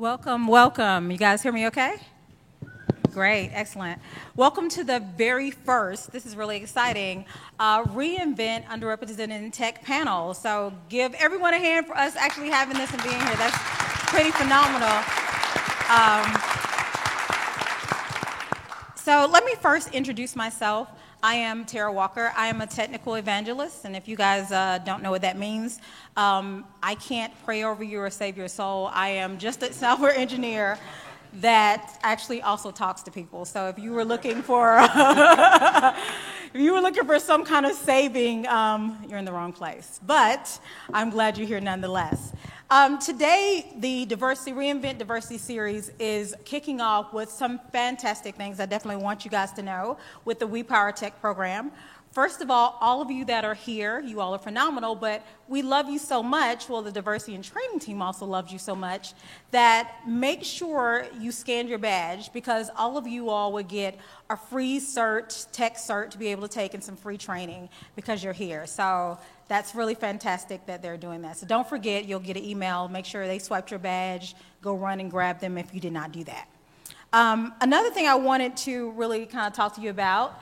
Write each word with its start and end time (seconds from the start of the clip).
Welcome, 0.00 0.46
welcome. 0.46 1.10
You 1.10 1.18
guys 1.18 1.42
hear 1.42 1.52
me 1.52 1.66
okay? 1.66 1.96
Great, 3.12 3.50
excellent. 3.52 4.00
Welcome 4.34 4.70
to 4.70 4.82
the 4.82 5.00
very 5.00 5.50
first, 5.50 6.10
this 6.10 6.24
is 6.24 6.34
really 6.36 6.56
exciting, 6.56 7.26
uh, 7.58 7.84
reInvent 7.84 8.64
Underrepresented 8.64 9.28
in 9.28 9.50
Tech 9.50 9.84
panel. 9.84 10.32
So 10.32 10.72
give 10.88 11.12
everyone 11.12 11.52
a 11.52 11.58
hand 11.58 11.86
for 11.86 11.94
us 11.98 12.16
actually 12.16 12.48
having 12.48 12.78
this 12.78 12.90
and 12.94 13.02
being 13.02 13.20
here. 13.20 13.36
That's 13.36 13.58
pretty 14.08 14.30
phenomenal. 14.30 14.88
Um, 15.90 16.24
so 18.96 19.28
let 19.30 19.44
me 19.44 19.54
first 19.60 19.92
introduce 19.92 20.34
myself. 20.34 20.88
I 21.22 21.34
am 21.34 21.66
Tara 21.66 21.92
Walker. 21.92 22.32
I 22.34 22.46
am 22.46 22.62
a 22.62 22.66
technical 22.66 23.16
evangelist, 23.16 23.84
and 23.84 23.94
if 23.94 24.08
you 24.08 24.16
guys 24.16 24.50
uh, 24.52 24.78
don't 24.86 25.02
know 25.02 25.10
what 25.10 25.20
that 25.20 25.38
means, 25.38 25.78
um, 26.16 26.64
I 26.82 26.94
can't 26.94 27.30
pray 27.44 27.62
over 27.62 27.84
you 27.84 28.00
or 28.00 28.08
save 28.08 28.38
your 28.38 28.48
soul. 28.48 28.90
I 28.94 29.08
am 29.10 29.36
just 29.36 29.62
a 29.62 29.70
software 29.72 30.14
engineer 30.14 30.78
that 31.34 31.98
actually 32.02 32.40
also 32.40 32.70
talks 32.70 33.02
to 33.02 33.10
people. 33.10 33.44
So 33.44 33.68
if 33.68 33.78
you 33.78 33.92
were 33.92 34.04
looking 34.04 34.40
for, 34.40 34.78
if 34.80 35.94
you 36.54 36.72
were 36.72 36.80
looking 36.80 37.04
for 37.04 37.18
some 37.20 37.44
kind 37.44 37.66
of 37.66 37.72
saving, 37.72 38.48
um, 38.48 39.04
you're 39.06 39.18
in 39.18 39.26
the 39.26 39.32
wrong 39.32 39.52
place. 39.52 40.00
But 40.06 40.58
I'm 40.90 41.10
glad 41.10 41.36
you're 41.36 41.46
here 41.46 41.60
nonetheless. 41.60 42.32
Um, 42.72 43.00
today, 43.00 43.72
the 43.78 44.04
Diversity 44.06 44.52
reInvent 44.52 44.98
Diversity 44.98 45.38
series 45.38 45.90
is 45.98 46.36
kicking 46.44 46.80
off 46.80 47.12
with 47.12 47.28
some 47.28 47.58
fantastic 47.72 48.36
things 48.36 48.60
I 48.60 48.66
definitely 48.66 49.02
want 49.02 49.24
you 49.24 49.30
guys 49.30 49.52
to 49.54 49.62
know 49.62 49.98
with 50.24 50.38
the 50.38 50.46
We 50.46 50.62
Power 50.62 50.92
Tech 50.92 51.20
program. 51.20 51.72
First 52.12 52.40
of 52.40 52.50
all, 52.50 52.76
all 52.80 53.00
of 53.00 53.08
you 53.08 53.24
that 53.26 53.44
are 53.44 53.54
here, 53.54 54.00
you 54.00 54.20
all 54.20 54.34
are 54.34 54.38
phenomenal, 54.38 54.96
but 54.96 55.24
we 55.46 55.62
love 55.62 55.88
you 55.88 56.00
so 56.00 56.24
much. 56.24 56.68
Well, 56.68 56.82
the 56.82 56.90
diversity 56.90 57.36
and 57.36 57.44
training 57.44 57.78
team 57.78 58.02
also 58.02 58.26
loves 58.26 58.52
you 58.52 58.58
so 58.58 58.74
much 58.74 59.12
that 59.52 59.94
make 60.08 60.42
sure 60.42 61.06
you 61.20 61.30
scan 61.30 61.68
your 61.68 61.78
badge 61.78 62.32
because 62.32 62.68
all 62.76 62.96
of 62.96 63.06
you 63.06 63.30
all 63.30 63.52
would 63.52 63.68
get 63.68 63.96
a 64.28 64.36
free 64.36 64.80
cert, 64.80 65.46
tech 65.52 65.76
cert 65.76 66.10
to 66.10 66.18
be 66.18 66.26
able 66.28 66.42
to 66.42 66.52
take 66.52 66.74
and 66.74 66.82
some 66.82 66.96
free 66.96 67.16
training 67.16 67.68
because 67.94 68.24
you're 68.24 68.32
here. 68.32 68.66
So 68.66 69.16
that's 69.46 69.76
really 69.76 69.94
fantastic 69.94 70.66
that 70.66 70.82
they're 70.82 70.96
doing 70.96 71.22
that. 71.22 71.36
So 71.36 71.46
don't 71.46 71.68
forget, 71.68 72.06
you'll 72.06 72.18
get 72.18 72.36
an 72.36 72.44
email. 72.44 72.88
Make 72.88 73.04
sure 73.04 73.28
they 73.28 73.38
swiped 73.38 73.70
your 73.70 73.78
badge. 73.78 74.34
Go 74.62 74.74
run 74.74 74.98
and 74.98 75.12
grab 75.12 75.38
them 75.38 75.56
if 75.56 75.72
you 75.72 75.78
did 75.78 75.92
not 75.92 76.10
do 76.10 76.24
that. 76.24 76.48
Um, 77.12 77.54
another 77.60 77.90
thing 77.90 78.06
I 78.06 78.16
wanted 78.16 78.56
to 78.58 78.90
really 78.92 79.26
kind 79.26 79.46
of 79.46 79.52
talk 79.52 79.76
to 79.76 79.80
you 79.80 79.90
about 79.90 80.40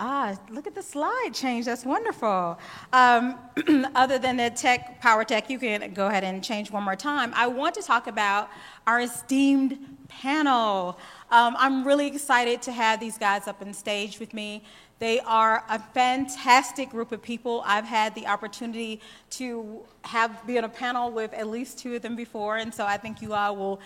Ah, 0.00 0.36
look 0.50 0.66
at 0.66 0.74
the 0.74 0.82
slide 0.82 1.30
change. 1.32 1.66
That's 1.66 1.84
wonderful. 1.84 2.58
Um, 2.92 3.38
other 3.94 4.18
than 4.18 4.36
the 4.36 4.50
tech, 4.50 5.00
power 5.00 5.22
tech, 5.22 5.48
you 5.48 5.58
can 5.58 5.94
go 5.94 6.08
ahead 6.08 6.24
and 6.24 6.42
change 6.42 6.72
one 6.72 6.82
more 6.82 6.96
time. 6.96 7.32
I 7.36 7.46
want 7.46 7.76
to 7.76 7.82
talk 7.82 8.08
about 8.08 8.50
our 8.88 9.00
esteemed 9.00 9.78
panel. 10.08 10.98
Um, 11.30 11.54
I'm 11.58 11.86
really 11.86 12.08
excited 12.08 12.60
to 12.62 12.72
have 12.72 12.98
these 12.98 13.16
guys 13.18 13.46
up 13.46 13.62
on 13.62 13.72
stage 13.72 14.18
with 14.18 14.34
me. 14.34 14.64
They 14.98 15.20
are 15.20 15.62
a 15.68 15.78
fantastic 15.78 16.90
group 16.90 17.12
of 17.12 17.22
people. 17.22 17.62
I've 17.64 17.84
had 17.84 18.16
the 18.16 18.26
opportunity 18.26 19.00
to 19.30 19.80
have 20.02 20.44
be 20.44 20.58
on 20.58 20.64
a 20.64 20.68
panel 20.68 21.12
with 21.12 21.32
at 21.34 21.46
least 21.46 21.78
two 21.78 21.94
of 21.94 22.02
them 22.02 22.16
before, 22.16 22.56
and 22.56 22.74
so 22.74 22.84
I 22.84 22.96
think 22.96 23.22
you 23.22 23.32
all 23.32 23.54
will 23.54 23.80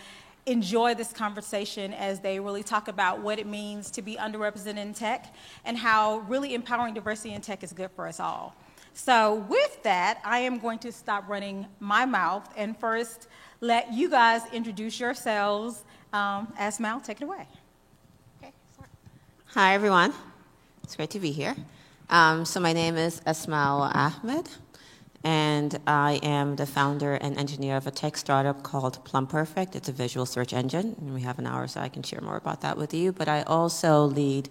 enjoy 0.51 0.95
this 0.95 1.13
conversation 1.13 1.93
as 1.95 2.21
they 2.21 2.41
really 2.41 2.63
talk 2.63 2.89
about 2.89 3.21
what 3.21 3.39
it 3.39 3.47
means 3.47 3.91
to 3.93 4.03
be 4.03 4.17
underrepresented 4.17 4.79
in 4.79 4.95
tech 4.95 5.35
and 5.65 5.77
how 5.77 6.19
really 6.21 6.55
empowering 6.55 6.95
diversity 6.95 7.35
in 7.35 7.41
tech 7.41 7.63
is 7.63 7.73
good 7.73 7.91
for 7.93 8.07
us 8.07 8.19
all. 8.21 8.57
So, 8.95 9.47
with 9.49 9.83
that, 9.85 10.21
I 10.25 10.41
am 10.41 10.59
going 10.59 10.81
to 10.81 10.91
stop 10.91 11.29
running 11.29 11.67
my 11.79 12.05
mouth 12.05 12.53
and 12.57 12.77
first 12.77 13.29
let 13.61 13.93
you 13.93 14.11
guys 14.11 14.43
introduce 14.53 14.99
yourselves. 14.99 15.85
Um, 16.13 16.53
Asmau, 16.59 17.03
take 17.05 17.21
it 17.21 17.25
away. 17.25 17.47
Okay, 18.43 18.53
Hi, 19.47 19.75
everyone. 19.75 20.13
It's 20.83 20.97
great 20.97 21.11
to 21.11 21.21
be 21.21 21.31
here. 21.31 21.55
Um, 22.11 22.45
so, 22.45 22.59
my 22.59 22.73
name 22.73 22.97
is 22.97 23.21
Asmau 23.21 23.95
Ahmed 23.95 24.49
and 25.25 25.79
I 25.87 26.21
am 26.23 26.57
the 26.57 26.67
founder 26.67 27.15
and 27.15 27.37
engineer 27.37 27.77
of 27.77 27.87
a 27.87 27.91
tech 27.91 28.17
startup 28.17 28.63
called 28.63 29.05
PlumPerfect. 29.05 29.75
It's 29.75 29.89
a 29.89 29.93
visual 29.93 30.27
search 30.27 30.53
engine, 30.53 30.95
and 31.01 31.13
we 31.13 31.23
have 31.23 31.39
an 31.39 31.47
hour, 31.47 31.67
so 31.67 31.81
I 31.81 31.89
can 31.89 32.03
share 32.03 32.21
more 32.21 32.37
about 32.37 32.61
that 32.61 32.77
with 32.77 32.95
you. 32.95 33.13
But 33.13 33.29
I 33.29 33.43
also 33.43 34.05
lead 34.05 34.49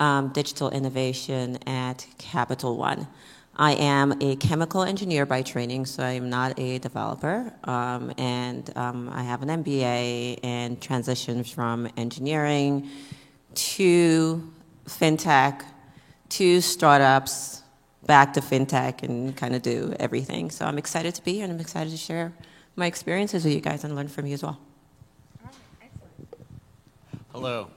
um, 0.00 0.28
digital 0.28 0.70
innovation 0.70 1.58
at 1.66 2.06
Capital 2.18 2.76
One. 2.76 3.06
I 3.60 3.72
am 3.72 4.14
a 4.22 4.36
chemical 4.36 4.82
engineer 4.82 5.26
by 5.26 5.42
training, 5.42 5.86
so 5.86 6.04
I 6.04 6.12
am 6.12 6.30
not 6.30 6.58
a 6.60 6.78
developer. 6.78 7.52
Um, 7.64 8.12
and 8.16 8.70
um, 8.76 9.10
I 9.12 9.24
have 9.24 9.42
an 9.42 9.48
MBA 9.48 10.40
and 10.44 10.80
transitioned 10.80 11.52
from 11.52 11.88
engineering 11.96 12.88
to 13.54 14.48
fintech 14.86 15.64
to 16.28 16.60
startups 16.60 17.57
back 18.06 18.32
to 18.34 18.40
fintech 18.40 19.02
and 19.02 19.36
kind 19.36 19.54
of 19.54 19.62
do 19.62 19.94
everything. 19.98 20.50
So 20.50 20.64
I'm 20.64 20.78
excited 20.78 21.14
to 21.16 21.24
be 21.24 21.34
here 21.34 21.44
and 21.44 21.52
I'm 21.52 21.60
excited 21.60 21.90
to 21.90 21.96
share 21.96 22.32
my 22.76 22.86
experiences 22.86 23.44
with 23.44 23.52
you 23.52 23.60
guys 23.60 23.84
and 23.84 23.94
learn 23.94 24.08
from 24.08 24.26
you 24.26 24.34
as 24.34 24.42
well. 24.42 24.58
Hello. 27.32 27.68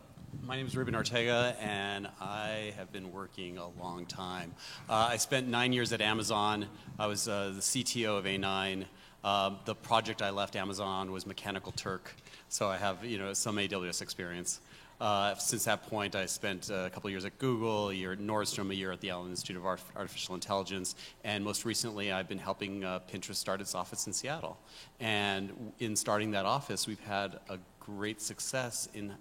My 0.43 0.55
name 0.55 0.65
is 0.65 0.75
Ruben 0.75 0.95
Ortega, 0.95 1.55
and 1.61 2.07
I 2.19 2.73
have 2.75 2.91
been 2.91 3.11
working 3.11 3.57
a 3.57 3.69
long 3.81 4.05
time. 4.05 4.53
Uh, 4.89 5.09
I 5.11 5.17
spent 5.17 5.47
nine 5.47 5.71
years 5.71 5.93
at 5.93 6.01
Amazon. 6.01 6.65
I 6.99 7.05
was 7.05 7.27
uh, 7.27 7.53
the 7.55 7.61
CTO 7.61 8.17
of 8.17 8.25
A9. 8.25 8.85
Uh, 9.23 9.51
the 9.65 9.75
project 9.75 10.21
I 10.21 10.29
left 10.31 10.55
Amazon 10.55 11.11
was 11.11 11.25
Mechanical 11.25 11.71
Turk, 11.71 12.15
so 12.49 12.67
I 12.67 12.77
have 12.77 13.05
you 13.05 13.17
know 13.17 13.33
some 13.33 13.57
AWS 13.57 14.01
experience. 14.01 14.61
Uh, 15.01 15.33
since 15.33 15.65
that 15.65 15.81
point, 15.89 16.15
I 16.15 16.27
spent 16.27 16.69
a 16.69 16.91
couple 16.93 17.09
years 17.09 17.25
at 17.25 17.35
Google, 17.39 17.89
a 17.89 17.93
year 17.93 18.11
at 18.11 18.19
Nordstrom, 18.19 18.69
a 18.69 18.75
year 18.75 18.91
at 18.91 19.01
the 19.01 19.09
Allen 19.09 19.31
Institute 19.31 19.57
of 19.57 19.65
Artificial 19.65 20.35
Intelligence, 20.35 20.93
and 21.23 21.43
most 21.43 21.65
recently, 21.65 22.11
I've 22.11 22.29
been 22.29 22.37
helping 22.37 22.83
uh, 22.83 22.99
Pinterest 23.11 23.33
start 23.33 23.61
its 23.61 23.73
office 23.73 24.05
in 24.05 24.13
Seattle. 24.13 24.59
And 24.99 25.73
in 25.79 25.95
starting 25.95 26.29
that 26.31 26.45
office, 26.45 26.85
we've 26.85 26.99
had 26.99 27.39
a 27.49 27.57
great 27.79 28.21
success 28.21 28.89
in 28.93 29.15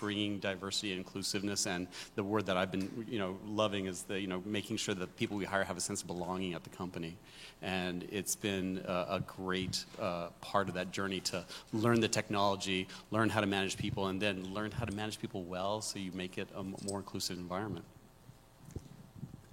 bringing 0.00 0.38
diversity 0.38 0.92
and 0.92 0.98
inclusiveness 0.98 1.66
and 1.66 1.86
the 2.14 2.22
word 2.22 2.46
that 2.46 2.56
I've 2.56 2.70
been 2.70 3.06
you 3.08 3.18
know 3.18 3.36
loving 3.46 3.86
is 3.86 4.02
the 4.02 4.20
you 4.20 4.26
know 4.26 4.42
making 4.44 4.76
sure 4.76 4.94
that 4.94 5.16
people 5.16 5.36
we 5.36 5.44
hire 5.44 5.64
have 5.64 5.76
a 5.76 5.80
sense 5.80 6.02
of 6.02 6.06
belonging 6.06 6.54
at 6.54 6.64
the 6.64 6.70
company. 6.70 7.16
And 7.62 8.06
it's 8.10 8.36
been 8.36 8.82
a, 8.86 9.06
a 9.10 9.20
great 9.26 9.84
uh, 9.98 10.28
part 10.40 10.68
of 10.68 10.74
that 10.74 10.90
journey 10.92 11.20
to 11.20 11.44
learn 11.72 12.00
the 12.00 12.08
technology 12.08 12.86
learn 13.10 13.28
how 13.28 13.40
to 13.40 13.46
manage 13.46 13.76
people 13.76 14.08
and 14.08 14.20
then 14.20 14.52
learn 14.52 14.70
how 14.70 14.84
to 14.84 14.94
manage 14.94 15.20
people 15.20 15.44
well 15.44 15.80
so 15.80 15.98
you 15.98 16.12
make 16.12 16.38
it 16.38 16.48
a 16.54 16.62
more 16.62 16.98
inclusive 16.98 17.38
environment 17.38 17.84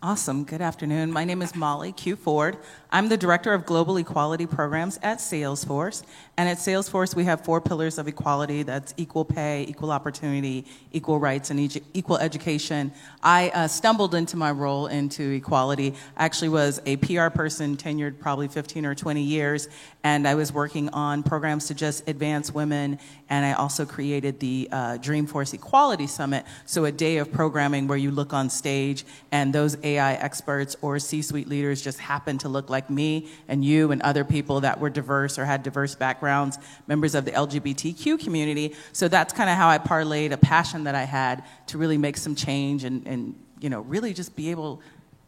Awesome. 0.03 0.45
Good 0.45 0.61
afternoon. 0.61 1.11
My 1.11 1.25
name 1.25 1.43
is 1.43 1.55
Molly 1.55 1.91
Q. 1.91 2.15
Ford. 2.15 2.57
I'm 2.91 3.07
the 3.07 3.17
Director 3.17 3.53
of 3.53 3.67
Global 3.67 3.97
Equality 3.97 4.47
Programs 4.47 4.97
at 5.03 5.19
Salesforce. 5.19 6.01
And 6.37 6.49
at 6.49 6.57
Salesforce, 6.57 7.15
we 7.15 7.25
have 7.25 7.45
four 7.45 7.61
pillars 7.61 7.99
of 7.99 8.07
equality 8.07 8.63
that's 8.63 8.95
equal 8.97 9.23
pay, 9.23 9.63
equal 9.69 9.91
opportunity, 9.91 10.65
equal 10.91 11.19
rights, 11.19 11.51
and 11.51 11.59
equal 11.93 12.17
education. 12.17 12.91
I 13.21 13.51
uh, 13.53 13.67
stumbled 13.67 14.15
into 14.15 14.37
my 14.37 14.49
role 14.49 14.87
into 14.87 15.33
equality. 15.33 15.93
I 16.17 16.25
actually 16.25 16.49
was 16.49 16.81
a 16.87 16.95
PR 16.95 17.27
person, 17.27 17.77
tenured 17.77 18.17
probably 18.17 18.47
15 18.47 18.87
or 18.87 18.95
20 18.95 19.21
years, 19.21 19.69
and 20.03 20.27
I 20.27 20.33
was 20.33 20.51
working 20.51 20.89
on 20.89 21.21
programs 21.21 21.67
to 21.67 21.75
just 21.75 22.09
advance 22.09 22.51
women. 22.51 22.97
And 23.31 23.45
I 23.45 23.53
also 23.53 23.85
created 23.85 24.41
the 24.41 24.67
uh, 24.73 24.97
Dreamforce 24.97 25.53
Equality 25.53 26.05
Summit, 26.05 26.45
so 26.65 26.83
a 26.83 26.91
day 26.91 27.15
of 27.15 27.31
programming 27.31 27.87
where 27.87 27.97
you 27.97 28.11
look 28.11 28.33
on 28.33 28.49
stage 28.49 29.05
and 29.31 29.53
those 29.53 29.77
AI 29.83 30.15
experts 30.15 30.75
or 30.81 30.99
C 30.99 31.21
suite 31.21 31.47
leaders 31.47 31.81
just 31.81 31.97
happened 31.97 32.41
to 32.41 32.49
look 32.49 32.69
like 32.69 32.89
me 32.89 33.29
and 33.47 33.63
you 33.63 33.93
and 33.93 34.01
other 34.01 34.25
people 34.25 34.59
that 34.59 34.81
were 34.81 34.89
diverse 34.89 35.39
or 35.39 35.45
had 35.45 35.63
diverse 35.63 35.95
backgrounds, 35.95 36.59
members 36.87 37.15
of 37.15 37.23
the 37.23 37.31
LGBTQ 37.31 38.19
community. 38.19 38.75
So 38.91 39.07
that's 39.07 39.31
kind 39.31 39.49
of 39.49 39.55
how 39.55 39.69
I 39.69 39.77
parlayed 39.77 40.33
a 40.33 40.37
passion 40.37 40.83
that 40.83 40.95
I 40.95 41.03
had 41.03 41.45
to 41.67 41.77
really 41.77 41.97
make 41.97 42.17
some 42.17 42.35
change 42.35 42.83
and, 42.83 43.07
and 43.07 43.41
you 43.61 43.69
know, 43.69 43.79
really 43.79 44.13
just 44.13 44.35
be 44.35 44.51
able 44.51 44.81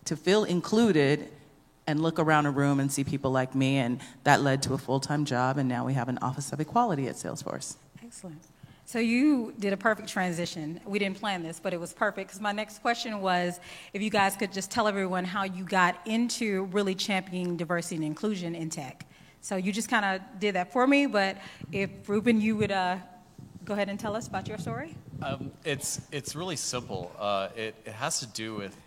to 0.03 0.17
feel 0.17 0.43
included 0.43 1.29
and 1.87 2.01
look 2.01 2.19
around 2.19 2.47
a 2.47 2.51
room 2.51 2.81
and 2.81 2.91
see 2.91 3.05
people 3.05 3.31
like 3.31 3.55
me. 3.55 3.77
And 3.77 4.01
that 4.25 4.41
led 4.41 4.61
to 4.63 4.73
a 4.73 4.77
full 4.77 4.99
time 4.99 5.23
job. 5.23 5.57
And 5.57 5.69
now 5.69 5.85
we 5.85 5.93
have 5.93 6.09
an 6.09 6.17
Office 6.21 6.51
of 6.51 6.59
Equality 6.59 7.07
at 7.07 7.15
Salesforce. 7.15 7.77
Excellent. 8.13 8.43
So 8.85 8.99
you 8.99 9.55
did 9.57 9.73
a 9.73 9.77
perfect 9.77 10.07
transition. 10.07 10.79
We 10.85 10.99
didn't 10.99 11.17
plan 11.19 11.41
this, 11.41 11.59
but 11.59 11.73
it 11.73 11.79
was 11.79 11.93
perfect 11.93 12.27
because 12.27 12.39
my 12.39 12.51
next 12.51 12.79
question 12.83 13.21
was 13.21 13.59
if 13.91 14.03
you 14.03 14.11
guys 14.11 14.35
could 14.35 14.53
just 14.53 14.69
tell 14.69 14.87
everyone 14.87 15.25
how 15.25 15.45
you 15.45 15.63
got 15.63 15.95
into 16.05 16.65
really 16.65 16.93
championing 16.93 17.57
diversity 17.57 17.95
and 17.95 18.05
inclusion 18.05 18.53
in 18.53 18.69
tech. 18.69 19.07
So 19.41 19.55
you 19.55 19.71
just 19.71 19.89
kind 19.89 20.05
of 20.05 20.21
did 20.39 20.53
that 20.53 20.71
for 20.71 20.85
me, 20.85 21.07
but 21.07 21.37
if 21.71 21.89
Ruben, 22.07 22.39
you 22.39 22.55
would 22.55 22.71
uh, 22.71 22.97
go 23.65 23.73
ahead 23.73 23.89
and 23.89 23.99
tell 23.99 24.15
us 24.15 24.27
about 24.27 24.47
your 24.47 24.59
story. 24.59 24.95
Um, 25.23 25.51
it's 25.65 25.99
it's 26.11 26.35
really 26.35 26.55
simple. 26.55 27.11
Uh, 27.17 27.49
it 27.55 27.73
it 27.83 27.93
has 27.93 28.19
to 28.19 28.27
do 28.27 28.53
with 28.53 28.77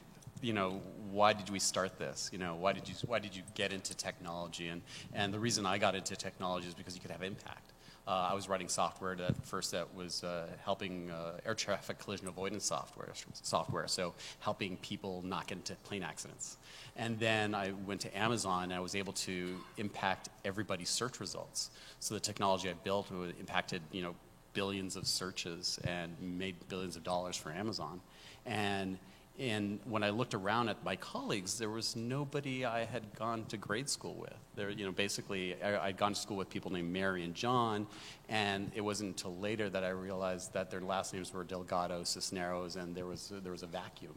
you 0.40 0.52
know 0.52 0.80
why 1.10 1.32
did 1.32 1.50
we 1.50 1.58
start 1.58 1.98
this? 1.98 2.30
You 2.32 2.38
know 2.38 2.54
why 2.54 2.72
did 2.72 2.88
you 2.88 2.94
why 3.06 3.18
did 3.18 3.34
you 3.34 3.42
get 3.54 3.72
into 3.72 3.92
technology? 3.96 4.68
And 4.68 4.82
and 5.14 5.34
the 5.34 5.40
reason 5.40 5.66
I 5.66 5.78
got 5.78 5.96
into 5.96 6.14
technology 6.14 6.68
is 6.68 6.74
because 6.74 6.94
you 6.94 7.00
could 7.00 7.10
have 7.10 7.24
impact 7.24 7.65
I 8.12 8.34
was 8.34 8.48
writing 8.48 8.68
software 8.68 9.16
that 9.16 9.44
first 9.44 9.72
that 9.72 9.92
was 9.94 10.22
uh, 10.22 10.46
helping 10.64 11.10
uh, 11.10 11.40
air 11.44 11.54
traffic 11.54 11.98
collision 11.98 12.28
avoidance 12.28 12.64
software, 12.64 13.12
software, 13.42 13.88
so 13.88 14.14
helping 14.38 14.76
people 14.76 15.22
not 15.24 15.48
get 15.48 15.58
into 15.58 15.74
plane 15.76 16.04
accidents. 16.04 16.56
And 16.96 17.18
then 17.18 17.54
I 17.54 17.72
went 17.84 18.00
to 18.02 18.16
Amazon 18.16 18.64
and 18.64 18.74
I 18.74 18.80
was 18.80 18.94
able 18.94 19.12
to 19.14 19.56
impact 19.76 20.28
everybody's 20.44 20.88
search 20.88 21.18
results. 21.18 21.70
So 21.98 22.14
the 22.14 22.20
technology 22.20 22.70
I 22.70 22.74
built 22.84 23.10
impacted, 23.40 23.82
you 23.90 24.02
know, 24.02 24.14
billions 24.52 24.96
of 24.96 25.06
searches 25.06 25.78
and 25.84 26.16
made 26.20 26.54
billions 26.68 26.96
of 26.96 27.04
dollars 27.04 27.36
for 27.36 27.50
Amazon. 27.50 28.00
And 28.46 28.98
and 29.38 29.80
when 29.84 30.02
I 30.02 30.10
looked 30.10 30.34
around 30.34 30.70
at 30.70 30.82
my 30.82 30.96
colleagues, 30.96 31.58
there 31.58 31.68
was 31.68 31.94
nobody 31.94 32.64
I 32.64 32.84
had 32.84 33.14
gone 33.16 33.44
to 33.46 33.56
grade 33.56 33.88
school 33.88 34.14
with. 34.14 34.32
There, 34.54 34.70
you 34.70 34.86
know, 34.86 34.92
basically, 34.92 35.62
I, 35.62 35.88
I'd 35.88 35.98
gone 35.98 36.14
to 36.14 36.20
school 36.20 36.38
with 36.38 36.48
people 36.48 36.72
named 36.72 36.90
Mary 36.90 37.22
and 37.22 37.34
John, 37.34 37.86
and 38.28 38.70
it 38.74 38.80
wasn't 38.80 39.08
until 39.08 39.36
later 39.36 39.68
that 39.68 39.84
I 39.84 39.90
realized 39.90 40.54
that 40.54 40.70
their 40.70 40.80
last 40.80 41.12
names 41.12 41.34
were 41.34 41.44
Delgado, 41.44 42.02
Cisneros, 42.04 42.76
and 42.76 42.94
there 42.94 43.04
was 43.04 43.30
there 43.42 43.52
was 43.52 43.62
a 43.62 43.66
vacuum. 43.66 44.14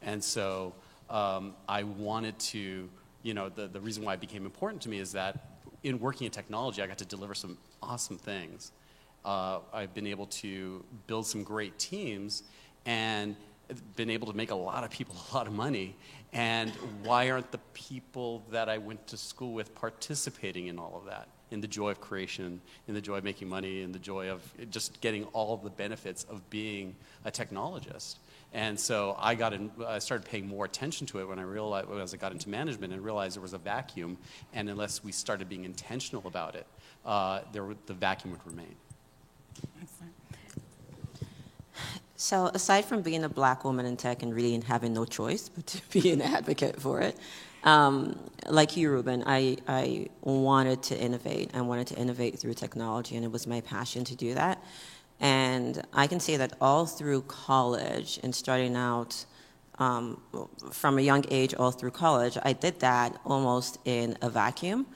And 0.00 0.22
so 0.22 0.74
um, 1.10 1.54
I 1.68 1.82
wanted 1.82 2.38
to, 2.38 2.88
you 3.22 3.34
know, 3.34 3.48
the, 3.48 3.66
the 3.66 3.80
reason 3.80 4.04
why 4.04 4.14
it 4.14 4.20
became 4.20 4.44
important 4.44 4.82
to 4.82 4.88
me 4.88 4.98
is 4.98 5.12
that 5.12 5.58
in 5.82 5.98
working 5.98 6.26
in 6.26 6.30
technology, 6.30 6.82
I 6.82 6.86
got 6.86 6.98
to 6.98 7.04
deliver 7.04 7.34
some 7.34 7.58
awesome 7.82 8.16
things. 8.16 8.70
Uh, 9.24 9.58
I've 9.72 9.92
been 9.92 10.06
able 10.06 10.26
to 10.26 10.84
build 11.08 11.26
some 11.26 11.42
great 11.42 11.78
teams, 11.80 12.44
and 12.86 13.34
been 13.96 14.10
able 14.10 14.26
to 14.28 14.36
make 14.36 14.50
a 14.50 14.56
lot 14.56 14.84
of 14.84 14.90
people 14.90 15.16
a 15.30 15.34
lot 15.34 15.46
of 15.46 15.52
money. 15.52 15.96
And 16.32 16.70
why 17.02 17.30
aren't 17.30 17.52
the 17.52 17.60
people 17.74 18.42
that 18.50 18.68
I 18.68 18.78
went 18.78 19.06
to 19.08 19.16
school 19.16 19.52
with 19.52 19.74
participating 19.74 20.68
in 20.68 20.78
all 20.78 20.96
of 20.96 21.06
that? 21.06 21.28
In 21.50 21.60
the 21.60 21.68
joy 21.68 21.90
of 21.90 22.00
creation, 22.00 22.62
in 22.88 22.94
the 22.94 23.00
joy 23.02 23.18
of 23.18 23.24
making 23.24 23.48
money, 23.48 23.82
in 23.82 23.92
the 23.92 23.98
joy 23.98 24.30
of 24.30 24.40
just 24.70 25.00
getting 25.02 25.24
all 25.34 25.58
the 25.58 25.68
benefits 25.68 26.24
of 26.24 26.48
being 26.48 26.96
a 27.26 27.30
technologist. 27.30 28.16
And 28.54 28.80
so 28.80 29.16
I 29.18 29.34
got 29.34 29.52
in, 29.52 29.70
I 29.86 29.98
started 29.98 30.26
paying 30.26 30.46
more 30.46 30.64
attention 30.64 31.06
to 31.08 31.20
it 31.20 31.28
when 31.28 31.38
I 31.38 31.42
realized, 31.42 31.90
as 31.90 32.14
I 32.14 32.16
got 32.16 32.32
into 32.32 32.48
management 32.48 32.92
and 32.94 33.02
realized 33.02 33.36
there 33.36 33.42
was 33.42 33.52
a 33.52 33.58
vacuum. 33.58 34.16
And 34.54 34.70
unless 34.70 35.04
we 35.04 35.12
started 35.12 35.48
being 35.48 35.64
intentional 35.64 36.26
about 36.26 36.54
it, 36.54 36.66
uh, 37.04 37.40
there, 37.52 37.66
the 37.86 37.94
vacuum 37.94 38.32
would 38.32 38.46
remain. 38.46 38.74
Excellent. 39.82 40.12
So, 42.22 42.52
aside 42.54 42.84
from 42.84 43.02
being 43.02 43.24
a 43.24 43.28
black 43.28 43.64
woman 43.64 43.84
in 43.84 43.96
tech 43.96 44.22
and 44.22 44.32
really 44.32 44.56
having 44.60 44.94
no 44.94 45.04
choice 45.04 45.48
but 45.48 45.66
to 45.66 45.80
be 46.00 46.12
an 46.12 46.22
advocate 46.22 46.80
for 46.80 47.00
it, 47.00 47.16
um, 47.64 48.16
like 48.46 48.76
you, 48.76 48.90
Ruben, 48.90 49.24
I, 49.26 49.56
I 49.66 50.06
wanted 50.20 50.84
to 50.84 50.96
innovate. 50.96 51.50
I 51.52 51.62
wanted 51.62 51.88
to 51.88 51.96
innovate 51.96 52.38
through 52.38 52.54
technology, 52.54 53.16
and 53.16 53.24
it 53.24 53.32
was 53.32 53.48
my 53.48 53.60
passion 53.62 54.04
to 54.04 54.14
do 54.14 54.34
that. 54.34 54.62
And 55.18 55.82
I 55.92 56.06
can 56.06 56.20
say 56.20 56.36
that 56.36 56.52
all 56.60 56.86
through 56.86 57.22
college 57.22 58.20
and 58.22 58.32
starting 58.32 58.76
out 58.76 59.24
um, 59.80 60.20
from 60.70 60.98
a 60.98 61.02
young 61.02 61.24
age, 61.28 61.54
all 61.54 61.72
through 61.72 61.90
college, 61.90 62.38
I 62.44 62.52
did 62.52 62.78
that 62.80 63.20
almost 63.24 63.78
in 63.84 64.16
a 64.22 64.30
vacuum. 64.30 64.86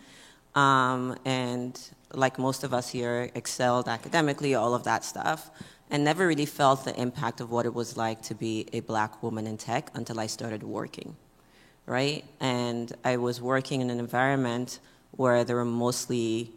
Um, 0.55 1.19
and 1.25 1.76
like 2.12 2.38
most 2.38 2.62
of 2.62 2.73
us 2.73 2.88
here, 2.88 3.31
excelled 3.34 3.88
academically, 3.88 4.55
all 4.55 4.75
of 4.75 4.84
that 4.84 5.05
stuff 5.05 5.50
and 5.91 6.05
never 6.05 6.27
really 6.27 6.47
felt 6.47 6.85
the 6.85 6.99
impact 7.00 7.41
of 7.41 7.50
what 7.50 7.67
it 7.67 7.75
was 7.75 7.97
like 7.97 8.23
to 8.23 8.35
be 8.35 8.67
a 8.73 8.81
black 8.81 9.23
woman 9.23 9.47
in 9.47 9.56
tech 9.56 9.91
until 9.94 10.19
I 10.19 10.27
started 10.27 10.62
working, 10.62 11.17
right? 11.87 12.25
And 12.41 12.93
I 13.05 13.17
was 13.17 13.41
working 13.41 13.81
in 13.81 13.91
an 13.91 13.99
environment 13.99 14.81
where 15.12 15.44
there 15.44 15.56
were 15.56 15.65
mostly 15.65 16.53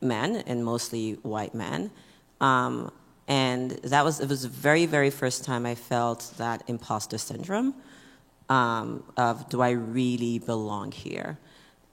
men 0.00 0.36
and 0.46 0.64
mostly 0.64 1.12
white 1.22 1.54
men. 1.54 1.90
Um, 2.40 2.90
and 3.28 3.72
that 3.84 4.04
was, 4.04 4.20
it 4.20 4.28
was 4.28 4.42
the 4.42 4.48
very, 4.48 4.86
very 4.86 5.10
first 5.10 5.44
time 5.44 5.66
I 5.66 5.74
felt 5.74 6.32
that 6.38 6.62
imposter 6.66 7.18
syndrome 7.18 7.74
um, 8.48 9.04
of 9.16 9.48
do 9.48 9.60
I 9.60 9.70
really 9.70 10.38
belong 10.38 10.92
here? 10.92 11.38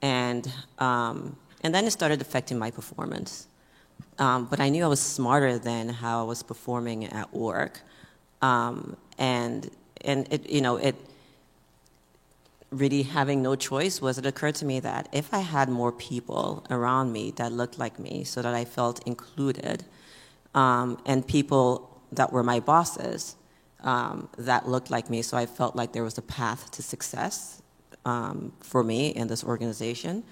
And, 0.02 0.50
um, 0.78 1.36
and 1.62 1.74
then 1.74 1.84
it 1.84 1.90
started 1.90 2.20
affecting 2.20 2.58
my 2.58 2.70
performance 2.70 3.48
um, 4.18 4.46
but 4.46 4.60
I 4.60 4.68
knew 4.68 4.84
I 4.84 4.88
was 4.88 5.00
smarter 5.00 5.58
than 5.58 5.88
how 5.88 6.20
I 6.20 6.22
was 6.24 6.42
performing 6.42 7.04
at 7.06 7.32
work. 7.34 7.80
Um, 8.42 8.96
and 9.18 9.70
and 10.04 10.26
it, 10.32 10.48
you 10.48 10.60
know, 10.60 10.76
it 10.76 10.94
really 12.70 13.02
having 13.02 13.42
no 13.42 13.54
choice 13.54 14.00
was 14.00 14.18
it 14.18 14.26
occurred 14.26 14.54
to 14.56 14.64
me 14.64 14.80
that 14.80 15.08
if 15.12 15.32
I 15.32 15.38
had 15.38 15.68
more 15.68 15.92
people 15.92 16.64
around 16.70 17.12
me 17.12 17.32
that 17.36 17.52
looked 17.52 17.78
like 17.78 17.98
me 17.98 18.24
so 18.24 18.42
that 18.42 18.54
I 18.54 18.64
felt 18.64 19.06
included, 19.06 19.84
um, 20.54 20.98
and 21.06 21.26
people 21.26 22.00
that 22.12 22.32
were 22.32 22.42
my 22.42 22.60
bosses 22.60 23.36
um, 23.82 24.28
that 24.38 24.68
looked 24.68 24.90
like 24.90 25.10
me, 25.10 25.22
so 25.22 25.36
I 25.36 25.46
felt 25.46 25.76
like 25.76 25.92
there 25.92 26.04
was 26.04 26.18
a 26.18 26.22
path 26.22 26.70
to 26.72 26.82
success 26.82 27.62
um, 28.04 28.52
for 28.60 28.82
me 28.82 29.08
in 29.08 29.28
this 29.28 29.44
organization, 29.44 30.24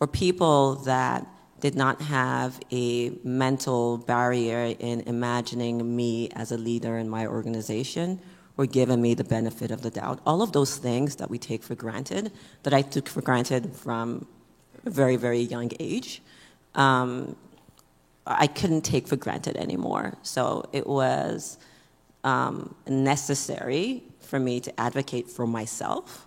or 0.00 0.06
people 0.06 0.76
that 0.76 1.26
did 1.62 1.76
not 1.76 2.02
have 2.02 2.58
a 2.72 3.10
mental 3.22 3.96
barrier 3.96 4.74
in 4.80 5.00
imagining 5.02 5.96
me 5.96 6.28
as 6.34 6.50
a 6.50 6.58
leader 6.58 6.98
in 6.98 7.08
my 7.08 7.24
organization 7.24 8.20
or 8.58 8.66
giving 8.66 9.00
me 9.00 9.14
the 9.14 9.22
benefit 9.22 9.70
of 9.70 9.80
the 9.80 9.90
doubt. 9.90 10.18
All 10.26 10.42
of 10.42 10.50
those 10.50 10.76
things 10.76 11.14
that 11.16 11.30
we 11.30 11.38
take 11.38 11.62
for 11.62 11.76
granted, 11.76 12.32
that 12.64 12.74
I 12.74 12.82
took 12.82 13.08
for 13.08 13.22
granted 13.22 13.76
from 13.76 14.26
a 14.84 14.90
very, 14.90 15.14
very 15.14 15.38
young 15.38 15.70
age, 15.78 16.20
um, 16.74 17.36
I 18.26 18.48
couldn't 18.48 18.82
take 18.82 19.06
for 19.06 19.16
granted 19.16 19.56
anymore. 19.56 20.18
So 20.22 20.68
it 20.72 20.84
was 20.84 21.58
um, 22.24 22.74
necessary 22.88 24.02
for 24.18 24.40
me 24.40 24.58
to 24.58 24.80
advocate 24.80 25.30
for 25.30 25.46
myself 25.46 26.26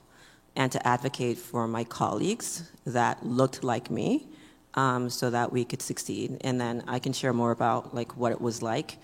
and 0.55 0.71
to 0.71 0.87
advocate 0.87 1.37
for 1.37 1.67
my 1.67 1.83
colleagues 1.83 2.71
that 2.85 3.25
looked 3.25 3.65
like 3.65 3.91
me 3.91 4.29
um, 4.75 5.09
so 5.09 5.29
that 5.29 5.51
we 5.51 5.65
could 5.65 5.81
succeed. 5.81 6.37
And 6.41 6.59
then 6.59 6.83
I 6.87 6.99
can 6.99 7.13
share 7.13 7.33
more 7.33 7.51
about 7.51 7.95
like 7.95 8.15
what 8.17 8.31
it 8.31 8.41
was 8.41 8.61
like 8.61 8.97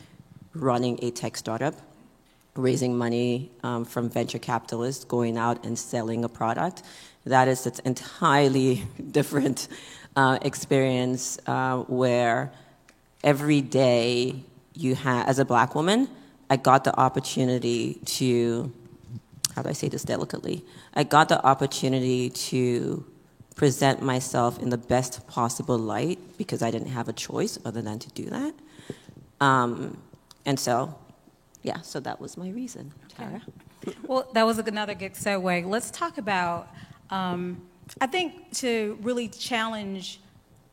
running 0.53 0.99
a 1.01 1.11
tech 1.11 1.37
startup, 1.37 1.73
raising 2.55 2.97
money 2.97 3.51
um, 3.63 3.85
from 3.85 4.09
venture 4.09 4.39
capitalists, 4.39 5.05
going 5.05 5.37
out 5.37 5.65
and 5.65 5.79
selling 5.79 6.23
a 6.23 6.29
product. 6.29 6.83
That 7.25 7.47
is 7.47 7.65
an 7.65 7.73
entirely 7.85 8.83
different 9.11 9.67
uh, 10.15 10.39
experience 10.41 11.39
uh, 11.47 11.79
where 11.83 12.51
every 13.23 13.61
day 13.61 14.43
you 14.73 14.95
have, 14.95 15.27
as 15.27 15.39
a 15.39 15.45
black 15.45 15.75
woman, 15.75 16.09
I 16.49 16.57
got 16.57 16.83
the 16.83 16.97
opportunity 16.99 17.93
to, 18.05 18.71
how 19.55 19.61
do 19.61 19.69
I 19.69 19.73
say 19.73 19.87
this 19.87 20.03
delicately? 20.03 20.65
I 20.93 21.03
got 21.03 21.29
the 21.29 21.43
opportunity 21.45 22.29
to 22.29 23.05
present 23.55 24.01
myself 24.01 24.59
in 24.59 24.69
the 24.69 24.77
best 24.77 25.27
possible 25.27 25.77
light 25.77 26.19
because 26.37 26.61
I 26.61 26.71
didn't 26.71 26.89
have 26.89 27.07
a 27.07 27.13
choice 27.13 27.59
other 27.65 27.81
than 27.81 27.99
to 27.99 28.09
do 28.11 28.25
that. 28.29 28.53
Um, 29.39 29.97
and 30.45 30.59
so, 30.59 30.95
yeah, 31.63 31.81
so 31.81 31.99
that 31.99 32.19
was 32.19 32.37
my 32.37 32.49
reason, 32.49 32.93
Tara. 33.09 33.41
Okay. 33.87 33.97
Well, 34.07 34.27
that 34.33 34.43
was 34.43 34.57
another 34.59 34.93
good 34.93 35.13
segue. 35.13 35.67
Let's 35.67 35.91
talk 35.91 36.17
about, 36.17 36.69
um, 37.09 37.61
I 37.99 38.07
think, 38.07 38.51
to 38.57 38.97
really 39.01 39.27
challenge 39.27 40.19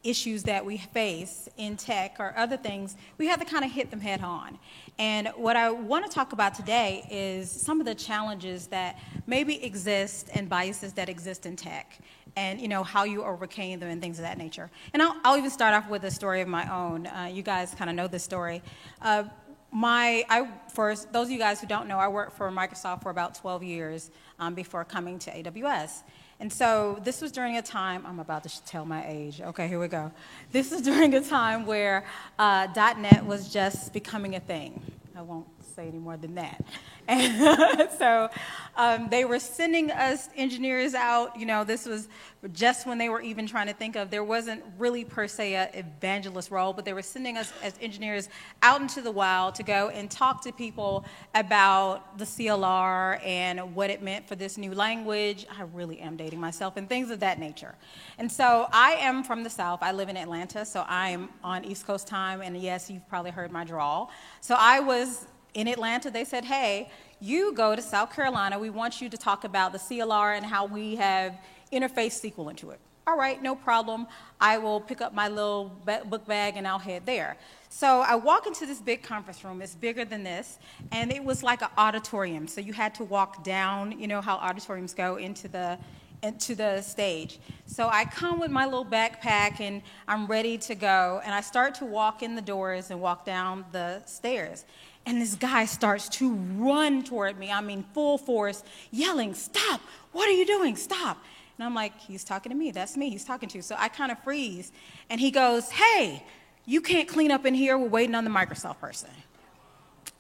issues 0.05 0.45
that 0.45 0.65
we 0.65 0.79
face 0.79 1.49
in 1.57 1.77
tech 1.77 2.17
or 2.19 2.33
other 2.37 2.57
things, 2.57 2.97
we 3.19 3.27
have 3.27 3.41
to 3.41 3.45
kind 3.45 3.65
of 3.65 3.71
hit 3.71 3.91
them 3.91 4.01
head 4.01 4.23
on. 4.23 4.59
And 4.99 5.29
what 5.37 5.57
I 5.57 5.71
want 5.71 6.07
to 6.07 6.11
talk 6.11 6.33
about 6.33 6.55
today 6.55 7.07
is 7.11 7.51
some 7.51 7.81
of 7.81 7.87
the 7.87 7.95
challenges 7.95 8.69
that 8.69 8.99
maybe 9.27 9.63
exist 9.65 10.29
and 10.35 10.49
biases 10.49 10.93
that 10.95 11.09
exist 11.09 11.47
in 11.47 11.57
tech 11.57 12.01
and 12.37 12.61
you 12.61 12.69
know 12.69 12.85
how 12.85 13.03
you 13.03 13.25
overcame 13.25 13.81
them 13.81 13.89
and 13.89 14.01
things 14.01 14.19
of 14.19 14.23
that 14.23 14.39
nature. 14.39 14.71
And 14.93 15.03
I'll, 15.03 15.17
I'll 15.25 15.37
even 15.37 15.51
start 15.51 15.75
off 15.75 15.91
with 15.91 16.05
a 16.05 16.11
story 16.11 16.41
of 16.41 16.47
my 16.47 16.73
own. 16.73 17.07
Uh, 17.07 17.29
you 17.33 17.43
guys 17.43 17.75
kind 17.75 17.91
of 17.91 17.97
know 17.97 18.07
this 18.07 18.23
story. 18.23 18.63
Uh, 19.03 19.25
my, 19.71 20.25
I, 20.29 20.49
for 20.73 20.95
those 21.13 21.27
of 21.27 21.31
you 21.31 21.39
guys 21.39 21.61
who 21.61 21.67
don't 21.67 21.89
know, 21.89 21.99
I 21.99 22.09
worked 22.09 22.37
for 22.37 22.51
Microsoft 22.51 23.03
for 23.03 23.11
about 23.11 23.35
12 23.35 23.63
years 23.65 24.11
um, 24.39 24.55
before 24.55 24.85
coming 24.85 25.19
to 25.21 25.31
AWS. 25.31 26.03
And 26.41 26.53
so 26.53 27.01
this 27.03 27.21
was 27.21 27.33
during 27.33 27.57
a 27.57 27.63
time, 27.63 28.05
I'm 28.07 28.21
about 28.21 28.45
to 28.45 28.65
tell 28.65 28.85
my 28.85 29.05
age. 29.07 29.41
Okay, 29.41 29.67
here 29.67 29.81
we 29.81 29.89
go. 29.89 30.13
This 30.53 30.71
is 30.71 30.83
during 30.91 31.15
a 31.15 31.21
time 31.21 31.67
where 31.67 32.05
uh, 32.39 32.69
.NET 32.77 33.27
was 33.27 33.53
just 33.53 33.93
becoming 33.93 34.37
a 34.37 34.41
thing. 34.41 34.81
I 35.17 35.23
won't 35.23 35.47
say 35.79 35.87
any 35.87 35.99
more 35.99 36.17
than 36.17 36.35
that. 36.35 36.65
And 37.07 37.89
so 37.99 38.29
um, 38.77 39.09
they 39.11 39.25
were 39.25 39.39
sending 39.39 39.93
us 39.93 40.29
engineers 40.35 40.93
out. 40.93 41.39
You 41.39 41.47
know, 41.47 41.63
this 41.63 41.87
was 41.87 42.09
just 42.53 42.85
when 42.85 42.99
they 42.99 43.09
were 43.09 43.21
even 43.21 43.47
trying 43.47 43.69
to 43.69 43.73
think 43.73 43.95
of, 43.95 44.11
there 44.11 44.25
wasn't 44.25 44.65
really 44.77 45.05
per 45.05 45.29
se 45.29 45.55
an 45.55 45.69
evangelist 45.75 46.51
role, 46.51 46.73
but 46.73 46.85
they 46.85 46.93
were 46.93 47.03
sending 47.03 47.39
us 47.39 47.53
as 47.63 47.75
engineers 47.81 48.29
out 48.63 48.81
into 48.81 49.01
the 49.01 49.11
wild 49.11 49.55
to 49.55 49.63
go 49.63 49.89
and 49.91 50.11
talk 50.11 50.43
to 50.43 50.53
people 50.53 51.05
about 51.37 52.19
the 52.19 52.25
CLR 52.25 53.25
and 53.25 53.75
what 53.77 53.89
it 53.89 54.03
meant 54.03 54.27
for 54.27 54.35
this 54.35 54.59
new 54.59 54.75
language. 54.75 55.47
I 55.57 55.63
really 55.63 56.01
am 56.01 56.17
dating 56.17 56.41
myself 56.41 56.77
and 56.77 56.89
things 56.89 57.11
of 57.11 57.21
that 57.21 57.39
nature. 57.39 57.77
And 58.19 58.31
so 58.31 58.69
I 58.73 58.95
am 58.95 59.23
from 59.23 59.45
the 59.45 59.51
South. 59.51 59.79
I 59.83 59.93
live 59.93 60.09
in 60.09 60.17
Atlanta, 60.17 60.65
so 60.65 60.85
I'm 60.89 61.29
on 61.45 61.65
East 61.65 61.87
Coast 61.87 62.09
time. 62.09 62.41
And 62.41 62.57
yes, 62.57 62.91
you've 62.91 63.09
probably 63.09 63.31
heard 63.31 63.53
my 63.53 63.63
drawl. 63.63 64.11
So 64.41 64.57
I 64.59 64.81
was 64.81 65.27
in 65.59 65.67
Atlanta, 65.67 66.09
they 66.09 66.25
said, 66.25 66.45
hey, 66.45 66.89
you 67.19 67.53
go 67.53 67.75
to 67.75 67.83
South 67.83 68.15
Carolina. 68.15 68.57
We 68.57 68.71
want 68.71 69.01
you 69.01 69.09
to 69.09 69.17
talk 69.17 69.43
about 69.43 69.73
the 69.73 69.79
CLR 69.79 70.37
and 70.37 70.47
how 70.47 70.67
we 70.67 70.95
have 70.95 71.37
interfaced 71.73 72.23
SQL 72.23 72.49
into 72.49 72.71
it. 72.71 72.79
All 73.09 73.17
right, 73.17 73.43
no 73.43 73.57
problem. 73.57 74.07
I 74.41 74.59
will 74.59 74.81
pick 74.81 75.01
up 75.01 75.13
my 75.15 75.27
little 75.29 75.65
book 75.85 76.25
bag 76.27 76.57
and 76.57 76.69
I'll 76.69 76.79
head 76.79 77.05
there. 77.07 77.37
So 77.71 78.03
I 78.07 78.15
walk 78.15 78.47
into 78.47 78.67
this 78.67 78.81
big 78.81 79.03
conference 79.03 79.43
room. 79.43 79.61
It's 79.61 79.75
bigger 79.75 80.05
than 80.05 80.23
this, 80.23 80.61
and 80.93 81.13
it 81.13 81.25
was 81.25 81.43
like 81.43 81.61
an 81.61 81.71
auditorium. 81.77 82.47
So 82.47 82.61
you 82.61 82.73
had 82.73 82.95
to 82.95 83.05
walk 83.05 83.43
down, 83.43 83.99
you 83.99 84.07
know 84.07 84.21
how 84.21 84.37
auditoriums 84.37 84.95
go 84.95 85.17
into 85.17 85.49
the 85.49 85.77
into 86.23 86.55
the 86.55 86.81
stage. 86.83 87.39
So 87.67 87.89
I 87.89 88.05
come 88.05 88.41
with 88.41 88.51
my 88.51 88.65
little 88.65 88.85
backpack 88.85 89.61
and 89.61 89.83
I'm 90.07 90.27
ready 90.27 90.59
to 90.59 90.75
go, 90.75 91.21
and 91.25 91.35
I 91.35 91.41
start 91.41 91.75
to 91.77 91.85
walk 91.85 92.23
in 92.23 92.35
the 92.35 92.43
doors 92.43 92.91
and 92.91 93.01
walk 93.01 93.25
down 93.25 93.65
the 93.73 94.03
stairs. 94.05 94.65
And 95.09 95.23
this 95.23 95.37
guy 95.37 95.65
starts 95.65 96.07
to 96.11 96.35
run 96.35 97.03
toward 97.03 97.39
me, 97.39 97.51
I 97.51 97.63
mean, 97.63 97.83
full 97.95 98.19
force, 98.19 98.63
yelling, 98.91 99.33
Stop! 99.33 99.81
What 100.13 100.29
are 100.29 100.33
you 100.33 100.45
doing? 100.45 100.77
Stop! 100.77 101.25
And 101.57 101.65
I'm 101.65 101.75
like, 101.75 101.99
He's 101.99 102.25
talking 102.25 102.51
to 102.51 102.57
me. 102.57 102.73
That's 102.73 102.95
me. 102.95 103.09
He's 103.09 103.25
talking 103.25 103.49
to. 103.49 103.63
So 103.63 103.75
I 103.79 103.89
kind 103.89 104.13
of 104.13 104.23
freeze. 104.23 104.71
And 105.09 105.19
he 105.19 105.31
goes, 105.31 105.71
Hey, 105.71 106.23
you 106.67 106.83
can't 106.83 107.09
clean 107.09 107.31
up 107.31 107.47
in 107.47 107.55
here. 107.55 107.79
We're 107.79 107.89
waiting 107.89 108.15
on 108.15 108.25
the 108.25 108.31
Microsoft 108.31 108.81
person. 108.81 109.09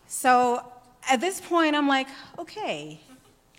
So 0.06 0.64
at 1.06 1.20
this 1.20 1.38
point, 1.38 1.76
I'm 1.76 1.86
like, 1.86 2.08
Okay, 2.38 2.98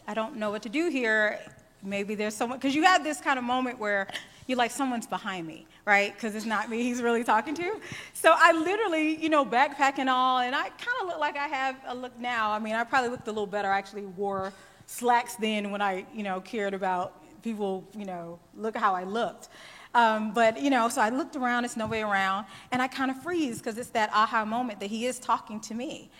I 0.08 0.16
don't 0.16 0.38
know 0.38 0.50
what 0.50 0.64
to 0.64 0.70
do 0.70 0.90
here. 0.90 1.40
Maybe 1.84 2.16
there's 2.16 2.36
someone, 2.36 2.58
because 2.58 2.74
you 2.74 2.86
have 2.86 3.04
this 3.04 3.22
kind 3.22 3.38
of 3.38 3.46
moment 3.46 3.78
where 3.78 4.08
you're 4.48 4.58
like, 4.58 4.72
someone's 4.72 5.06
behind 5.06 5.46
me, 5.46 5.68
right? 5.90 6.14
Because 6.14 6.36
it's 6.36 6.46
not 6.46 6.70
me 6.70 6.84
he's 6.84 7.02
really 7.02 7.24
talking 7.24 7.56
to. 7.56 7.82
So 8.14 8.34
I 8.38 8.52
literally, 8.54 9.16
you 9.16 9.30
know, 9.30 9.44
backpack 9.44 9.98
and 9.98 10.10
all, 10.10 10.40
and 10.40 10.56
I 10.56 10.70
kind 10.70 10.98
of 11.02 11.08
look 11.08 11.20
like 11.20 11.36
I 11.36 11.48
have 11.48 11.76
a 11.88 11.96
look 11.96 12.18
now. 12.20 12.52
I 12.52 12.60
mean, 12.60 12.76
I 12.76 12.84
probably 12.84 13.10
looked 13.10 13.28
a 13.28 13.32
little 13.32 13.48
better. 13.48 13.70
I 13.70 13.78
actually 13.80 14.06
wore 14.06 14.54
slacks 14.86 15.36
then 15.36 15.72
when 15.72 15.82
I, 15.82 16.06
you 16.14 16.24
know, 16.24 16.42
cared 16.42 16.76
about 16.76 17.14
people, 17.42 17.84
you 17.98 18.06
know, 18.06 18.40
look 18.56 18.78
how 18.78 18.94
I 18.94 19.04
looked. 19.04 19.50
Um, 19.96 20.32
but, 20.32 20.62
you 20.62 20.70
know, 20.70 20.88
so 20.90 21.02
I 21.02 21.10
looked 21.10 21.36
around, 21.36 21.64
there's 21.64 21.76
nobody 21.76 22.02
around, 22.02 22.46
and 22.72 22.82
I 22.82 22.88
kind 22.88 23.10
of 23.10 23.22
freeze 23.24 23.58
because 23.58 23.78
it's 23.80 23.90
that 23.90 24.12
aha 24.14 24.46
moment 24.46 24.80
that 24.82 24.92
he 24.92 25.08
is 25.08 25.18
talking 25.18 25.60
to 25.62 25.74
me. 25.74 26.12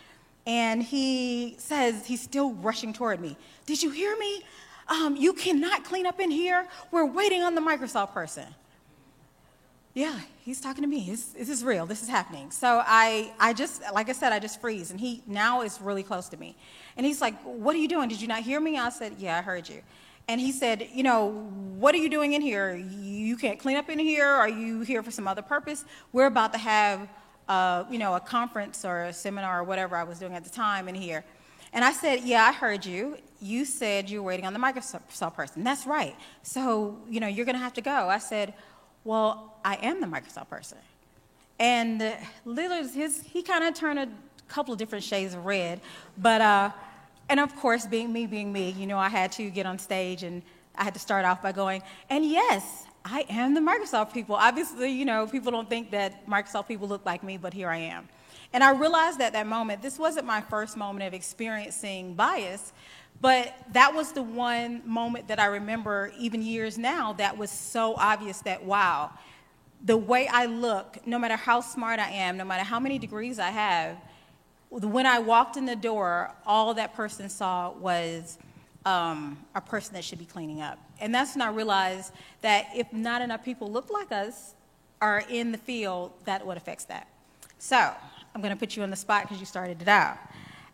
And 0.48 0.82
he 0.82 1.56
says, 1.60 2.08
he's 2.08 2.22
still 2.22 2.54
rushing 2.54 2.92
toward 2.92 3.20
me. 3.20 3.38
Did 3.68 3.84
you 3.84 3.92
hear 3.92 4.18
me? 4.18 4.44
um, 4.90 5.16
you 5.16 5.34
cannot 5.34 5.84
clean 5.84 6.06
up 6.06 6.20
in 6.20 6.32
here. 6.32 6.68
We're 6.92 7.06
waiting 7.06 7.44
on 7.44 7.56
the 7.56 7.62
Microsoft 7.62 8.14
person. 8.14 8.46
Yeah, 9.96 10.20
he's 10.46 10.62
talking 10.62 10.84
to 10.84 10.88
me. 10.88 11.08
This, 11.10 11.26
this 11.26 11.50
is 11.50 11.64
real. 11.64 11.86
This 11.86 12.04
is 12.04 12.10
happening. 12.10 12.52
So 12.52 12.84
I, 12.86 13.34
I 13.40 13.54
just, 13.54 13.82
like 13.94 14.08
I 14.08 14.12
said, 14.12 14.32
I 14.32 14.40
just 14.40 14.62
freeze. 14.62 14.92
And 14.92 15.00
he 15.00 15.24
now 15.26 15.62
is 15.62 15.82
really 15.82 16.04
close 16.04 16.30
to 16.30 16.38
me. 16.38 16.56
And 16.96 17.06
he's 17.06 17.22
like, 17.22 17.40
What 17.42 17.76
are 17.76 17.80
you 17.80 17.88
doing? 17.88 18.08
Did 18.08 18.22
you 18.22 18.28
not 18.28 18.44
hear 18.44 18.60
me? 18.60 18.78
I 18.78 18.90
said, 18.90 19.16
Yeah, 19.18 19.40
I 19.40 19.42
heard 19.42 19.68
you. 19.68 19.82
And 20.28 20.40
he 20.40 20.52
said, 20.52 20.88
You 20.94 21.02
know, 21.02 21.32
what 21.80 21.96
are 21.96 21.98
you 21.98 22.10
doing 22.10 22.34
in 22.34 22.42
here? 22.42 22.76
You 22.76 23.36
can't 23.36 23.60
clean 23.60 23.78
up 23.78 23.90
in 23.90 23.98
here. 23.98 24.28
Are 24.28 24.48
you 24.48 24.82
here 24.82 25.02
for 25.02 25.10
some 25.10 25.28
other 25.28 25.42
purpose? 25.42 25.86
We're 26.14 26.28
about 26.28 26.54
to 26.54 26.60
have, 26.60 27.10
uh, 27.48 27.86
you 27.90 27.98
know, 27.98 28.14
a 28.14 28.20
conference 28.20 28.86
or 28.86 29.06
a 29.06 29.14
seminar 29.14 29.62
or 29.62 29.64
whatever 29.64 29.96
I 29.96 30.04
was 30.04 30.20
doing 30.20 30.34
at 30.34 30.44
the 30.44 30.52
time 30.52 30.88
in 30.88 30.94
here. 30.94 31.26
And 31.74 31.84
I 31.84 31.94
said, 31.94 32.22
Yeah, 32.24 32.44
I 32.44 32.52
heard 32.52 32.86
you. 32.86 33.18
You 33.42 33.66
said 33.66 34.08
you 34.08 34.22
were 34.22 34.28
waiting 34.28 34.46
on 34.46 34.54
the 34.54 34.60
Microsoft 34.60 35.34
person. 35.34 35.64
That's 35.64 35.88
right. 35.88 36.16
So, 36.44 37.00
you 37.10 37.20
know, 37.20 37.28
you're 37.28 37.46
going 37.46 37.56
to 37.56 37.64
have 37.64 37.74
to 37.74 37.82
go. 37.82 38.10
I 38.10 38.20
said, 38.20 38.54
Well, 39.10 39.56
I 39.66 39.74
am 39.78 40.02
the 40.02 40.06
Microsoft 40.06 40.50
person. 40.50 40.78
And 41.58 42.00
Lillard, 42.46 42.94
his, 42.94 43.22
he 43.22 43.42
kind 43.42 43.64
of 43.64 43.74
turned 43.74 43.98
a 43.98 44.08
couple 44.48 44.72
of 44.72 44.78
different 44.78 45.04
shades 45.04 45.34
of 45.34 45.48
red. 45.48 45.82
But, 46.20 46.42
uh, 46.42 46.70
and 47.28 47.40
of 47.40 47.56
course, 47.56 47.88
being 47.88 48.14
me, 48.14 48.28
being 48.28 48.54
me, 48.54 48.70
you 48.70 48.86
know, 48.86 49.00
I 49.00 49.10
had 49.10 49.32
to 49.32 49.50
get 49.50 49.66
on 49.66 49.80
stage 49.80 50.22
and 50.22 50.44
I 50.76 50.84
had 50.84 50.94
to 50.94 51.00
start 51.00 51.26
off 51.26 51.42
by 51.42 51.54
going, 51.54 51.82
and 52.12 52.24
yes, 52.24 52.86
I 53.04 53.26
am 53.30 53.56
the 53.56 53.62
Microsoft 53.62 54.14
people. 54.14 54.36
Obviously, 54.36 54.92
you 54.92 55.06
know, 55.06 55.26
people 55.26 55.52
don't 55.52 55.68
think 55.68 55.90
that 55.90 56.28
Microsoft 56.28 56.68
people 56.68 56.88
look 56.88 57.04
like 57.04 57.24
me, 57.24 57.38
but 57.38 57.52
here 57.52 57.70
I 57.70 57.78
am. 57.78 58.08
And 58.54 58.64
I 58.64 58.74
realized 58.74 59.22
at 59.22 59.34
that 59.34 59.48
moment, 59.48 59.82
this 59.82 59.98
wasn't 59.98 60.28
my 60.28 60.42
first 60.42 60.78
moment 60.78 61.08
of 61.08 61.16
experiencing 61.16 62.14
bias, 62.14 62.74
but 63.22 63.54
that 63.74 63.94
was 63.94 64.14
the 64.14 64.24
one 64.24 64.82
moment 64.86 65.28
that 65.28 65.40
I 65.40 65.46
remember, 65.48 66.12
even 66.18 66.42
years 66.42 66.78
now, 66.78 67.14
that 67.14 67.38
was 67.38 67.52
so 67.52 67.96
obvious 67.98 68.40
that, 68.42 68.64
wow, 68.64 69.12
the 69.84 69.98
way 69.98 70.28
I 70.28 70.46
look, 70.46 71.06
no 71.06 71.20
matter 71.20 71.36
how 71.36 71.62
smart 71.62 72.00
I 72.00 72.10
am, 72.12 72.38
no 72.38 72.46
matter 72.46 72.64
how 72.64 72.80
many 72.80 72.98
degrees 72.98 73.40
I 73.40 73.50
have, 73.50 73.98
when 74.70 75.06
I 75.06 75.20
walked 75.20 75.58
in 75.58 75.66
the 75.66 75.76
door, 75.76 76.32
all 76.46 76.74
that 76.76 76.94
person 76.94 77.28
saw 77.30 77.72
was 77.72 78.38
um, 78.86 79.38
a 79.56 79.62
person 79.62 79.94
that 79.96 80.04
should 80.04 80.20
be 80.20 80.26
cleaning 80.26 80.62
up. 80.62 80.80
And 81.02 81.14
that's 81.14 81.36
when 81.36 81.42
I 81.42 81.50
realized 81.50 82.14
that 82.42 82.68
if 82.76 82.92
not 82.94 83.22
enough 83.22 83.44
people 83.44 83.72
look 83.72 83.90
like 83.90 84.12
us 84.12 84.54
are 85.02 85.24
in 85.30 85.52
the 85.52 85.58
field, 85.58 86.12
that 86.26 86.46
what 86.46 86.58
affects 86.58 86.86
that. 86.86 87.08
So 87.58 87.78
I'm 87.78 88.42
going 88.42 88.54
to 88.54 88.60
put 88.60 88.76
you 88.76 88.84
on 88.84 88.90
the 88.90 88.96
spot 88.96 89.24
because 89.24 89.40
you 89.40 89.46
started 89.46 89.82
it 89.82 89.88
out. 89.88 90.18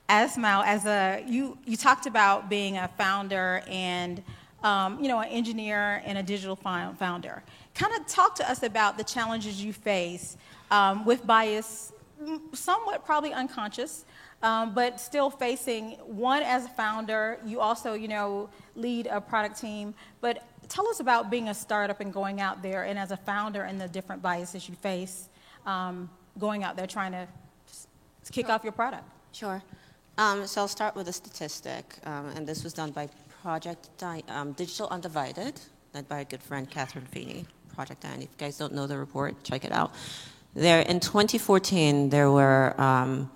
Asmau, 0.09 0.63
as 0.65 0.85
a 0.85 1.23
you 1.27 1.57
you 1.65 1.75
talked 1.75 2.05
about 2.05 2.49
being 2.49 2.77
a 2.77 2.87
founder 2.89 3.63
and 3.67 4.21
um, 4.63 5.01
you 5.01 5.07
know 5.07 5.19
an 5.19 5.29
engineer 5.29 6.01
and 6.05 6.17
a 6.17 6.23
digital 6.23 6.55
founder. 6.55 7.43
Kind 7.73 7.93
of 7.95 8.07
talk 8.07 8.35
to 8.35 8.49
us 8.49 8.63
about 8.63 8.97
the 8.97 9.03
challenges 9.03 9.63
you 9.63 9.73
face 9.73 10.37
um, 10.69 11.05
with 11.05 11.25
bias, 11.25 11.91
somewhat 12.53 13.03
probably 13.03 13.33
unconscious, 13.33 14.05
um, 14.43 14.73
but 14.73 14.99
still 14.99 15.29
facing 15.29 15.91
one 16.05 16.43
as 16.43 16.65
a 16.65 16.69
founder. 16.69 17.39
You 17.43 17.59
also 17.59 17.93
you 17.93 18.07
know 18.07 18.49
lead 18.75 19.07
a 19.07 19.19
product 19.19 19.59
team, 19.59 19.95
but 20.21 20.43
tell 20.69 20.87
us 20.87 20.99
about 20.99 21.31
being 21.31 21.49
a 21.49 21.53
startup 21.53 21.99
and 21.99 22.13
going 22.13 22.41
out 22.41 22.61
there 22.61 22.83
and 22.83 22.97
as 22.97 23.11
a 23.11 23.17
founder 23.17 23.63
and 23.63 23.81
the 23.81 23.87
different 23.87 24.21
biases 24.21 24.67
you 24.69 24.75
face 24.75 25.29
um, 25.65 26.09
going 26.39 26.63
out 26.63 26.75
there 26.75 26.87
trying 26.87 27.11
to 27.11 27.27
kick 28.31 28.45
sure. 28.45 28.53
off 28.53 28.63
your 28.63 28.73
product. 28.73 29.03
Sure. 29.31 29.61
Um, 30.17 30.47
so 30.47 30.61
I'll 30.61 30.67
start 30.67 30.95
with 30.95 31.09
a 31.09 31.13
statistic, 31.13 31.97
um, 32.05 32.29
and 32.35 32.47
this 32.47 32.63
was 32.63 32.73
done 32.73 32.91
by 32.91 33.09
Project 33.41 33.89
Di- 33.97 34.23
um, 34.29 34.53
Digital 34.53 34.87
Undivided, 34.89 35.59
led 35.93 36.07
by 36.07 36.19
a 36.21 36.25
good 36.25 36.41
friend, 36.41 36.69
Kathryn 36.69 37.07
Finney. 37.09 37.45
Project 37.75 38.01
Diane. 38.01 38.21
If 38.21 38.29
you 38.29 38.37
guys 38.37 38.57
don't 38.57 38.73
know 38.73 38.87
the 38.87 38.97
report, 38.97 39.43
check 39.43 39.65
it 39.65 39.73
out. 39.73 39.93
There, 40.53 40.79
in 40.79 41.01
2014, 41.01 42.09
there 42.09 42.31
were 42.31 42.79
um, 42.79 43.29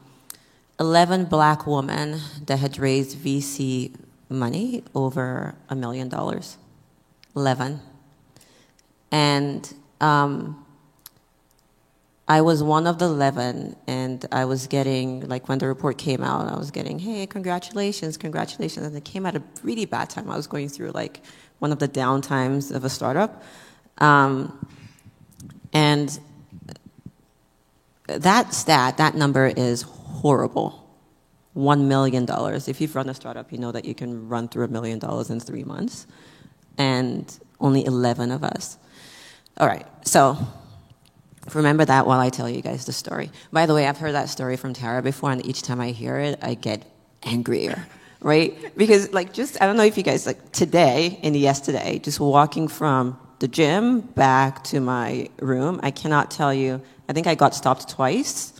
11 0.79 1.25
black 1.25 1.67
women 1.67 2.21
that 2.45 2.59
had 2.59 2.79
raised 2.79 3.17
VC 3.17 3.93
money 4.29 4.83
over 4.95 5.55
a 5.67 5.75
million 5.75 6.07
dollars. 6.07 6.57
11. 7.36 7.81
And 9.12 9.74
um, 10.00 10.65
I 12.29 12.41
was 12.41 12.62
one 12.62 12.86
of 12.86 13.00
the 13.00 13.05
11, 13.05 13.75
and 13.88 14.24
I 14.31 14.45
was 14.45 14.67
getting, 14.67 15.27
like, 15.27 15.50
when 15.50 15.57
the 15.57 15.65
report 15.65 15.98
came 15.98 16.21
out, 16.21 16.48
I 16.48 16.55
was 16.55 16.69
getting, 16.69 17.00
hey, 17.00 17.25
congratulations, 17.25 18.17
congratulations. 18.17 18.86
And 18.86 18.95
it 18.95 19.03
came 19.03 19.25
at 19.25 19.36
a 19.36 19.41
really 19.63 19.86
bad 19.86 20.12
time. 20.12 20.29
I 20.29 20.38
was 20.38 20.45
going 20.45 20.69
through, 20.69 20.91
like, 20.91 21.21
one 21.57 21.71
of 21.71 21.79
the 21.79 21.88
down 21.88 22.21
times 22.21 22.69
of 22.69 22.83
a 22.86 22.89
startup. 22.89 23.41
Um, 23.98 24.63
and 25.74 26.19
that 28.05 28.53
stat, 28.53 28.98
that 28.98 29.15
number 29.15 29.48
is 29.48 29.81
horrible. 29.81 30.88
$1 31.55 31.81
million. 31.88 32.27
If 32.29 32.79
you've 32.79 32.95
run 32.95 33.09
a 33.09 33.15
startup, 33.15 33.51
you 33.51 33.57
know 33.57 33.71
that 33.71 33.86
you 33.86 33.95
can 33.95 34.29
run 34.29 34.50
through 34.50 34.65
a 34.65 34.67
million 34.67 35.00
dollars 35.00 35.31
in 35.31 35.39
three 35.39 35.63
months. 35.63 36.05
And 36.77 37.39
only 37.59 37.83
11 37.83 38.29
of 38.29 38.43
us. 38.43 38.77
All 39.57 39.67
right, 39.67 39.88
so 40.07 40.38
remember 41.55 41.85
that 41.85 42.05
while 42.05 42.19
I 42.19 42.29
tell 42.29 42.49
you 42.49 42.61
guys 42.61 42.85
the 42.85 42.93
story. 42.93 43.31
By 43.51 43.65
the 43.65 43.73
way, 43.73 43.87
I've 43.87 43.97
heard 43.97 44.13
that 44.13 44.29
story 44.29 44.57
from 44.57 44.73
Tara 44.73 45.01
before, 45.01 45.31
and 45.31 45.45
each 45.45 45.61
time 45.61 45.79
I 45.79 45.91
hear 45.91 46.17
it, 46.17 46.39
I 46.41 46.53
get 46.53 46.83
angrier, 47.23 47.85
right? 48.21 48.55
Because, 48.77 49.11
like, 49.13 49.33
just, 49.33 49.61
I 49.61 49.65
don't 49.65 49.77
know 49.77 49.83
if 49.83 49.97
you 49.97 50.03
guys, 50.03 50.25
like, 50.25 50.51
today 50.51 51.19
and 51.23 51.35
yesterday, 51.35 51.99
just 51.99 52.19
walking 52.19 52.67
from 52.67 53.19
the 53.39 53.47
gym 53.47 54.01
back 54.01 54.63
to 54.65 54.79
my 54.79 55.29
room, 55.39 55.79
I 55.81 55.91
cannot 55.91 56.29
tell 56.29 56.53
you, 56.53 56.81
I 57.07 57.13
think 57.13 57.25
I 57.25 57.35
got 57.35 57.55
stopped 57.55 57.89
twice 57.89 58.53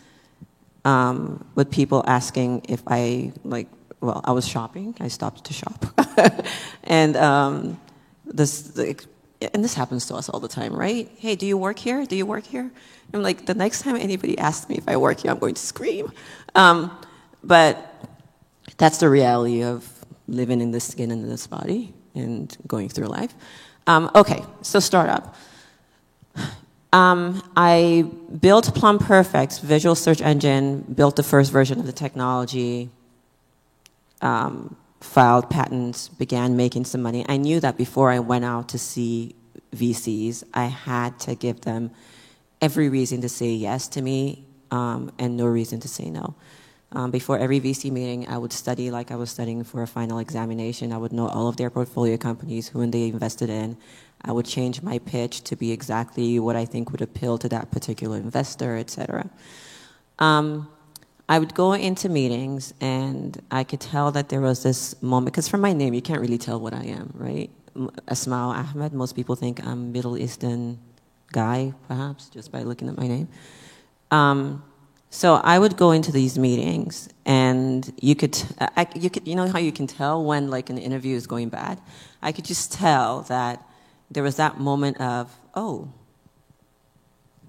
um, 0.84 1.44
with 1.54 1.70
people 1.70 2.02
asking 2.06 2.66
if 2.68 2.82
I 2.86 3.32
like. 3.44 3.68
Well, 4.00 4.22
I 4.24 4.32
was 4.32 4.48
shopping. 4.48 4.96
I 4.98 5.08
stopped 5.08 5.44
to 5.44 5.52
shop, 5.52 5.84
and 6.84 7.16
um, 7.18 7.78
this 8.24 8.74
like, 8.76 9.04
and 9.40 9.64
this 9.64 9.74
happens 9.74 10.06
to 10.06 10.14
us 10.14 10.28
all 10.28 10.40
the 10.40 10.48
time, 10.48 10.74
right? 10.74 11.10
Hey, 11.18 11.34
do 11.34 11.46
you 11.46 11.56
work 11.56 11.78
here? 11.78 12.04
Do 12.04 12.16
you 12.16 12.26
work 12.26 12.44
here? 12.44 12.70
I'm 13.12 13.22
like, 13.22 13.46
the 13.46 13.54
next 13.54 13.82
time 13.82 13.96
anybody 13.96 14.38
asks 14.38 14.68
me 14.68 14.76
if 14.76 14.88
I 14.88 14.96
work 14.96 15.20
here, 15.20 15.30
I'm 15.30 15.38
going 15.38 15.54
to 15.54 15.60
scream. 15.60 16.12
Um, 16.54 16.96
but 17.42 18.08
that's 18.76 18.98
the 18.98 19.08
reality 19.08 19.62
of 19.62 19.88
living 20.28 20.60
in 20.60 20.70
this 20.70 20.84
skin 20.84 21.10
and 21.10 21.22
in 21.22 21.28
this 21.28 21.46
body 21.46 21.92
and 22.14 22.56
going 22.66 22.88
through 22.88 23.06
life. 23.06 23.34
Um, 23.86 24.10
okay, 24.14 24.44
so 24.62 24.78
startup. 24.78 25.34
Um, 26.92 27.42
I 27.56 28.10
built 28.40 28.74
Plum 28.74 28.98
Perfect, 28.98 29.60
visual 29.60 29.94
search 29.94 30.20
engine, 30.20 30.80
built 30.82 31.16
the 31.16 31.22
first 31.22 31.52
version 31.52 31.78
of 31.78 31.86
the 31.86 31.92
technology, 31.92 32.90
um, 34.20 34.76
filed 35.00 35.48
patents, 35.50 36.08
began 36.08 36.56
making 36.56 36.84
some 36.84 37.02
money. 37.02 37.24
I 37.28 37.36
knew 37.36 37.60
that 37.60 37.76
before 37.76 38.10
I 38.10 38.18
went 38.18 38.44
out 38.44 38.68
to 38.70 38.78
see 38.78 39.34
VCs, 39.74 40.44
I 40.54 40.66
had 40.66 41.18
to 41.20 41.34
give 41.34 41.62
them 41.62 41.90
every 42.60 42.88
reason 42.88 43.20
to 43.22 43.28
say 43.28 43.50
yes 43.50 43.88
to 43.88 44.02
me 44.02 44.44
um, 44.70 45.10
and 45.18 45.36
no 45.36 45.46
reason 45.46 45.80
to 45.80 45.88
say 45.88 46.10
no. 46.10 46.34
Um, 46.92 47.10
before 47.12 47.38
every 47.38 47.60
VC 47.60 47.90
meeting, 47.90 48.28
I 48.28 48.36
would 48.36 48.52
study 48.52 48.90
like 48.90 49.12
I 49.12 49.16
was 49.16 49.30
studying 49.30 49.62
for 49.62 49.82
a 49.82 49.86
final 49.86 50.18
examination. 50.18 50.92
I 50.92 50.98
would 50.98 51.12
know 51.12 51.28
all 51.28 51.46
of 51.46 51.56
their 51.56 51.70
portfolio 51.70 52.16
companies, 52.16 52.68
who 52.68 52.84
they 52.86 53.08
invested 53.08 53.48
in. 53.48 53.76
I 54.22 54.32
would 54.32 54.44
change 54.44 54.82
my 54.82 54.98
pitch 54.98 55.42
to 55.44 55.56
be 55.56 55.70
exactly 55.70 56.40
what 56.40 56.56
I 56.56 56.64
think 56.64 56.90
would 56.90 57.00
appeal 57.00 57.38
to 57.38 57.48
that 57.48 57.70
particular 57.70 58.16
investor, 58.16 58.76
et 58.76 58.90
cetera. 58.90 59.30
Um, 60.18 60.68
I 61.30 61.38
would 61.38 61.54
go 61.54 61.74
into 61.74 62.08
meetings 62.08 62.74
and 62.80 63.40
I 63.52 63.62
could 63.62 63.80
tell 63.80 64.10
that 64.10 64.30
there 64.30 64.40
was 64.40 64.64
this 64.64 65.00
moment, 65.00 65.26
because 65.26 65.46
from 65.46 65.60
my 65.60 65.72
name, 65.72 65.94
you 65.94 66.02
can't 66.02 66.20
really 66.20 66.38
tell 66.38 66.58
what 66.58 66.74
I 66.74 66.86
am, 66.86 67.14
right? 67.14 67.50
Asmau 67.76 68.52
Ahmed, 68.52 68.92
most 68.92 69.14
people 69.14 69.36
think 69.36 69.64
I'm 69.64 69.92
Middle 69.92 70.18
Eastern 70.18 70.80
guy, 71.30 71.72
perhaps, 71.86 72.30
just 72.30 72.50
by 72.50 72.62
looking 72.64 72.88
at 72.88 72.96
my 72.96 73.06
name. 73.06 73.28
Um, 74.10 74.64
so 75.08 75.34
I 75.36 75.60
would 75.60 75.76
go 75.76 75.92
into 75.92 76.10
these 76.10 76.36
meetings, 76.36 77.08
and 77.24 77.92
you 78.00 78.16
could, 78.16 78.36
I, 78.58 78.88
you 78.96 79.08
could, 79.08 79.28
you 79.28 79.36
know 79.36 79.46
how 79.46 79.60
you 79.60 79.70
can 79.70 79.86
tell 79.86 80.24
when 80.24 80.50
like 80.50 80.68
an 80.68 80.78
interview 80.78 81.14
is 81.14 81.28
going 81.28 81.48
bad. 81.48 81.80
I 82.20 82.32
could 82.32 82.44
just 82.44 82.72
tell 82.72 83.22
that 83.22 83.64
there 84.10 84.24
was 84.24 84.34
that 84.36 84.58
moment 84.58 85.00
of, 85.00 85.32
oh, 85.54 85.92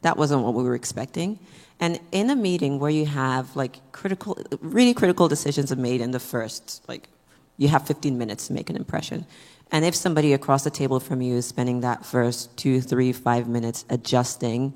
that 0.04 0.18
wasn't 0.18 0.44
what 0.44 0.54
we 0.54 0.64
were 0.64 0.76
expecting. 0.76 1.40
And 1.82 2.00
in 2.12 2.30
a 2.30 2.36
meeting 2.36 2.80
where 2.80 2.92
you 2.92 3.08
have 3.08 3.56
like 3.56 3.80
critical, 3.92 4.38
really 4.62 4.94
critical 4.94 5.28
decisions 5.28 5.72
are 5.72 5.76
made 5.76 6.00
in 6.00 6.12
the 6.12 6.20
first, 6.20 6.84
like, 6.88 7.10
you 7.58 7.68
have 7.68 7.86
15 7.86 8.18
minutes 8.18 8.48
to 8.48 8.54
make 8.54 8.70
an 8.70 8.76
impression. 8.76 9.26
And 9.72 9.84
if 9.84 9.96
somebody 9.96 10.34
across 10.34 10.64
the 10.64 10.70
table 10.70 11.00
from 11.00 11.22
you 11.22 11.36
is 11.36 11.48
spending 11.48 11.82
that 11.82 12.06
first 12.06 12.56
two, 12.56 12.82
three, 12.82 13.12
five 13.12 13.48
minutes 13.48 13.84
adjusting 13.90 14.74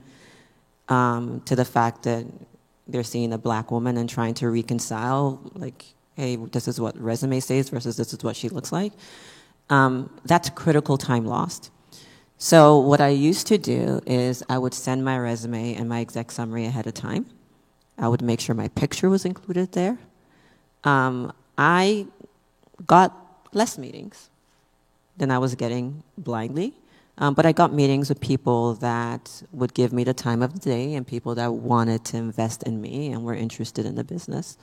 um, 0.90 1.42
to 1.46 1.56
the 1.56 1.66
fact 1.66 2.04
that 2.04 2.26
they're 2.88 3.04
seeing 3.04 3.34
a 3.34 3.38
black 3.38 3.72
woman 3.72 3.98
and 3.98 4.10
trying 4.10 4.34
to 4.36 4.50
reconcile, 4.50 5.40
like, 5.54 5.86
hey, 6.16 6.38
this 6.38 6.68
is 6.68 6.80
what 6.80 6.98
resume 6.98 7.40
says 7.40 7.70
versus 7.70 7.98
this 7.98 8.14
is 8.14 8.24
what 8.24 8.36
she 8.36 8.50
looks 8.50 8.72
like. 8.72 8.94
Um, 9.70 10.10
that's 10.26 10.50
critical 10.50 10.98
time 10.98 11.26
lost. 11.26 11.72
So 12.38 12.78
what 12.78 13.00
I 13.00 13.10
used 13.10 13.48
to 13.48 13.58
do 13.58 14.02
is 14.06 14.44
I 14.50 14.58
would 14.58 14.74
send 14.74 15.06
my 15.06 15.18
resume 15.18 15.76
and 15.76 15.88
my 15.88 16.02
exec 16.02 16.32
summary 16.32 16.66
ahead 16.66 16.86
of 16.86 16.94
time. 16.94 17.26
I 17.98 18.08
would 18.08 18.22
make 18.22 18.40
sure 18.40 18.54
my 18.54 18.68
picture 18.70 19.10
was 19.10 19.24
included 19.24 19.72
there. 19.72 19.98
Um, 20.84 21.32
I 21.58 22.08
got 22.86 23.16
less 23.54 23.78
meetings 23.78 24.30
than 25.18 25.32
I 25.32 25.38
was 25.38 25.56
getting 25.56 26.04
blindly. 26.18 26.74
Um, 27.18 27.34
but 27.34 27.46
I 27.46 27.54
got 27.54 27.72
meetings 27.72 28.10
with 28.10 28.20
people 28.20 28.74
that 28.76 29.42
would 29.54 29.74
give 29.74 29.94
me 29.94 30.04
the 30.04 30.14
time 30.14 30.42
of 30.42 30.54
the 30.54 30.60
day 30.60 30.96
and 30.96 31.08
people 31.08 31.36
that 31.36 31.54
wanted 31.54 32.04
to 32.06 32.18
invest 32.18 32.64
in 32.64 32.82
me 32.82 33.14
and 33.14 33.24
were 33.24 33.34
interested 33.34 33.86
in 33.86 33.96
the 33.96 34.04
business. 34.04 34.58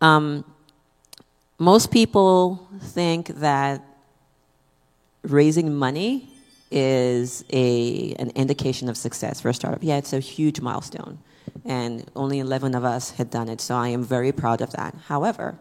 Um, 0.00 0.44
most 1.58 1.90
people 1.90 2.68
think 2.80 3.26
that 3.40 3.82
raising 5.22 5.74
money 5.74 6.29
is 6.70 7.44
a, 7.52 8.14
an 8.18 8.30
indication 8.30 8.88
of 8.88 8.96
success 8.96 9.40
for 9.40 9.48
a 9.48 9.54
startup. 9.54 9.82
Yeah, 9.82 9.96
it's 9.96 10.12
a 10.12 10.20
huge 10.20 10.60
milestone. 10.60 11.18
And 11.64 12.08
only 12.14 12.38
11 12.38 12.74
of 12.74 12.84
us 12.84 13.12
had 13.12 13.30
done 13.30 13.48
it, 13.48 13.60
so 13.60 13.74
I 13.74 13.88
am 13.88 14.04
very 14.04 14.32
proud 14.32 14.60
of 14.60 14.70
that. 14.72 14.94
However, 15.06 15.58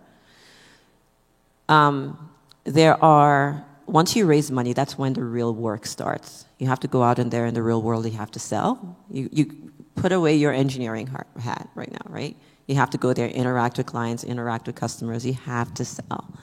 um, 1.68 2.30
there 2.64 3.04
are 3.04 3.66
once 3.90 4.16
you 4.16 4.26
raise 4.26 4.52
money, 4.52 4.74
that's 4.74 4.98
when 4.98 5.14
the 5.14 5.24
real 5.24 5.54
work 5.54 5.86
starts. 5.86 6.46
You 6.60 6.68
have 6.68 6.80
to 6.82 6.88
go 6.88 7.04
out 7.04 7.20
in 7.20 7.30
there 7.30 7.46
in 7.46 7.54
the 7.54 7.64
real 7.64 7.82
world, 7.82 8.06
you 8.06 8.12
have 8.12 8.32
to 8.32 8.40
sell. 8.40 8.98
You, 9.10 9.30
you 9.32 9.72
put 9.96 10.12
away 10.12 10.36
your 10.36 10.54
engineering 10.54 11.10
hat 11.40 11.70
right 11.76 11.92
now, 11.92 12.06
right? 12.08 12.38
You 12.68 12.76
have 12.76 12.92
to 12.92 12.98
go 12.98 13.14
there, 13.14 13.28
interact 13.28 13.78
with 13.78 13.88
clients, 13.88 14.24
interact 14.24 14.68
with 14.68 14.76
customers, 14.76 15.26
you 15.26 15.34
have 15.34 15.74
to 15.74 15.86
sell. 15.86 16.34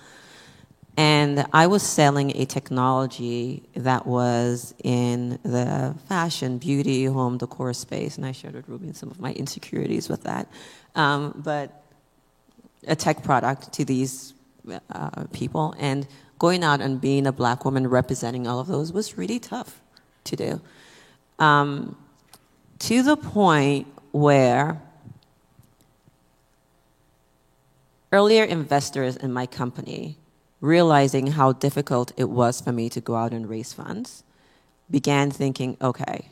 And 0.96 1.44
I 1.52 1.66
was 1.66 1.82
selling 1.82 2.34
a 2.36 2.46
technology 2.46 3.62
that 3.74 4.06
was 4.06 4.74
in 4.82 5.38
the 5.42 5.94
fashion, 6.08 6.56
beauty, 6.56 7.04
home 7.04 7.36
decor 7.36 7.74
space, 7.74 8.16
and 8.16 8.24
I 8.24 8.32
shared 8.32 8.54
with 8.54 8.66
Ruby 8.68 8.92
some 8.94 9.10
of 9.10 9.20
my 9.20 9.32
insecurities 9.32 10.08
with 10.08 10.22
that. 10.22 10.48
Um, 10.94 11.34
but 11.44 11.82
a 12.86 12.96
tech 12.96 13.22
product 13.22 13.74
to 13.74 13.84
these 13.84 14.32
uh, 14.90 15.24
people, 15.32 15.74
and 15.78 16.06
going 16.38 16.64
out 16.64 16.80
and 16.80 16.98
being 16.98 17.26
a 17.26 17.32
black 17.32 17.64
woman 17.64 17.86
representing 17.86 18.46
all 18.46 18.58
of 18.58 18.66
those 18.66 18.92
was 18.92 19.18
really 19.18 19.38
tough 19.38 19.80
to 20.24 20.36
do. 20.36 20.60
Um, 21.38 21.96
to 22.78 23.02
the 23.02 23.16
point 23.16 23.86
where 24.12 24.80
earlier 28.12 28.44
investors 28.44 29.16
in 29.16 29.32
my 29.32 29.46
company, 29.46 30.16
realizing 30.60 31.28
how 31.28 31.52
difficult 31.52 32.12
it 32.16 32.30
was 32.30 32.60
for 32.60 32.72
me 32.72 32.88
to 32.90 33.00
go 33.00 33.16
out 33.16 33.32
and 33.32 33.48
raise 33.48 33.72
funds, 33.72 34.24
began 34.90 35.30
thinking, 35.30 35.76
okay, 35.80 36.28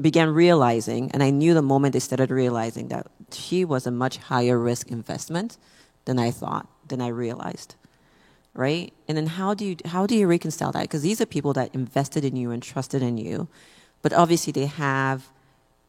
began 0.00 0.30
realizing, 0.30 1.10
and 1.12 1.22
I 1.22 1.30
knew 1.30 1.54
the 1.54 1.62
moment 1.62 1.92
they 1.92 2.00
started 2.00 2.30
realizing 2.30 2.88
that 2.88 3.06
she 3.30 3.64
was 3.64 3.86
a 3.86 3.90
much 3.90 4.16
higher 4.16 4.58
risk 4.58 4.90
investment 4.90 5.58
than 6.04 6.18
I 6.18 6.30
thought, 6.30 6.66
than 6.88 7.00
I 7.00 7.08
realized 7.08 7.76
right? 8.54 8.92
And 9.08 9.16
then 9.16 9.26
how 9.26 9.54
do 9.54 9.64
you 9.64 9.76
how 9.84 10.06
do 10.06 10.14
you 10.14 10.26
reconcile 10.26 10.72
that? 10.72 10.82
Because 10.82 11.02
these 11.02 11.20
are 11.20 11.26
people 11.26 11.52
that 11.54 11.74
invested 11.74 12.24
in 12.24 12.36
you 12.36 12.50
and 12.50 12.62
trusted 12.62 13.02
in 13.02 13.16
you, 13.16 13.48
but 14.02 14.12
obviously 14.12 14.52
they 14.52 14.66
have 14.66 15.28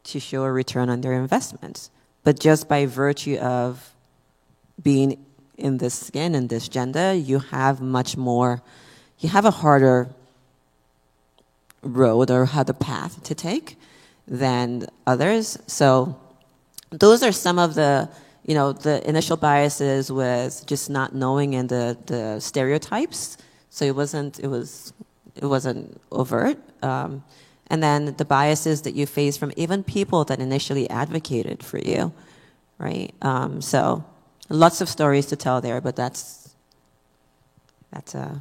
to 0.05 0.19
show 0.19 0.43
a 0.43 0.51
return 0.51 0.89
on 0.89 1.01
their 1.01 1.13
investments. 1.13 1.89
But 2.23 2.39
just 2.39 2.67
by 2.67 2.85
virtue 2.85 3.37
of 3.37 3.93
being 4.81 5.25
in 5.57 5.77
this 5.77 5.93
skin 5.93 6.35
and 6.35 6.49
this 6.49 6.67
gender, 6.67 7.13
you 7.13 7.39
have 7.39 7.81
much 7.81 8.17
more. 8.17 8.61
You 9.19 9.29
have 9.29 9.45
a 9.45 9.51
harder 9.51 10.09
road 11.81 12.31
or 12.31 12.45
harder 12.45 12.73
path 12.73 13.23
to 13.23 13.35
take 13.35 13.77
than 14.27 14.87
others. 15.05 15.57
So 15.67 16.19
those 16.89 17.23
are 17.23 17.31
some 17.31 17.59
of 17.59 17.75
the 17.75 18.09
you 18.45 18.53
know, 18.53 18.73
the 18.73 19.07
initial 19.07 19.37
biases 19.37 20.11
with 20.11 20.63
just 20.65 20.89
not 20.89 21.15
knowing 21.15 21.55
and 21.55 21.69
the, 21.69 21.97
the 22.05 22.39
stereotypes. 22.39 23.37
So 23.69 23.85
it 23.85 23.95
wasn't, 23.95 24.39
it 24.39 24.47
was, 24.47 24.93
it 25.35 25.45
wasn't 25.45 25.99
overt. 26.11 26.57
Um, 26.83 27.23
and 27.67 27.81
then 27.81 28.15
the 28.17 28.25
biases 28.25 28.81
that 28.81 28.95
you 28.95 29.05
face 29.05 29.37
from 29.37 29.53
even 29.55 29.83
people 29.83 30.25
that 30.25 30.39
initially 30.39 30.89
advocated 30.89 31.63
for 31.63 31.77
you, 31.77 32.11
right? 32.77 33.13
Um, 33.21 33.61
so 33.61 34.03
lots 34.49 34.81
of 34.81 34.89
stories 34.89 35.25
to 35.27 35.35
tell 35.35 35.61
there, 35.61 35.81
but 35.81 35.95
that's, 35.95 36.55
that's, 37.91 38.15
uh, 38.15 38.35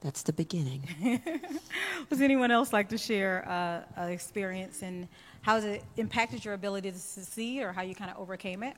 that's 0.00 0.22
the 0.22 0.32
beginning. 0.32 0.82
Does 2.10 2.20
anyone 2.20 2.50
else 2.50 2.72
like 2.72 2.88
to 2.88 2.98
share 2.98 3.46
uh, 3.48 4.02
an 4.02 4.10
experience 4.10 4.82
and 4.82 5.06
how 5.42 5.54
has 5.54 5.64
it 5.64 5.84
impacted 5.96 6.44
your 6.44 6.54
ability 6.54 6.90
to 6.90 6.98
succeed 6.98 7.62
or 7.62 7.72
how 7.72 7.82
you 7.82 7.94
kind 7.94 8.10
of 8.10 8.18
overcame 8.18 8.62
it? 8.62 8.76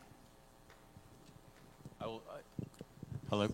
I 2.00 2.06
will, 2.06 2.22
I, 2.30 2.64
hello? 3.30 3.48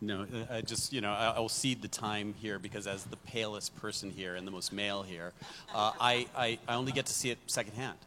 No, 0.00 0.22
uh, 0.22 0.54
I 0.54 0.60
just, 0.60 0.92
you 0.92 1.00
know, 1.00 1.10
I, 1.10 1.34
I, 1.36 1.40
will 1.40 1.48
cede 1.48 1.82
the 1.82 1.88
time 1.88 2.34
here 2.40 2.60
because 2.60 2.86
as 2.86 3.02
the 3.04 3.16
palest 3.16 3.76
person 3.76 4.10
here 4.10 4.36
and 4.36 4.46
the 4.46 4.52
most 4.52 4.72
male 4.72 5.02
here, 5.02 5.32
uh, 5.74 5.92
I, 6.00 6.26
I, 6.36 6.58
I, 6.68 6.74
only 6.74 6.92
get 6.92 7.06
to 7.06 7.12
see 7.12 7.30
it 7.30 7.38
secondhand. 7.46 7.98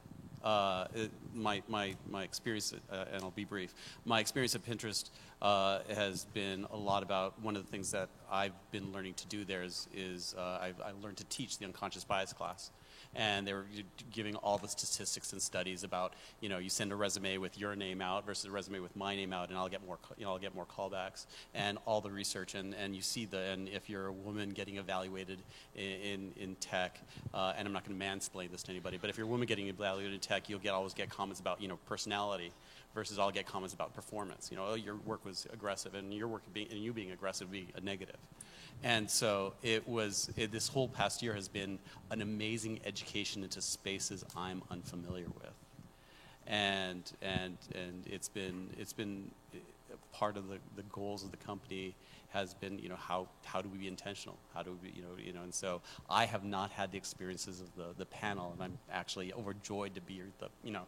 Uh, 0.43 0.88
it, 0.95 1.12
my, 1.34 1.62
my, 1.67 1.95
my 2.10 2.23
experience, 2.23 2.73
uh, 2.91 3.06
and 3.13 3.23
I'll 3.23 3.32
be 3.32 3.45
brief, 3.45 3.73
my 4.06 4.19
experience 4.19 4.56
at 4.56 4.65
Pinterest 4.65 5.10
uh, 5.41 5.80
has 5.93 6.25
been 6.25 6.65
a 6.71 6.77
lot 6.77 7.04
about 7.04 7.39
one 7.41 7.56
of 7.56 7.63
the 7.63 7.71
things 7.71 7.91
that 7.91 8.10
I've 8.32 8.54
been 8.71 8.91
learning 8.91 9.15
to 9.15 9.27
do 9.27 9.45
there 9.45 9.63
is, 9.63 9.88
is 9.93 10.36
uh, 10.38 10.60
I've, 10.62 10.80
I 10.82 10.91
learned 11.04 11.17
to 11.17 11.25
teach 11.25 11.58
the 11.58 11.65
unconscious 11.65 12.04
bias 12.04 12.34
class. 12.34 12.71
And 13.15 13.45
they 13.45 13.54
were 13.54 13.65
giving 14.12 14.36
all 14.36 14.58
the 14.58 14.67
statistics 14.67 15.34
and 15.34 15.41
studies 15.41 15.84
about, 15.84 16.13
you 16.39 16.50
know, 16.50 16.60
you 16.60 16.69
send 16.69 16.91
a 16.91 16.95
resume 16.95 17.38
with 17.38 17.58
your 17.58 17.76
name 17.76 18.02
out 18.02 18.26
versus 18.26 18.45
a 18.45 18.52
resume 18.52 18.80
with 18.80 18.95
my 18.95 19.15
name 19.15 19.34
out, 19.34 19.50
and 19.50 19.58
I'll 19.58 19.69
get 19.69 19.86
more, 19.86 19.97
you 20.17 20.26
know, 20.26 20.32
I'll 20.32 20.39
get 20.39 20.56
more 20.56 20.65
callbacks, 20.65 21.26
and 21.54 21.78
all 21.86 22.00
the 22.00 22.12
research, 22.12 22.56
and, 22.56 22.74
and 22.74 22.95
you 22.95 23.02
see 23.02 23.26
the, 23.26 23.39
and 23.39 23.67
if 23.67 23.89
you're 23.89 24.08
a 24.08 24.13
woman 24.13 24.52
getting 24.52 24.78
evaluated 24.78 25.39
in, 25.76 26.32
in, 26.38 26.56
tech, 26.56 27.02
uh, 27.34 27.54
and 27.58 27.67
I'm 27.67 27.74
not 27.74 27.86
going 27.86 28.00
to 28.00 28.06
mansplain 28.06 28.52
this 28.52 28.63
to 28.63 28.71
anybody, 28.71 28.97
but 28.97 29.10
if 29.10 29.17
you're 29.17 29.28
a 29.28 29.30
woman 29.30 29.47
getting 29.47 29.67
evaluated 29.67 30.13
in 30.13 30.19
tech, 30.19 30.50
you'll 30.50 30.60
get 30.60 30.74
always 30.74 30.93
get 30.93 31.10
comments 31.10 31.39
about, 31.39 31.62
you 31.62 31.67
know, 31.67 31.78
personality 31.88 32.52
versus 32.93 33.19
I'll 33.19 33.32
get 33.32 33.45
comments 33.45 33.74
about 33.74 33.93
performance. 33.93 34.50
You 34.52 34.58
know, 34.58 34.67
oh, 34.69 34.76
your 34.76 34.95
work 35.06 35.26
was 35.26 35.47
aggressive, 35.54 35.95
and 35.95 36.13
your 36.13 36.28
work 36.28 36.43
being, 36.54 36.67
and 36.71 36.80
you 36.80 36.93
being 36.93 37.12
aggressive 37.12 37.52
be 37.52 37.67
a 37.76 37.82
negative. 37.82 38.17
And 38.84 39.10
so 39.10 39.54
it 39.62 39.88
was, 39.88 40.32
it, 40.36 40.52
this 40.52 40.67
whole 40.67 40.88
past 40.88 41.22
year 41.22 41.34
has 41.34 41.48
been 41.48 41.78
an 42.10 42.22
amazing 42.22 42.80
education 42.86 43.44
into 43.44 43.62
spaces 43.62 44.26
I'm 44.36 44.63
unfamiliar 44.72 45.28
with. 45.28 45.54
And, 46.48 47.12
and, 47.22 47.58
and 47.76 48.04
it's 48.08 48.28
been, 48.28 48.70
it's 48.80 48.94
been 48.94 49.30
uh, 49.54 49.58
part 50.12 50.36
of 50.36 50.48
the, 50.48 50.58
the 50.76 50.84
goals 50.91 51.24
of 51.24 51.32
the 51.32 51.38
company 51.38 51.94
has 52.32 52.54
been, 52.56 52.80
you 52.80 52.89
know, 52.89 52.96
how, 52.96 53.28
how 53.44 53.62
do 53.62 53.70
we 53.70 53.78
be 53.78 53.88
intentional? 53.88 54.38
How 54.54 54.63
do 54.63 54.78
we, 54.82 54.89
you 54.96 55.02
know, 55.02 55.10
you 55.24 55.34
know, 55.34 55.44
and 55.44 55.54
so 55.54 55.82
I 56.10 56.26
have 56.26 56.44
not 56.44 56.72
had 56.72 56.91
the 56.91 56.98
experiences 56.98 57.62
of 57.62 57.76
the, 57.76 57.94
the 57.98 58.06
panel, 58.06 58.52
and 58.54 58.63
I'm 58.63 58.78
actually 58.91 59.34
overjoyed 59.34 59.94
to 59.96 60.02
be 60.02 60.22
the, 60.39 60.48
you 60.63 60.72
know, 60.72 60.84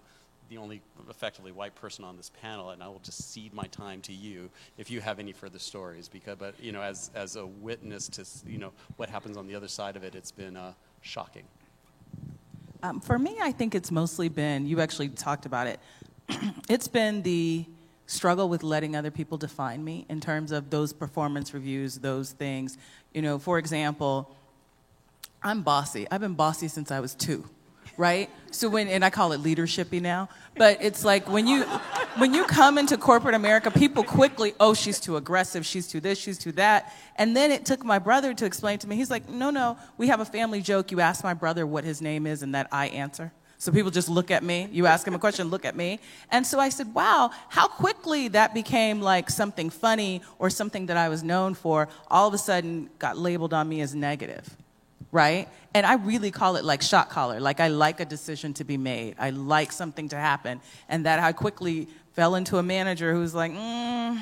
the 0.50 0.58
only 0.58 0.82
effectively 1.10 1.52
white 1.52 1.76
person 1.76 2.04
on 2.06 2.18
this 2.18 2.32
panel, 2.42 2.72
and 2.72 2.84
I 2.84 2.88
will 2.88 3.02
just 3.04 3.32
cede 3.32 3.54
my 3.54 3.66
time 3.66 4.02
to 4.02 4.14
you 4.14 4.50
if 4.78 4.92
you 4.92 5.02
have 5.02 5.20
any 5.20 5.32
further 5.32 5.60
stories. 5.60 6.08
Because, 6.08 6.38
but 6.38 6.56
you 6.60 6.72
know, 6.72 6.82
as 6.82 7.12
as 7.16 7.36
a 7.36 7.46
witness 7.46 8.08
to 8.10 8.26
you 8.50 8.58
know 8.58 8.72
what 8.98 9.10
happens 9.10 9.38
on 9.38 9.48
the 9.48 9.56
other 9.56 9.68
side 9.68 9.96
of 9.96 10.04
it, 10.04 10.16
it's 10.16 10.32
been 10.32 10.56
uh, 10.56 10.74
shocking. 11.02 11.44
Um, 12.84 13.00
for 13.00 13.18
me, 13.18 13.38
I 13.42 13.54
think 13.54 13.76
it's 13.76 13.92
mostly 13.92 14.28
been, 14.28 14.68
you 14.68 14.82
actually 14.82 15.08
talked 15.08 15.46
about 15.46 15.68
it, 15.68 15.80
it's 16.70 16.90
been 16.90 17.22
the 17.22 17.66
struggle 18.08 18.50
with 18.50 18.62
letting 18.62 18.96
other 18.96 19.10
people 19.10 19.38
define 19.38 19.82
me 19.82 20.06
in 20.10 20.20
terms 20.20 20.52
of 20.52 20.70
those 20.70 20.92
performance 20.92 21.54
reviews, 21.54 22.00
those 22.00 22.32
things. 22.34 22.78
You 23.14 23.22
know, 23.22 23.40
for 23.40 23.58
example, 23.58 24.36
I'm 25.42 25.62
bossy. 25.62 26.08
I've 26.12 26.20
been 26.20 26.34
bossy 26.34 26.68
since 26.68 26.92
I 26.92 27.00
was 27.00 27.16
two 27.16 27.50
right? 27.98 28.30
So 28.52 28.70
when 28.70 28.88
and 28.88 29.04
I 29.04 29.10
call 29.10 29.32
it 29.32 29.42
leadershipy 29.42 30.02
now, 30.02 30.30
but 30.56 30.78
it's 30.82 31.04
like 31.04 31.28
when 31.28 31.48
you 31.48 31.64
when 32.18 32.34
you 32.34 32.46
come 32.46 32.78
into 32.78 32.98
corporate 32.98 33.34
America, 33.34 33.72
people 33.72 34.04
quickly, 34.04 34.54
oh, 34.60 34.74
she's 34.74 35.00
too 35.00 35.18
aggressive, 35.18 35.66
she's 35.66 35.88
too 35.88 36.00
this, 36.00 36.20
she's 36.20 36.38
too 36.38 36.52
that. 36.54 36.94
And 37.16 37.36
then 37.36 37.52
it 37.52 37.66
took 37.66 37.84
my 37.84 38.00
brother 38.00 38.34
to 38.36 38.46
explain 38.46 38.78
to 38.80 38.88
me. 38.88 38.96
He's 38.96 39.10
like, 39.10 39.28
"No, 39.28 39.50
no, 39.50 39.78
we 39.98 40.08
have 40.08 40.20
a 40.20 40.26
family 40.26 40.62
joke. 40.62 40.92
You 40.92 41.00
ask 41.00 41.24
my 41.24 41.34
brother 41.34 41.66
what 41.66 41.84
his 41.84 42.02
name 42.02 42.28
is 42.28 42.44
and 42.44 42.54
that 42.54 42.68
I 42.72 42.88
answer." 42.88 43.32
So 43.58 43.72
people 43.72 43.92
just 43.92 44.10
look 44.10 44.30
at 44.30 44.44
me. 44.44 44.68
You 44.74 44.88
ask 44.88 45.08
him 45.08 45.16
a 45.16 45.20
question, 45.20 45.48
look 45.48 45.64
at 45.64 45.74
me. 45.74 46.02
And 46.30 46.46
so 46.46 46.60
I 46.60 46.68
said, 46.68 46.94
wow, 46.94 47.32
how 47.48 47.70
quickly 47.70 48.28
that 48.28 48.54
became 48.54 49.00
like 49.00 49.30
something 49.30 49.70
funny 49.70 50.22
or 50.38 50.50
something 50.50 50.88
that 50.88 50.98
I 50.98 51.08
was 51.08 51.24
known 51.24 51.54
for, 51.54 51.88
all 52.12 52.28
of 52.28 52.34
a 52.34 52.38
sudden 52.38 52.90
got 53.00 53.18
labeled 53.18 53.54
on 53.54 53.70
me 53.70 53.80
as 53.80 53.96
negative 53.96 54.58
right? 55.14 55.48
And 55.76 55.86
I 55.86 55.94
really 55.94 56.32
call 56.32 56.58
it 56.58 56.66
like 56.66 56.82
shot 56.82 57.10
collar. 57.10 57.40
Like 57.40 57.60
I 57.60 57.70
like 57.70 58.00
a 58.00 58.06
decision 58.06 58.54
to 58.56 58.64
be 58.64 58.78
made. 58.78 59.16
I 59.20 59.30
like 59.30 59.72
something 59.72 60.10
to 60.10 60.18
happen. 60.18 60.60
And 60.90 61.06
that 61.06 61.20
I 61.20 61.32
quickly 61.32 61.88
fell 62.14 62.36
into 62.36 62.58
a 62.58 62.64
manager 62.64 63.14
who's 63.14 63.34
like, 63.34 63.52
mm, 63.54 64.22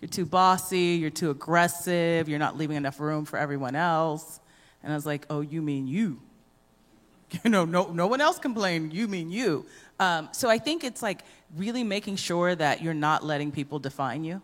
you're 0.00 0.08
too 0.10 0.26
bossy, 0.26 0.98
you're 1.00 1.10
too 1.10 1.30
aggressive, 1.30 2.28
you're 2.28 2.38
not 2.38 2.56
leaving 2.56 2.76
enough 2.76 3.00
room 3.00 3.24
for 3.24 3.38
everyone 3.38 3.74
else. 3.74 4.40
And 4.82 4.92
I 4.92 4.94
was 4.94 5.06
like, 5.06 5.24
oh, 5.30 5.40
you 5.40 5.60
mean 5.60 5.88
you? 5.88 6.20
You 7.44 7.48
know, 7.48 7.64
no, 7.64 7.92
no 7.92 8.08
one 8.08 8.20
else 8.20 8.40
complained, 8.40 8.92
you 8.92 9.06
mean 9.06 9.30
you. 9.30 9.64
Um, 10.00 10.28
so 10.32 10.50
I 10.50 10.58
think 10.58 10.82
it's 10.82 11.00
like 11.00 11.22
really 11.56 11.84
making 11.84 12.16
sure 12.16 12.56
that 12.56 12.82
you're 12.82 12.92
not 12.92 13.24
letting 13.24 13.52
people 13.52 13.78
define 13.78 14.24
you 14.24 14.42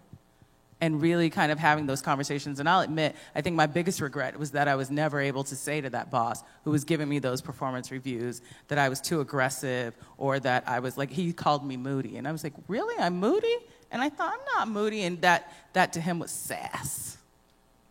and 0.80 1.00
really 1.00 1.30
kind 1.30 1.50
of 1.50 1.58
having 1.58 1.86
those 1.86 2.02
conversations. 2.02 2.60
And 2.60 2.68
I'll 2.68 2.80
admit, 2.80 3.16
I 3.34 3.40
think 3.40 3.56
my 3.56 3.66
biggest 3.66 4.00
regret 4.00 4.38
was 4.38 4.50
that 4.50 4.68
I 4.68 4.74
was 4.74 4.90
never 4.90 5.20
able 5.20 5.42
to 5.44 5.56
say 5.56 5.80
to 5.80 5.90
that 5.90 6.10
boss 6.10 6.42
who 6.64 6.70
was 6.70 6.84
giving 6.84 7.08
me 7.08 7.18
those 7.18 7.40
performance 7.40 7.90
reviews 7.90 8.42
that 8.68 8.78
I 8.78 8.88
was 8.88 9.00
too 9.00 9.20
aggressive 9.20 9.94
or 10.18 10.38
that 10.40 10.64
I 10.68 10.80
was 10.80 10.98
like, 10.98 11.10
he 11.10 11.32
called 11.32 11.64
me 11.66 11.76
moody. 11.76 12.18
And 12.18 12.28
I 12.28 12.32
was 12.32 12.44
like, 12.44 12.52
really? 12.68 12.94
I'm 12.98 13.18
moody? 13.18 13.56
And 13.90 14.02
I 14.02 14.10
thought, 14.10 14.34
I'm 14.34 14.54
not 14.54 14.68
moody. 14.68 15.02
And 15.04 15.20
that, 15.22 15.52
that 15.72 15.94
to 15.94 16.00
him 16.00 16.18
was 16.18 16.30
sass. 16.30 17.16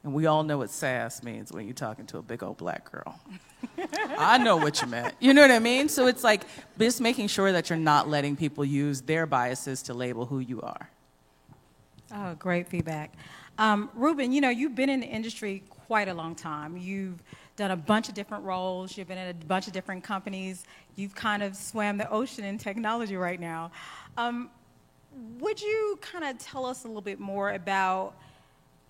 And 0.04 0.14
we 0.14 0.28
all 0.28 0.44
know 0.44 0.60
what 0.60 0.70
sass 0.70 1.24
means 1.24 1.52
when 1.52 1.66
you're 1.66 1.74
talking 1.74 2.06
to 2.08 2.20
a 2.20 2.22
big 2.22 2.44
old 2.44 2.58
black 2.58 2.92
girl. 2.92 3.20
I 4.20 4.38
know 4.38 4.58
what 4.58 4.80
you 4.84 4.88
meant. 4.88 5.16
You 5.20 5.34
know 5.34 5.42
what 5.42 5.50
I 5.50 5.58
mean? 5.58 5.90
So 5.90 6.06
it's 6.06 6.24
like 6.24 6.44
just 6.78 7.02
making 7.02 7.30
sure 7.30 7.52
that 7.52 7.72
you're 7.72 7.80
not 7.80 8.08
letting 8.08 8.36
people 8.36 8.64
use 8.64 9.02
their 9.02 9.26
biases 9.26 9.82
to 9.84 9.96
label 9.96 10.28
who 10.28 10.38
you 10.38 10.62
are. 10.62 10.88
Oh, 12.14 12.36
great 12.36 12.68
feedback. 12.68 13.14
Um, 13.58 13.90
Ruben, 13.96 14.32
you 14.32 14.42
know, 14.42 14.50
you've 14.50 14.76
been 14.76 14.90
in 14.90 15.00
the 15.00 15.08
industry 15.08 15.64
quite 15.70 16.08
a 16.08 16.14
long 16.14 16.36
time. 16.36 16.78
You've 16.78 17.22
done 17.56 17.72
a 17.72 17.78
bunch 17.78 18.10
of 18.10 18.16
different 18.16 18.44
roles, 18.44 18.98
you've 18.98 19.08
been 19.08 19.18
in 19.18 19.30
a 19.30 19.46
bunch 19.46 19.68
of 19.68 19.74
different 19.74 20.04
companies, 20.04 20.66
you've 20.98 21.16
kind 21.16 21.42
of 21.42 21.56
swam 21.56 21.98
the 21.98 22.10
ocean 22.10 22.44
in 22.44 22.58
technology 22.58 23.16
right 23.16 23.40
now. 23.40 23.72
Um, 24.18 24.50
would 25.40 25.62
you 25.62 25.98
kind 26.02 26.26
of 26.26 26.38
tell 26.38 26.66
us 26.66 26.84
a 26.84 26.88
little 26.88 27.02
bit 27.02 27.20
more 27.20 27.52
about 27.52 28.16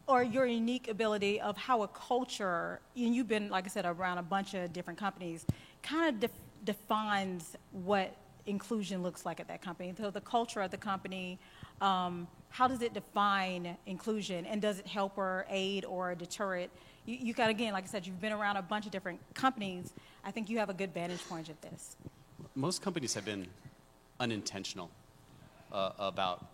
or 0.07 0.23
your 0.23 0.45
unique 0.45 0.87
ability 0.87 1.41
of 1.41 1.57
how 1.57 1.83
a 1.83 1.87
culture, 1.87 2.79
and 2.95 3.15
you've 3.15 3.27
been, 3.27 3.49
like 3.49 3.65
I 3.65 3.69
said, 3.69 3.85
around 3.85 4.19
a 4.19 4.23
bunch 4.23 4.53
of 4.53 4.71
different 4.71 4.99
companies, 4.99 5.45
kind 5.81 6.09
of 6.09 6.19
def- 6.19 6.41
defines 6.63 7.55
what 7.71 8.15
inclusion 8.45 9.01
looks 9.01 9.25
like 9.25 9.39
at 9.39 9.47
that 9.47 9.61
company. 9.61 9.93
So 9.97 10.11
the 10.11 10.21
culture 10.21 10.61
of 10.61 10.69
the 10.69 10.77
company, 10.77 11.39
um, 11.81 12.27
how 12.55 12.69
does 12.69 12.81
it 12.81 12.93
define 12.93 13.75
inclusion 13.85 14.45
and 14.45 14.61
does 14.61 14.79
it 14.79 14.87
help 14.87 15.17
or 15.17 15.45
aid 15.49 15.83
or 15.83 16.15
deter 16.15 16.55
it? 16.55 16.69
You, 17.05 17.17
you 17.19 17.33
got, 17.33 17.49
again, 17.49 17.73
like 17.73 17.83
I 17.83 17.87
said, 17.87 18.07
you've 18.07 18.21
been 18.21 18.31
around 18.31 18.55
a 18.55 18.61
bunch 18.61 18.85
of 18.85 18.93
different 18.93 19.19
companies. 19.33 19.91
I 20.23 20.31
think 20.31 20.49
you 20.49 20.57
have 20.59 20.69
a 20.69 20.73
good 20.73 20.93
vantage 20.93 21.27
point 21.27 21.49
at 21.49 21.61
this. 21.61 21.97
Most 22.55 22.81
companies 22.81 23.13
have 23.13 23.25
been 23.25 23.45
unintentional 24.21 24.89
uh, 25.73 25.89
about 25.99 26.45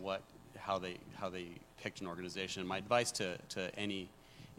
what, 0.00 0.22
how 0.56 0.78
they, 0.78 0.98
how 1.16 1.28
they 1.28 1.48
picked 1.82 2.00
an 2.00 2.06
organization. 2.06 2.64
My 2.64 2.78
advice 2.78 3.10
to, 3.12 3.36
to 3.48 3.76
any 3.76 4.08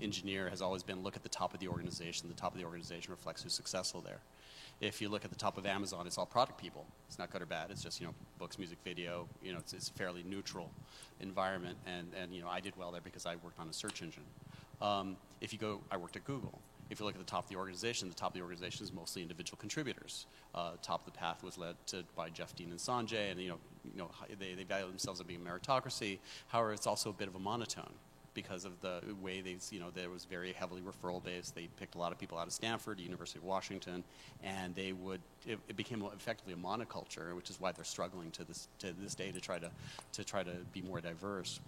engineer 0.01 0.49
has 0.49 0.61
always 0.61 0.83
been 0.83 1.03
look 1.03 1.15
at 1.15 1.23
the 1.23 1.29
top 1.29 1.53
of 1.53 1.59
the 1.59 1.67
organization. 1.67 2.27
The 2.27 2.35
top 2.35 2.53
of 2.53 2.59
the 2.59 2.65
organization 2.65 3.11
reflects 3.11 3.43
who's 3.43 3.53
successful 3.53 4.01
there 4.01 4.19
if 4.81 4.99
you 4.99 5.09
look 5.09 5.23
at 5.23 5.29
the 5.29 5.37
top 5.37 5.57
of 5.57 5.65
Amazon, 5.65 6.07
it's 6.07 6.17
all 6.17 6.25
product 6.25 6.59
people. 6.59 6.85
It's 7.07 7.19
not 7.19 7.31
good 7.31 7.41
or 7.41 7.45
bad. 7.45 7.69
It's 7.69 7.83
just 7.83 8.01
you 8.01 8.07
know 8.07 8.13
books, 8.39 8.57
music, 8.57 8.79
video. 8.83 9.27
You 9.43 9.53
know, 9.53 9.59
it's, 9.59 9.73
it's 9.73 9.89
a 9.89 9.93
fairly 9.93 10.23
neutral 10.23 10.71
environment, 11.19 11.77
and 11.85 12.07
and 12.19 12.33
you 12.33 12.41
know 12.41 12.49
I 12.49 12.59
did 12.59 12.75
well 12.75 12.91
there 12.91 13.01
because 13.01 13.25
I 13.25 13.35
worked 13.35 13.59
on 13.59 13.69
a 13.69 13.73
search 13.73 14.01
engine. 14.01 14.23
Um, 14.81 15.15
if 15.39 15.53
you 15.53 15.59
go, 15.59 15.81
I 15.91 15.97
worked 15.97 16.15
at 16.15 16.25
Google. 16.25 16.59
If 16.89 16.99
you 16.99 17.05
look 17.05 17.15
at 17.15 17.21
the 17.21 17.31
top 17.31 17.45
of 17.45 17.49
the 17.49 17.55
organization, 17.55 18.09
the 18.09 18.15
top 18.15 18.31
of 18.31 18.33
the 18.33 18.41
organization 18.41 18.83
is 18.83 18.91
mostly 18.91 19.21
individual 19.21 19.57
contributors. 19.57 20.25
Uh, 20.53 20.71
top 20.81 21.07
of 21.07 21.13
the 21.13 21.17
path 21.17 21.41
was 21.41 21.57
led 21.57 21.75
to 21.87 22.03
by 22.17 22.29
Jeff 22.29 22.53
Dean 22.55 22.71
and 22.71 22.79
Sanjay, 22.79 23.31
and 23.31 23.39
you 23.39 23.49
know, 23.49 23.59
you 23.93 23.99
know 23.99 24.09
they, 24.39 24.55
they 24.55 24.63
value 24.63 24.87
themselves 24.87 25.21
as 25.21 25.27
being 25.27 25.39
meritocracy. 25.39 26.17
However, 26.47 26.73
it's 26.73 26.87
also 26.87 27.11
a 27.11 27.13
bit 27.13 27.27
of 27.27 27.35
a 27.35 27.39
monotone 27.39 27.93
because 28.33 28.65
of 28.65 28.79
the 28.81 29.01
way 29.21 29.41
they, 29.41 29.57
you 29.71 29.79
know, 29.79 29.89
there 29.93 30.09
was 30.09 30.25
very 30.25 30.53
heavily 30.53 30.81
referral 30.81 31.23
based. 31.23 31.55
They 31.55 31.67
picked 31.77 31.95
a 31.95 31.97
lot 31.97 32.11
of 32.11 32.19
people 32.19 32.37
out 32.37 32.47
of 32.47 32.53
Stanford, 32.53 32.99
University 32.99 33.39
of 33.39 33.45
Washington, 33.45 34.03
and 34.43 34.73
they 34.75 34.93
would, 34.93 35.21
it, 35.45 35.59
it, 35.67 35.75
became 35.75 36.03
effectively 36.13 36.53
a 36.53 36.57
monoculture, 36.57 37.35
which 37.35 37.49
is 37.49 37.59
why 37.59 37.71
they're 37.71 37.83
struggling 37.83 38.31
to 38.31 38.43
this, 38.43 38.67
to 38.79 38.93
this 38.93 39.15
day 39.15 39.31
to 39.31 39.41
try 39.41 39.59
to, 39.59 39.69
to 40.13 40.23
try 40.23 40.43
to 40.43 40.53
be 40.73 40.81
more 40.81 41.01
diverse 41.01 41.59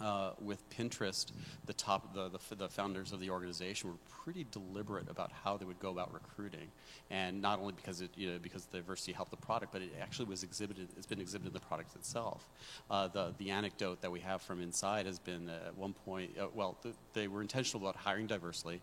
uh, 0.00 0.30
with 0.40 0.68
Pinterest, 0.70 1.30
the 1.66 1.72
top, 1.72 2.14
the, 2.14 2.28
the, 2.28 2.56
the, 2.56 2.68
founders 2.68 3.12
of 3.12 3.20
the 3.20 3.30
organization 3.30 3.90
were 3.90 3.96
pretty 4.24 4.44
deliberate 4.50 5.08
about 5.08 5.30
how 5.30 5.56
they 5.56 5.64
would 5.64 5.78
go 5.78 5.90
about 5.90 6.12
recruiting, 6.12 6.68
and 7.10 7.40
not 7.40 7.60
only 7.60 7.74
because 7.74 8.00
it, 8.00 8.10
you 8.16 8.30
know, 8.30 8.38
because 8.42 8.64
diversity 8.66 9.12
helped 9.12 9.30
the 9.30 9.36
product, 9.36 9.72
but 9.72 9.82
it 9.82 9.92
actually 10.02 10.26
was 10.26 10.42
exhibited. 10.42 10.88
It's 10.96 11.06
been 11.06 11.20
exhibited 11.20 11.48
in 11.48 11.54
the 11.54 11.60
product 11.60 11.94
itself. 11.94 12.48
Uh, 12.90 13.08
the 13.08 13.34
the 13.38 13.50
anecdote 13.50 14.00
that 14.02 14.10
we 14.10 14.20
have 14.20 14.42
from 14.42 14.60
inside 14.60 15.06
has 15.06 15.18
been 15.20 15.48
at 15.48 15.76
one 15.76 15.92
point, 15.92 16.32
uh, 16.40 16.48
well, 16.54 16.76
th- 16.82 16.96
they 17.12 17.28
were 17.28 17.40
intentional 17.40 17.86
about 17.86 17.96
hiring 17.96 18.26
diversely. 18.26 18.80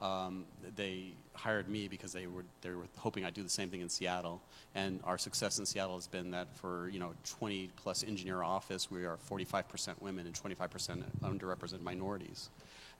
Um, 0.00 0.44
they 0.76 1.12
hired 1.34 1.68
me 1.68 1.88
because 1.88 2.12
they 2.12 2.26
were 2.26 2.44
they 2.62 2.70
were 2.70 2.86
hoping 2.96 3.24
I'd 3.24 3.34
do 3.34 3.42
the 3.42 3.48
same 3.48 3.70
thing 3.70 3.80
in 3.80 3.88
Seattle. 3.88 4.42
And 4.74 5.00
our 5.04 5.18
success 5.18 5.58
in 5.58 5.66
Seattle 5.66 5.94
has 5.96 6.08
been 6.08 6.30
that 6.32 6.56
for 6.56 6.88
you 6.88 6.98
know 6.98 7.12
20 7.24 7.70
plus 7.76 8.02
engineer 8.02 8.42
office, 8.42 8.90
we 8.90 9.04
are 9.04 9.18
45% 9.30 10.00
women 10.00 10.26
and 10.26 10.34
25% 10.54 11.02
underrepresented 11.22 11.82
minorities, 11.82 12.50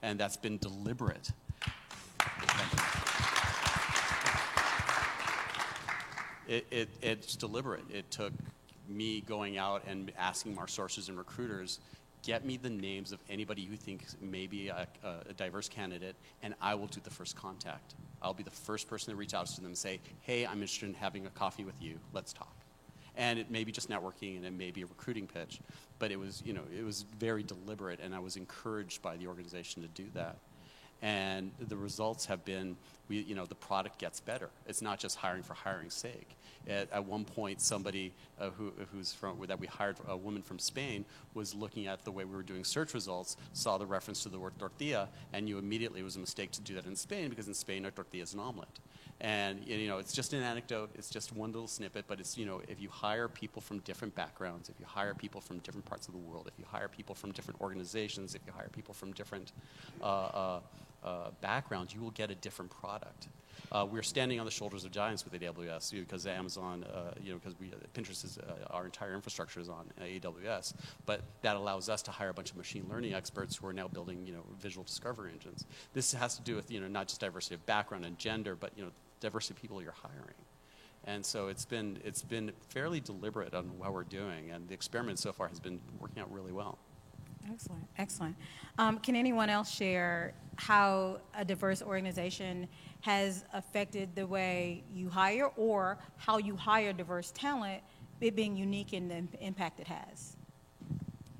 and 0.01 0.19
that's 0.19 0.37
been 0.37 0.57
deliberate. 0.57 1.31
It, 6.47 6.67
it, 6.69 6.89
it's 7.01 7.35
deliberate. 7.35 7.85
It 7.89 8.11
took 8.11 8.31
me 8.87 9.21
going 9.21 9.57
out 9.57 9.83
and 9.87 10.11
asking 10.17 10.57
our 10.57 10.67
sources 10.67 11.09
and 11.09 11.17
recruiters 11.17 11.79
get 12.25 12.43
me 12.43 12.57
the 12.57 12.69
names 12.69 13.11
of 13.11 13.19
anybody 13.29 13.61
you 13.61 13.75
think 13.77 14.03
may 14.19 14.47
be 14.47 14.69
a, 14.69 14.87
a, 15.03 15.33
diverse 15.33 15.69
candidate, 15.69 16.15
and 16.41 16.55
I 16.59 16.73
will 16.73 16.87
do 16.87 16.99
the 17.03 17.11
first 17.11 17.35
contact. 17.35 17.93
I'll 18.21 18.33
be 18.33 18.43
the 18.43 18.49
first 18.49 18.87
person 18.87 19.11
to 19.11 19.17
reach 19.17 19.35
out 19.35 19.45
to 19.45 19.55
them 19.57 19.67
and 19.67 19.77
say, 19.77 19.99
hey, 20.21 20.45
I'm 20.45 20.53
interested 20.53 20.89
in 20.89 20.95
having 20.95 21.27
a 21.27 21.29
coffee 21.29 21.63
with 21.63 21.79
you. 21.81 21.99
Let's 22.13 22.33
talk. 22.33 22.54
And 23.17 23.39
it 23.39 23.49
may 23.49 23.63
be 23.63 23.71
just 23.71 23.89
networking 23.89 24.35
and 24.35 24.45
it 24.45 24.53
may 24.53 24.71
be 24.71 24.81
a 24.81 24.85
recruiting 24.85 25.27
pitch, 25.27 25.61
but 25.99 26.11
it 26.11 26.19
was, 26.19 26.43
you 26.45 26.53
know, 26.53 26.63
it 26.77 26.83
was 26.83 27.05
very 27.17 27.43
deliberate, 27.43 27.99
and 28.01 28.13
I 28.13 28.19
was 28.19 28.35
encouraged 28.35 29.01
by 29.01 29.15
the 29.15 29.27
organization 29.27 29.81
to 29.83 29.87
do 29.89 30.05
that. 30.13 30.37
And 31.01 31.51
the 31.59 31.77
results 31.77 32.25
have 32.25 32.43
been, 32.45 32.77
we, 33.09 33.17
you 33.21 33.35
know, 33.35 33.45
the 33.45 33.55
product 33.55 33.99
gets 33.99 34.19
better. 34.19 34.49
It's 34.65 34.81
not 34.81 34.99
just 34.99 35.17
hiring 35.17 35.43
for 35.43 35.53
hiring's 35.53 35.93
sake. 35.93 36.35
At, 36.67 36.91
at 36.91 37.05
one 37.05 37.25
point, 37.25 37.61
somebody 37.61 38.13
uh, 38.39 38.49
who, 38.51 38.73
who's 38.91 39.13
from, 39.13 39.37
that 39.47 39.59
we 39.59 39.67
hired, 39.67 39.97
a 40.07 40.17
woman 40.17 40.41
from 40.41 40.59
Spain, 40.59 41.05
was 41.33 41.53
looking 41.53 41.87
at 41.87 42.03
the 42.03 42.11
way 42.11 42.25
we 42.25 42.35
were 42.35 42.43
doing 42.43 42.63
search 42.63 42.93
results, 42.93 43.37
saw 43.53 43.77
the 43.77 43.85
reference 43.85 44.23
to 44.23 44.29
the 44.29 44.39
word 44.39 44.53
tortilla, 44.57 45.09
and 45.33 45.45
knew 45.45 45.57
immediately 45.57 45.99
it 45.99 46.03
was 46.03 46.15
a 46.15 46.19
mistake 46.19 46.51
to 46.51 46.61
do 46.61 46.73
that 46.75 46.85
in 46.85 46.95
Spain 46.95 47.29
because 47.29 47.47
in 47.47 47.53
Spain, 47.53 47.85
a 47.85 47.91
tortilla 47.91 48.23
is 48.23 48.33
an 48.33 48.39
omelet. 48.39 48.79
And 49.21 49.65
you 49.65 49.87
know, 49.87 49.97
it's 49.97 50.11
just 50.11 50.33
an 50.33 50.43
anecdote. 50.43 50.89
It's 50.95 51.09
just 51.09 51.33
one 51.33 51.51
little 51.53 51.69
snippet. 51.69 52.05
But 52.07 52.19
it's 52.19 52.37
you 52.37 52.45
know, 52.45 52.61
if 52.67 52.81
you 52.81 52.89
hire 52.89 53.29
people 53.29 53.61
from 53.61 53.79
different 53.79 54.13
backgrounds, 54.13 54.67
if 54.67 54.75
you 54.79 54.85
hire 54.85 55.13
people 55.13 55.39
from 55.39 55.59
different 55.59 55.85
parts 55.85 56.07
of 56.07 56.13
the 56.13 56.19
world, 56.19 56.49
if 56.51 56.59
you 56.59 56.65
hire 56.69 56.89
people 56.89 57.15
from 57.15 57.31
different 57.31 57.61
organizations, 57.61 58.35
if 58.35 58.41
you 58.45 58.51
hire 58.51 58.69
people 58.69 58.93
from 58.93 59.13
different 59.13 59.53
uh, 60.01 60.05
uh, 60.05 60.59
uh, 61.05 61.29
backgrounds, 61.39 61.93
you 61.93 62.01
will 62.01 62.11
get 62.11 62.31
a 62.31 62.35
different 62.35 62.71
product. 62.71 63.29
Uh, 63.71 63.85
we're 63.89 64.03
standing 64.03 64.39
on 64.39 64.45
the 64.45 64.51
shoulders 64.51 64.85
of 64.85 64.91
giants 64.91 65.23
with 65.23 65.39
AWS 65.39 65.91
because 65.91 66.25
Amazon, 66.27 66.83
uh, 66.83 67.11
you 67.21 67.31
know, 67.31 67.37
because 67.37 67.57
we, 67.59 67.71
Pinterest 67.93 68.25
is, 68.25 68.37
uh, 68.37 68.65
our 68.71 68.85
entire 68.85 69.13
infrastructure 69.13 69.59
is 69.59 69.69
on 69.69 69.85
AWS. 70.01 70.73
But 71.05 71.21
that 71.41 71.55
allows 71.55 71.89
us 71.89 72.01
to 72.03 72.11
hire 72.11 72.29
a 72.29 72.33
bunch 72.33 72.51
of 72.51 72.57
machine 72.57 72.85
learning 72.89 73.13
experts 73.13 73.55
who 73.55 73.67
are 73.67 73.73
now 73.73 73.87
building, 73.87 74.25
you 74.25 74.33
know, 74.33 74.43
visual 74.59 74.83
discovery 74.83 75.31
engines. 75.31 75.65
This 75.93 76.13
has 76.13 76.35
to 76.37 76.41
do 76.41 76.55
with, 76.55 76.69
you 76.69 76.79
know, 76.79 76.87
not 76.87 77.07
just 77.07 77.21
diversity 77.21 77.55
of 77.55 77.65
background 77.65 78.05
and 78.05 78.17
gender, 78.17 78.55
but, 78.55 78.71
you 78.75 78.83
know, 78.83 78.91
diversity 79.19 79.53
of 79.53 79.61
people 79.61 79.81
you're 79.81 79.91
hiring. 79.91 80.35
And 81.05 81.23
so 81.25 81.47
it's 81.47 81.65
been, 81.65 81.99
it's 82.03 82.23
been 82.23 82.51
fairly 82.69 82.99
deliberate 82.99 83.53
on 83.53 83.77
what 83.77 83.93
we're 83.93 84.03
doing, 84.03 84.49
and 84.51 84.67
the 84.67 84.73
experiment 84.73 85.19
so 85.19 85.31
far 85.31 85.47
has 85.47 85.59
been 85.59 85.79
working 85.99 86.21
out 86.21 86.31
really 86.31 86.51
well. 86.51 86.79
Excellent, 87.51 87.87
excellent. 87.97 88.35
Um, 88.77 88.99
can 88.99 89.15
anyone 89.15 89.49
else 89.49 89.69
share 89.69 90.33
how 90.57 91.19
a 91.35 91.45
diverse 91.45 91.81
organization 91.81 92.67
has 93.01 93.43
affected 93.53 94.15
the 94.15 94.25
way 94.25 94.83
you 94.93 95.09
hire 95.09 95.47
or 95.55 95.97
how 96.17 96.37
you 96.37 96.55
hire 96.55 96.93
diverse 96.93 97.31
talent, 97.31 97.81
it 98.21 98.35
being 98.35 98.55
unique 98.55 98.93
in 98.93 99.07
the 99.07 99.27
impact 99.39 99.79
it 99.79 99.87
has? 99.87 100.37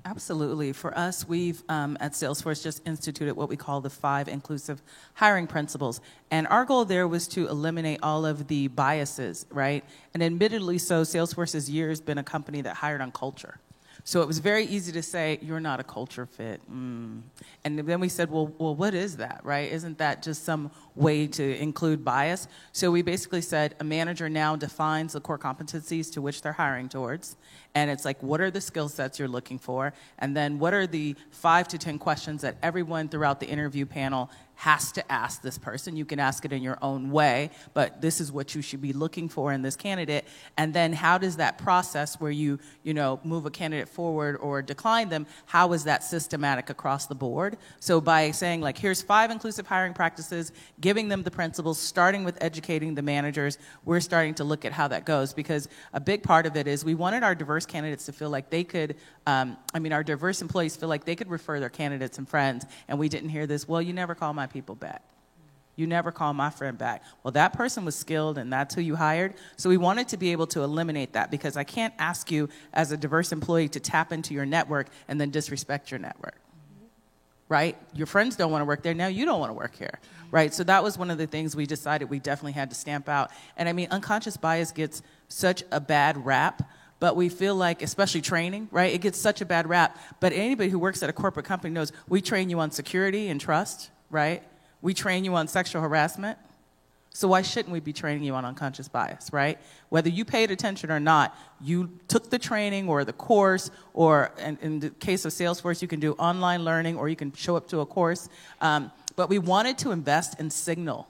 Absolutely. 0.04 0.72
For 0.72 0.96
us, 0.96 1.26
we've 1.26 1.64
um, 1.68 1.96
at 1.98 2.12
Salesforce 2.12 2.62
just 2.62 2.80
instituted 2.86 3.34
what 3.34 3.48
we 3.48 3.56
call 3.56 3.80
the 3.80 3.90
five 3.90 4.28
inclusive 4.28 4.80
hiring 5.14 5.48
principles. 5.48 6.00
And 6.30 6.46
our 6.46 6.64
goal 6.64 6.84
there 6.84 7.08
was 7.08 7.26
to 7.28 7.48
eliminate 7.48 7.98
all 8.04 8.24
of 8.24 8.46
the 8.46 8.68
biases, 8.68 9.46
right? 9.50 9.82
And 10.14 10.22
admittedly, 10.22 10.78
so 10.78 11.02
Salesforce 11.02 11.54
has 11.54 11.68
years 11.68 12.00
been 12.00 12.18
a 12.18 12.22
company 12.22 12.60
that 12.60 12.76
hired 12.76 13.00
on 13.00 13.10
culture. 13.10 13.58
So 14.06 14.22
it 14.22 14.28
was 14.28 14.38
very 14.38 14.64
easy 14.66 14.92
to 14.92 15.02
say, 15.02 15.40
you're 15.42 15.58
not 15.58 15.80
a 15.80 15.82
culture 15.82 16.26
fit. 16.26 16.60
Mm. 16.70 17.22
And 17.64 17.78
then 17.80 17.98
we 17.98 18.08
said, 18.08 18.30
well, 18.30 18.54
well, 18.56 18.72
what 18.72 18.94
is 18.94 19.16
that, 19.16 19.40
right? 19.42 19.68
Isn't 19.72 19.98
that 19.98 20.22
just 20.22 20.44
some 20.44 20.70
way 20.96 21.26
to 21.28 21.56
include 21.58 22.04
bias? 22.04 22.48
So 22.72 22.90
we 22.90 23.02
basically 23.02 23.42
said 23.42 23.76
a 23.78 23.84
manager 23.84 24.28
now 24.28 24.56
defines 24.56 25.12
the 25.12 25.20
core 25.20 25.38
competencies 25.38 26.12
to 26.14 26.22
which 26.22 26.42
they're 26.42 26.52
hiring 26.52 26.88
towards. 26.88 27.36
And 27.74 27.90
it's 27.90 28.04
like, 28.04 28.22
what 28.22 28.40
are 28.40 28.50
the 28.50 28.60
skill 28.60 28.88
sets 28.88 29.18
you're 29.18 29.28
looking 29.28 29.58
for? 29.58 29.92
And 30.18 30.36
then 30.36 30.58
what 30.58 30.72
are 30.72 30.86
the 30.86 31.14
five 31.30 31.68
to 31.68 31.78
10 31.78 31.98
questions 31.98 32.42
that 32.42 32.56
everyone 32.62 33.08
throughout 33.08 33.38
the 33.38 33.46
interview 33.46 33.84
panel 33.84 34.30
has 34.56 34.90
to 34.92 35.12
ask 35.12 35.42
this 35.42 35.58
person. 35.58 35.96
You 35.96 36.04
can 36.04 36.18
ask 36.18 36.44
it 36.44 36.52
in 36.52 36.62
your 36.62 36.78
own 36.80 37.10
way, 37.10 37.50
but 37.74 38.00
this 38.00 38.20
is 38.20 38.32
what 38.32 38.54
you 38.54 38.62
should 38.62 38.80
be 38.80 38.92
looking 38.92 39.28
for 39.28 39.52
in 39.52 39.62
this 39.62 39.76
candidate. 39.76 40.24
And 40.56 40.72
then 40.72 40.94
how 40.94 41.18
does 41.18 41.36
that 41.36 41.58
process 41.58 42.18
where 42.18 42.30
you, 42.30 42.58
you 42.82 42.94
know, 42.94 43.20
move 43.22 43.44
a 43.44 43.50
candidate 43.50 43.88
forward 43.88 44.36
or 44.36 44.62
decline 44.62 45.10
them, 45.10 45.26
how 45.44 45.72
is 45.74 45.84
that 45.84 46.02
systematic 46.02 46.70
across 46.70 47.06
the 47.06 47.14
board? 47.14 47.58
So 47.80 48.00
by 48.00 48.30
saying 48.30 48.62
like, 48.62 48.78
here's 48.78 49.02
five 49.02 49.30
inclusive 49.30 49.66
hiring 49.66 49.92
practices, 49.92 50.52
giving 50.86 51.08
them 51.08 51.24
the 51.24 51.30
principles, 51.32 51.80
starting 51.80 52.22
with 52.22 52.38
educating 52.40 52.94
the 52.94 53.02
managers, 53.02 53.58
we're 53.84 53.98
starting 53.98 54.32
to 54.32 54.44
look 54.44 54.64
at 54.64 54.70
how 54.70 54.86
that 54.86 55.04
goes 55.04 55.34
because 55.34 55.68
a 55.92 55.98
big 55.98 56.22
part 56.22 56.46
of 56.46 56.56
it 56.56 56.68
is 56.68 56.84
we 56.84 56.94
wanted 56.94 57.24
our 57.24 57.34
diverse 57.34 57.66
candidates 57.66 58.06
to 58.06 58.12
feel 58.12 58.30
like 58.30 58.50
they 58.50 58.62
could, 58.62 58.94
um, 59.26 59.56
I 59.74 59.80
mean, 59.80 59.92
our 59.92 60.04
diverse 60.04 60.40
employees 60.42 60.76
feel 60.76 60.88
like 60.88 61.04
they 61.04 61.16
could 61.16 61.28
refer 61.28 61.58
their 61.58 61.70
candidates 61.70 62.18
and 62.18 62.28
friends, 62.28 62.66
and 62.86 63.00
we 63.00 63.08
didn't 63.08 63.30
hear 63.30 63.48
this, 63.48 63.66
well, 63.66 63.82
you 63.82 63.92
never 63.92 64.14
call 64.14 64.32
my 64.32 64.46
people 64.46 64.76
back. 64.76 65.02
You 65.74 65.88
never 65.88 66.12
call 66.12 66.32
my 66.34 66.50
friend 66.50 66.78
back. 66.78 67.02
Well, 67.24 67.32
that 67.32 67.52
person 67.52 67.84
was 67.84 67.96
skilled 67.96 68.38
and 68.38 68.52
that's 68.52 68.72
who 68.72 68.80
you 68.80 68.94
hired. 68.94 69.34
So 69.56 69.68
we 69.68 69.78
wanted 69.78 70.06
to 70.10 70.16
be 70.16 70.30
able 70.30 70.46
to 70.46 70.62
eliminate 70.62 71.14
that 71.14 71.32
because 71.32 71.56
I 71.56 71.64
can't 71.64 71.94
ask 71.98 72.30
you 72.30 72.48
as 72.72 72.92
a 72.92 72.96
diverse 72.96 73.32
employee 73.32 73.68
to 73.70 73.80
tap 73.80 74.12
into 74.12 74.34
your 74.34 74.46
network 74.46 74.86
and 75.08 75.20
then 75.20 75.30
disrespect 75.30 75.90
your 75.90 75.98
network. 75.98 76.36
Right? 77.48 77.76
Your 77.94 78.06
friends 78.06 78.34
don't 78.34 78.50
want 78.50 78.62
to 78.62 78.66
work 78.66 78.82
there. 78.82 78.94
Now 78.94 79.06
you 79.06 79.24
don't 79.24 79.38
want 79.38 79.50
to 79.50 79.54
work 79.54 79.76
here. 79.76 80.00
Right? 80.30 80.52
So 80.52 80.64
that 80.64 80.82
was 80.82 80.98
one 80.98 81.10
of 81.10 81.18
the 81.18 81.26
things 81.26 81.54
we 81.54 81.66
decided 81.66 82.10
we 82.10 82.18
definitely 82.18 82.52
had 82.52 82.70
to 82.70 82.76
stamp 82.76 83.08
out. 83.08 83.30
And 83.56 83.68
I 83.68 83.72
mean, 83.72 83.88
unconscious 83.90 84.36
bias 84.36 84.72
gets 84.72 85.02
such 85.28 85.62
a 85.70 85.80
bad 85.80 86.24
rap 86.24 86.62
but 86.98 87.16
we 87.16 87.28
feel 87.28 87.54
like, 87.54 87.82
especially 87.82 88.22
training, 88.22 88.68
right? 88.70 88.92
It 88.92 89.00
gets 89.00 89.18
such 89.18 89.40
a 89.40 89.44
bad 89.44 89.68
rap. 89.68 89.98
But 90.20 90.32
anybody 90.32 90.70
who 90.70 90.78
works 90.78 91.02
at 91.02 91.10
a 91.10 91.12
corporate 91.12 91.46
company 91.46 91.72
knows 91.72 91.92
we 92.08 92.22
train 92.22 92.48
you 92.48 92.58
on 92.60 92.70
security 92.70 93.28
and 93.28 93.40
trust, 93.40 93.90
right? 94.10 94.42
We 94.80 94.94
train 94.94 95.24
you 95.24 95.34
on 95.34 95.48
sexual 95.48 95.82
harassment. 95.82 96.38
So 97.16 97.28
why 97.28 97.40
shouldn't 97.40 97.72
we 97.72 97.80
be 97.80 97.94
training 97.94 98.24
you 98.24 98.34
on 98.34 98.44
unconscious 98.44 98.88
bias, 98.88 99.32
right? 99.32 99.58
Whether 99.88 100.10
you 100.10 100.26
paid 100.26 100.50
attention 100.50 100.90
or 100.90 101.00
not, 101.00 101.34
you 101.62 101.98
took 102.08 102.28
the 102.28 102.38
training 102.38 102.90
or 102.90 103.06
the 103.06 103.14
course, 103.14 103.70
or 103.94 104.32
in, 104.38 104.58
in 104.60 104.80
the 104.80 104.90
case 104.90 105.24
of 105.24 105.32
Salesforce, 105.32 105.80
you 105.80 105.88
can 105.88 105.98
do 105.98 106.12
online 106.18 106.62
learning 106.62 106.98
or 106.98 107.08
you 107.08 107.16
can 107.16 107.32
show 107.32 107.56
up 107.56 107.68
to 107.68 107.80
a 107.80 107.86
course. 107.86 108.28
Um, 108.60 108.92
but 109.16 109.30
we 109.30 109.38
wanted 109.38 109.78
to 109.78 109.92
invest 109.92 110.38
and 110.38 110.52
signal 110.52 111.08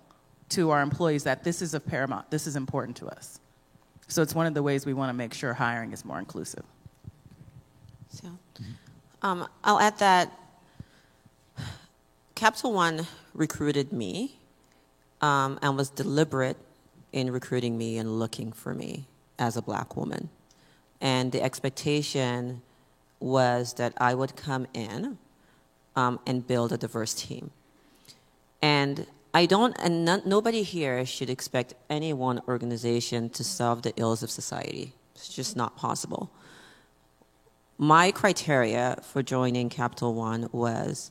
to 0.51 0.71
our 0.71 0.81
employees 0.81 1.25
that 1.25 1.42
this 1.42 1.61
is 1.61 1.75
of 1.75 1.85
paramount, 1.85 2.31
this 2.31 2.47
is 2.47 2.55
important 2.55 2.97
to 2.99 3.09
us. 3.09 3.40
So 4.07 4.23
it's 4.23 4.33
one 4.33 4.47
of 4.47 4.55
the 4.55 4.62
ways 4.62 4.87
we 4.87 4.95
want 4.95 5.09
to 5.09 5.12
make 5.12 5.35
sure 5.35 5.55
hiring 5.55 5.90
is 5.90 6.05
more 6.05 6.21
inclusive. 6.21 6.62
So, 8.11 8.29
um, 9.23 9.49
I'll 9.64 9.81
add 9.81 9.99
that 9.99 10.31
Capital 12.37 12.73
One 12.73 13.09
recruited 13.35 13.92
me 13.92 14.38
um, 15.20 15.59
and 15.62 15.76
was 15.76 15.90
deliberate 15.90 16.57
in 17.12 17.31
recruiting 17.31 17.79
me 17.79 17.98
and 17.98 18.18
looking 18.18 18.52
for 18.52 18.74
me 18.74 19.07
as 19.38 19.57
a 19.57 19.62
black 19.62 19.96
woman. 19.96 20.29
And 21.00 21.33
the 21.33 21.42
expectation 21.42 22.62
was 23.20 23.74
that 23.74 23.92
I 23.98 24.14
would 24.14 24.37
come 24.37 24.66
in 24.74 25.18
um, 25.94 26.20
and 26.26 26.46
build 26.46 26.72
a 26.72 26.76
diverse 26.76 27.14
team. 27.14 27.50
And 28.62 29.07
I 29.33 29.46
don't, 29.46 29.76
and 29.79 30.05
no, 30.05 30.22
nobody 30.24 30.62
here 30.62 31.05
should 31.05 31.29
expect 31.29 31.74
any 31.90 32.12
one 32.12 32.40
organization 32.48 33.29
to 33.31 33.44
solve 33.44 33.83
the 33.83 33.92
ills 33.96 34.22
of 34.22 34.31
society. 34.31 34.92
It's 35.14 35.29
just 35.29 35.57
not 35.57 35.76
possible. 35.76 36.31
My 37.79 38.11
criteria 38.11 38.98
for 39.02 39.22
joining 39.22 39.68
Capital 39.68 40.14
One 40.14 40.48
was 40.52 41.11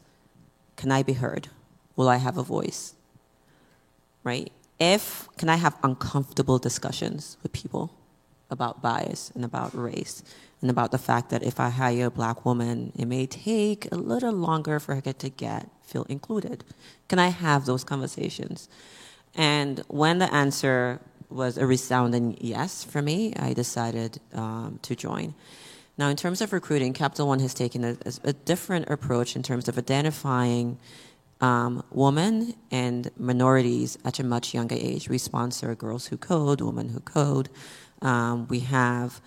can 0.76 0.92
I 0.92 1.04
be 1.04 1.14
heard? 1.14 1.50
Will 1.96 2.10
I 2.10 2.18
have 2.18 2.38
a 2.38 2.44
voice? 2.44 2.95
Right? 4.26 4.52
If, 4.80 5.30
can 5.38 5.48
I 5.48 5.56
have 5.56 5.78
uncomfortable 5.84 6.60
discussions 6.60 7.38
with 7.42 7.54
people 7.54 7.94
about 8.50 8.82
bias 8.82 9.32
and 9.36 9.46
about 9.46 9.74
race 9.74 10.24
and 10.62 10.70
about 10.70 10.92
the 10.92 10.98
fact 10.98 11.30
that 11.30 11.44
if 11.44 11.60
I 11.60 11.70
hire 11.70 12.08
a 12.08 12.12
black 12.12 12.44
woman, 12.44 12.92
it 12.98 13.06
may 13.06 13.26
take 13.26 13.90
a 13.92 13.96
little 13.96 14.34
longer 14.34 14.80
for 14.80 14.96
her 14.96 15.02
to 15.02 15.30
get, 15.30 15.70
feel 15.84 16.04
included? 16.10 16.64
Can 17.08 17.20
I 17.20 17.30
have 17.30 17.66
those 17.66 17.84
conversations? 17.84 18.68
And 19.36 19.84
when 19.88 20.18
the 20.18 20.34
answer 20.34 21.00
was 21.30 21.58
a 21.58 21.66
resounding 21.66 22.38
yes 22.40 22.84
for 22.84 23.02
me, 23.02 23.34
I 23.36 23.54
decided 23.54 24.20
um, 24.34 24.80
to 24.82 24.96
join. 24.96 25.36
Now, 25.98 26.10
in 26.10 26.18
terms 26.18 26.42
of 26.42 26.52
recruiting, 26.52 26.94
Capital 26.94 27.28
One 27.28 27.40
has 27.40 27.54
taken 27.54 27.84
a, 27.84 27.98
a 28.24 28.34
different 28.34 28.90
approach 28.90 29.36
in 29.36 29.44
terms 29.44 29.68
of 29.68 29.78
identifying 29.78 30.78
um, 31.42 31.84
women 31.92 32.54
and 32.72 33.10
minorities 33.18 33.98
at 34.06 34.20
a 34.20 34.24
much 34.24 34.54
younger 34.54 34.76
age. 34.76 35.10
We 35.10 35.18
sponsor 35.18 35.74
Girls 35.76 36.08
Who 36.08 36.18
Code, 36.18 36.62
Women 36.62 36.90
Who 36.90 37.00
Code. 37.02 37.50
Um, 38.02 38.48
we 38.48 38.62
have 38.62 39.22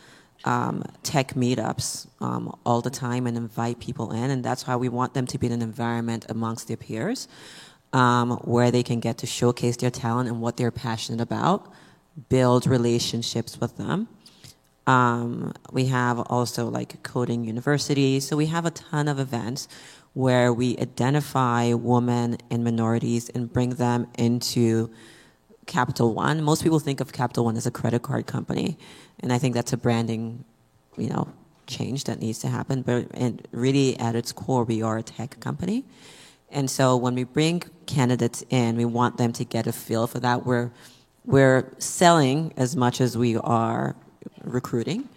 um, 0.45 0.85
tech 1.03 1.35
meetups 1.35 2.09
um, 2.21 2.57
all 2.65 2.81
the 2.81 2.91
time 2.91 3.27
and 3.27 3.37
invite 3.37 3.81
people 3.81 4.13
in, 4.13 4.31
and 4.31 4.45
that's 4.45 4.67
why 4.67 4.77
we 4.77 4.89
want 4.89 5.15
them 5.15 5.27
to 5.27 5.39
be 5.39 5.47
in 5.47 5.53
an 5.53 5.63
environment 5.63 6.27
amongst 6.29 6.69
their 6.69 6.77
peers 6.77 7.29
um, 7.93 8.33
where 8.45 8.71
they 8.71 8.83
can 8.83 9.01
get 9.01 9.19
to 9.19 9.27
showcase 9.27 9.77
their 9.77 9.91
talent 9.91 10.29
and 10.29 10.41
what 10.41 10.57
they're 10.57 10.71
passionate 10.71 11.21
about, 11.21 11.73
build 12.29 12.67
relationships 12.67 13.61
with 13.61 13.77
them 13.77 14.09
Um, 14.89 15.53
we 15.71 15.85
have 15.87 16.19
also 16.19 16.67
like 16.69 17.03
coding 17.03 17.45
university. 17.45 18.21
So 18.21 18.39
we 18.39 18.47
have 18.47 18.65
a 18.65 18.71
ton 18.71 19.07
of 19.07 19.19
events 19.19 19.69
where 20.15 20.51
we 20.51 20.79
identify 20.79 21.75
women 21.75 22.39
and 22.51 22.65
minorities 22.65 23.29
and 23.29 23.53
bring 23.53 23.71
them 23.75 24.07
into 24.17 24.91
Capital 25.67 26.15
One. 26.15 26.43
Most 26.43 26.63
people 26.63 26.79
think 26.79 27.01
of 27.01 27.13
Capital 27.13 27.45
One 27.45 27.59
as 27.59 27.67
a 27.67 27.71
credit 27.71 28.01
card 28.01 28.27
company, 28.27 28.79
and 29.21 29.31
I 29.31 29.39
think 29.39 29.55
that's 29.55 29.75
a 29.75 29.77
branding, 29.77 30.47
you 30.97 31.11
know, 31.11 31.29
change 31.67 32.05
that 32.05 32.21
needs 32.21 32.39
to 32.39 32.49
happen. 32.49 32.81
But 32.81 33.09
and 33.13 33.47
really, 33.53 33.99
at 33.99 34.17
its 34.17 34.33
core, 34.33 34.65
we 34.65 34.81
are 34.81 34.97
a 34.97 35.03
tech 35.03 35.39
company, 35.39 35.85
and 36.51 36.71
so 36.71 36.97
when 36.97 37.15
we 37.15 37.25
bring 37.25 37.63
candidates 37.85 38.43
in, 38.49 38.79
we 38.79 38.87
want 38.87 39.19
them 39.19 39.35
to 39.35 39.45
get 39.45 39.67
a 39.67 39.73
feel 39.73 40.07
for 40.07 40.19
that. 40.21 40.47
We're 40.47 40.71
we're 41.27 41.71
selling 41.77 42.55
as 42.57 42.75
much 42.75 43.03
as 43.03 43.19
we 43.19 43.37
are 43.37 43.95
recruiting. 44.43 45.09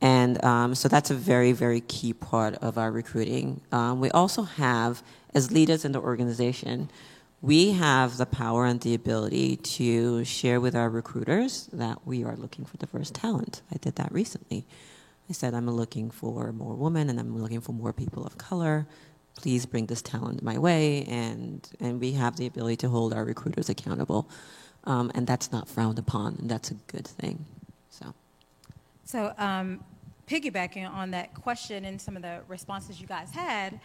And 0.00 0.44
um, 0.44 0.74
so 0.74 0.88
that's 0.88 1.10
a 1.10 1.14
very, 1.14 1.52
very 1.52 1.80
key 1.80 2.12
part 2.12 2.54
of 2.56 2.76
our 2.76 2.90
recruiting. 2.90 3.60
Um, 3.70 4.00
we 4.00 4.10
also 4.10 4.42
have, 4.42 5.02
as 5.32 5.52
leaders 5.52 5.84
in 5.84 5.92
the 5.92 6.00
organization, 6.00 6.90
we 7.40 7.72
have 7.72 8.16
the 8.16 8.26
power 8.26 8.66
and 8.66 8.80
the 8.80 8.94
ability 8.94 9.56
to 9.56 10.24
share 10.24 10.60
with 10.60 10.74
our 10.74 10.90
recruiters 10.90 11.68
that 11.72 12.06
we 12.06 12.24
are 12.24 12.36
looking 12.36 12.64
for 12.64 12.76
diverse 12.78 13.10
talent. 13.10 13.62
I 13.72 13.76
did 13.78 13.96
that 13.96 14.12
recently. 14.12 14.66
I 15.28 15.32
said, 15.32 15.54
I'm 15.54 15.70
looking 15.70 16.10
for 16.10 16.52
more 16.52 16.74
women 16.74 17.08
and 17.08 17.18
I'm 17.18 17.40
looking 17.40 17.60
for 17.60 17.72
more 17.72 17.92
people 17.92 18.26
of 18.26 18.38
color. 18.38 18.86
Please 19.36 19.66
bring 19.66 19.86
this 19.86 20.02
talent 20.02 20.42
my 20.42 20.58
way. 20.58 21.04
And, 21.04 21.68
and 21.80 22.00
we 22.00 22.12
have 22.12 22.36
the 22.36 22.46
ability 22.46 22.76
to 22.78 22.88
hold 22.88 23.14
our 23.14 23.24
recruiters 23.24 23.68
accountable. 23.68 24.28
Um, 24.84 25.12
and 25.14 25.26
that's 25.26 25.52
not 25.52 25.68
frowned 25.68 25.98
upon, 25.98 26.36
and 26.40 26.50
that's 26.50 26.72
a 26.72 26.74
good 26.74 27.06
thing. 27.06 27.44
So. 29.12 29.32
Um, 29.38 29.84
piggybacking 30.26 30.90
on 30.90 31.10
that 31.10 31.34
question 31.34 31.84
and 31.84 32.00
some 32.00 32.16
of 32.16 32.22
the 32.22 32.40
responses 32.48 33.00
you 33.00 33.06
guys 33.06 33.30
had, 33.30 33.78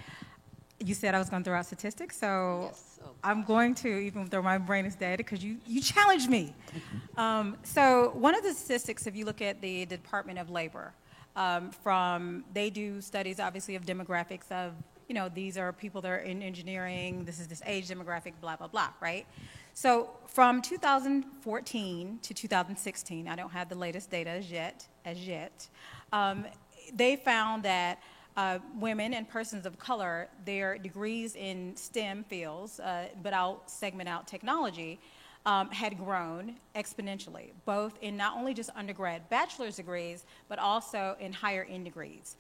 you 0.80 0.94
said 0.94 1.16
I 1.16 1.20
was 1.20 1.30
going 1.30 1.44
to 1.44 1.50
throw 1.50 1.58
out 1.58 1.66
statistics, 1.66 2.18
so 2.18 2.70
yes. 2.70 3.00
oh, 3.04 3.10
I'm 3.24 3.44
going 3.44 3.74
to, 3.76 3.88
even 3.88 4.26
though 4.26 4.42
my 4.42 4.58
brain 4.58 4.86
is 4.86 4.96
dead, 4.96 5.18
because 5.18 5.44
you, 5.44 5.58
you 5.66 5.82
challenged 5.82 6.30
me. 6.30 6.54
um, 7.18 7.58
so, 7.64 8.12
one 8.14 8.36
of 8.36 8.44
the 8.44 8.54
statistics, 8.54 9.08
if 9.08 9.16
you 9.16 9.26
look 9.26 9.42
at 9.42 9.60
the 9.60 9.86
Department 9.88 10.38
of 10.38 10.50
Labor, 10.50 10.94
um, 11.36 11.72
from 11.72 12.46
they 12.54 12.70
do 12.70 13.02
studies, 13.02 13.40
obviously, 13.40 13.76
of 13.76 13.86
demographics 13.86 14.52
of, 14.52 14.74
you 15.08 15.16
know, 15.16 15.30
these 15.30 15.58
are 15.58 15.74
people 15.74 16.00
that 16.02 16.12
are 16.12 16.18
in 16.18 16.44
engineering, 16.44 17.26
this 17.26 17.40
is 17.40 17.48
this 17.48 17.62
age 17.66 17.88
demographic, 17.88 18.34
blah, 18.40 18.56
blah, 18.56 18.68
blah, 18.68 18.90
right? 19.02 19.26
So 19.74 20.10
from 20.26 20.62
2014 20.62 22.20
to 22.24 22.34
2016, 22.34 23.28
I 23.28 23.36
don't 23.36 23.52
have 23.52 23.70
the 23.70 23.76
latest 23.76 24.10
data 24.10 24.32
as 24.32 24.50
yet, 24.52 24.88
as 25.08 25.26
yet. 25.26 25.68
Um, 26.12 26.46
they 26.94 27.16
found 27.16 27.64
that 27.64 28.00
uh, 28.36 28.60
women 28.80 29.14
and 29.14 29.28
persons 29.28 29.66
of 29.66 29.80
color, 29.80 30.28
their 30.46 30.78
degrees 30.78 31.36
in 31.36 31.76
STEM 31.76 32.26
fields, 32.26 32.80
uh, 32.80 33.08
but 33.24 33.34
I'll 33.34 33.64
segment 33.66 34.10
out 34.10 34.28
technology, 34.28 35.00
um, 35.46 35.72
had 35.72 35.98
grown 35.98 36.56
exponentially, 36.76 37.52
both 37.66 37.98
in 38.02 38.18
not 38.18 38.38
only 38.38 38.54
just 38.54 38.70
undergrad 38.76 39.28
bachelor's 39.30 39.78
degrees, 39.78 40.26
but 40.50 40.60
also 40.60 41.16
in 41.20 41.32
higher 41.32 41.66
end 41.70 41.86
degrees. 41.86 42.36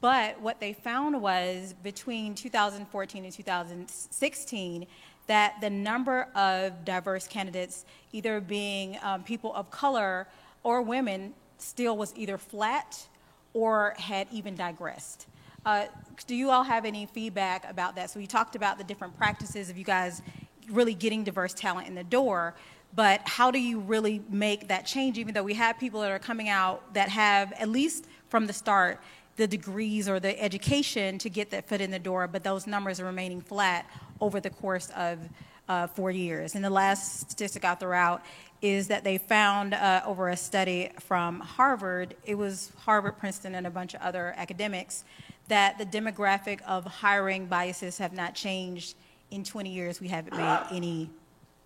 But 0.00 0.40
what 0.40 0.60
they 0.60 0.72
found 0.72 1.20
was 1.20 1.74
between 1.82 2.34
2014 2.34 3.24
and 3.24 3.32
2016, 3.32 4.86
that 5.28 5.54
the 5.60 5.70
number 5.70 6.28
of 6.34 6.84
diverse 6.84 7.26
candidates, 7.26 7.84
either 8.12 8.40
being 8.40 8.98
um, 9.02 9.22
people 9.22 9.54
of 9.54 9.70
color 9.70 10.26
or 10.62 10.82
women, 10.82 11.34
still 11.58 11.96
was 11.96 12.12
either 12.16 12.38
flat 12.38 13.06
or 13.54 13.94
had 13.98 14.26
even 14.30 14.54
digressed. 14.56 15.26
Uh, 15.66 15.86
do 16.26 16.34
you 16.34 16.50
all 16.50 16.62
have 16.62 16.84
any 16.84 17.06
feedback 17.06 17.68
about 17.68 17.96
that? 17.96 18.10
So 18.10 18.20
we 18.20 18.26
talked 18.26 18.56
about 18.56 18.78
the 18.78 18.84
different 18.84 19.16
practices 19.16 19.68
of 19.68 19.76
you 19.76 19.84
guys 19.84 20.22
really 20.70 20.94
getting 20.94 21.24
diverse 21.24 21.54
talent 21.54 21.88
in 21.88 21.94
the 21.94 22.04
door, 22.04 22.54
but 22.94 23.20
how 23.24 23.50
do 23.50 23.58
you 23.58 23.80
really 23.80 24.22
make 24.30 24.68
that 24.68 24.86
change? 24.86 25.18
Even 25.18 25.34
though 25.34 25.42
we 25.42 25.54
have 25.54 25.78
people 25.78 26.00
that 26.00 26.10
are 26.10 26.18
coming 26.18 26.48
out 26.48 26.94
that 26.94 27.08
have 27.08 27.52
at 27.52 27.68
least 27.68 28.06
from 28.28 28.46
the 28.46 28.52
start 28.52 29.00
the 29.38 29.46
degrees 29.46 30.08
or 30.08 30.20
the 30.20 30.40
education 30.42 31.16
to 31.16 31.30
get 31.30 31.50
that 31.50 31.66
foot 31.68 31.80
in 31.80 31.90
the 31.92 31.98
door, 31.98 32.26
but 32.26 32.42
those 32.42 32.66
numbers 32.66 33.00
are 33.00 33.04
remaining 33.04 33.40
flat 33.40 33.88
over 34.20 34.40
the 34.40 34.50
course 34.50 34.90
of 34.96 35.20
uh, 35.68 35.86
four 35.86 36.10
years. 36.10 36.54
And 36.54 36.64
the 36.64 36.70
last 36.70 37.20
statistic 37.20 37.64
I'll 37.64 37.76
throw 37.76 37.96
out 37.96 38.22
is 38.60 38.88
that 38.88 39.04
they 39.04 39.18
found 39.18 39.74
uh, 39.74 40.02
over 40.04 40.28
a 40.28 40.36
study 40.36 40.90
from 40.98 41.40
Harvard, 41.40 42.16
it 42.24 42.34
was 42.36 42.72
Harvard, 42.78 43.18
Princeton, 43.18 43.54
and 43.54 43.66
a 43.66 43.70
bunch 43.70 43.94
of 43.94 44.00
other 44.00 44.34
academics, 44.36 45.04
that 45.48 45.78
the 45.78 45.86
demographic 45.86 46.60
of 46.62 46.84
hiring 46.84 47.46
biases 47.46 47.98
have 47.98 48.12
not 48.12 48.34
changed 48.34 48.96
in 49.30 49.44
20 49.44 49.70
years. 49.70 50.00
We 50.00 50.08
haven't 50.08 50.36
made 50.36 50.60
any, 50.70 51.10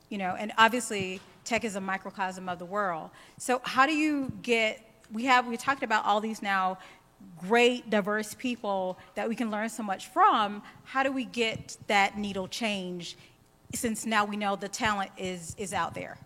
you 0.09 0.19
know, 0.19 0.37
and 0.39 0.53
obviously 0.59 1.21
tech 1.45 1.65
is 1.65 1.77
a 1.77 1.81
microcosm 1.81 2.49
of 2.49 2.59
the 2.59 2.65
world. 2.65 3.11
So 3.39 3.61
how 3.65 3.87
do 3.87 3.93
you 3.93 4.33
get, 4.43 4.81
we 5.13 5.25
have, 5.25 5.47
we 5.47 5.57
talked 5.57 5.83
about 5.83 6.05
all 6.05 6.21
these 6.21 6.43
now 6.43 6.79
great, 7.39 7.89
diverse 7.89 8.35
people 8.35 8.99
that 9.15 9.29
we 9.29 9.35
can 9.35 9.51
learn 9.51 9.69
so 9.69 9.83
much 9.83 10.09
from, 10.09 10.63
how 10.85 11.03
do 11.03 11.13
we 11.13 11.25
get 11.25 11.77
that 11.87 12.19
needle 12.19 12.49
change 12.49 13.17
since 13.75 14.05
now 14.05 14.25
we 14.25 14.37
know 14.37 14.57
the 14.57 14.69
talent 14.69 15.11
is, 15.17 15.55
is 15.59 15.73
out 15.73 15.95
there? 15.95 16.19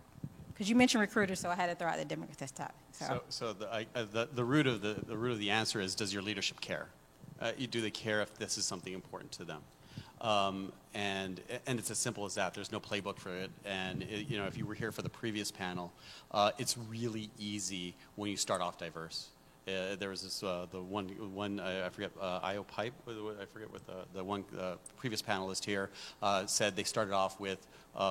Because 0.57 0.71
you 0.71 0.77
mentioned 0.77 1.03
recruiters, 1.03 1.39
so 1.39 1.51
I 1.51 1.55
had 1.55 1.67
to 1.67 1.75
throw 1.75 1.87
out 1.87 1.99
the 1.99 2.05
Democrat 2.07 2.51
top. 2.55 2.75
So, 2.93 3.05
so, 3.05 3.23
so 3.29 3.53
the, 3.53 3.71
I, 3.71 3.87
uh, 3.95 4.07
the, 4.11 4.27
the, 4.35 4.43
root 4.43 4.67
of 4.67 4.81
the, 4.81 4.97
the 5.07 5.15
root 5.15 5.33
of 5.33 5.39
the 5.39 5.51
answer 5.51 5.83
is 5.83 5.95
does 5.95 6.15
your 6.15 6.23
leadership 6.23 6.63
care? 6.63 6.87
Uh, 7.43 7.53
do 7.71 7.83
they 7.83 7.91
care 7.91 8.23
if 8.23 8.35
this 8.39 8.57
is 8.57 8.65
something 8.65 8.95
important 8.95 9.33
to 9.33 9.45
them? 9.45 9.61
Um, 10.23 10.73
and, 10.95 11.43
and 11.67 11.79
it's 11.79 11.91
as 11.91 11.99
simple 11.99 12.25
as 12.25 12.37
that. 12.37 12.55
There's 12.55 12.73
no 12.73 12.81
playbook 12.81 13.19
for 13.19 13.37
it. 13.37 13.51
And 13.67 14.03
it, 14.05 14.31
you 14.31 14.39
know, 14.39 14.47
if 14.47 14.57
you 14.57 14.65
were 14.65 14.73
here 14.73 14.93
for 14.93 15.03
the 15.03 15.11
previous 15.11 15.51
panel, 15.51 15.93
uh, 16.31 16.53
it's 16.57 16.79
really 16.89 17.29
easy 17.39 17.95
when 18.15 18.31
you 18.31 18.39
start 18.39 18.63
off 18.63 18.79
diverse. 18.79 19.29
Uh, 19.69 19.97
there 19.99 20.11
was 20.11 20.23
this 20.23 20.45
uh, 20.45 20.65
the 20.71 20.81
one 20.81 21.09
one 21.35 21.59
uh, 21.59 21.83
I 21.85 21.89
forget 21.89 22.13
uh, 22.21 22.39
IOpipe 22.41 22.93
I 23.41 23.45
forget 23.47 23.69
what 23.73 23.85
the 23.85 24.05
the 24.15 24.23
one 24.23 24.45
uh, 24.57 24.77
previous 24.97 25.21
panelist 25.21 25.65
here 25.65 25.91
uh, 26.23 26.47
said 26.47 26.77
they 26.77 26.85
started 26.85 27.13
off 27.13 27.41
with 27.41 27.67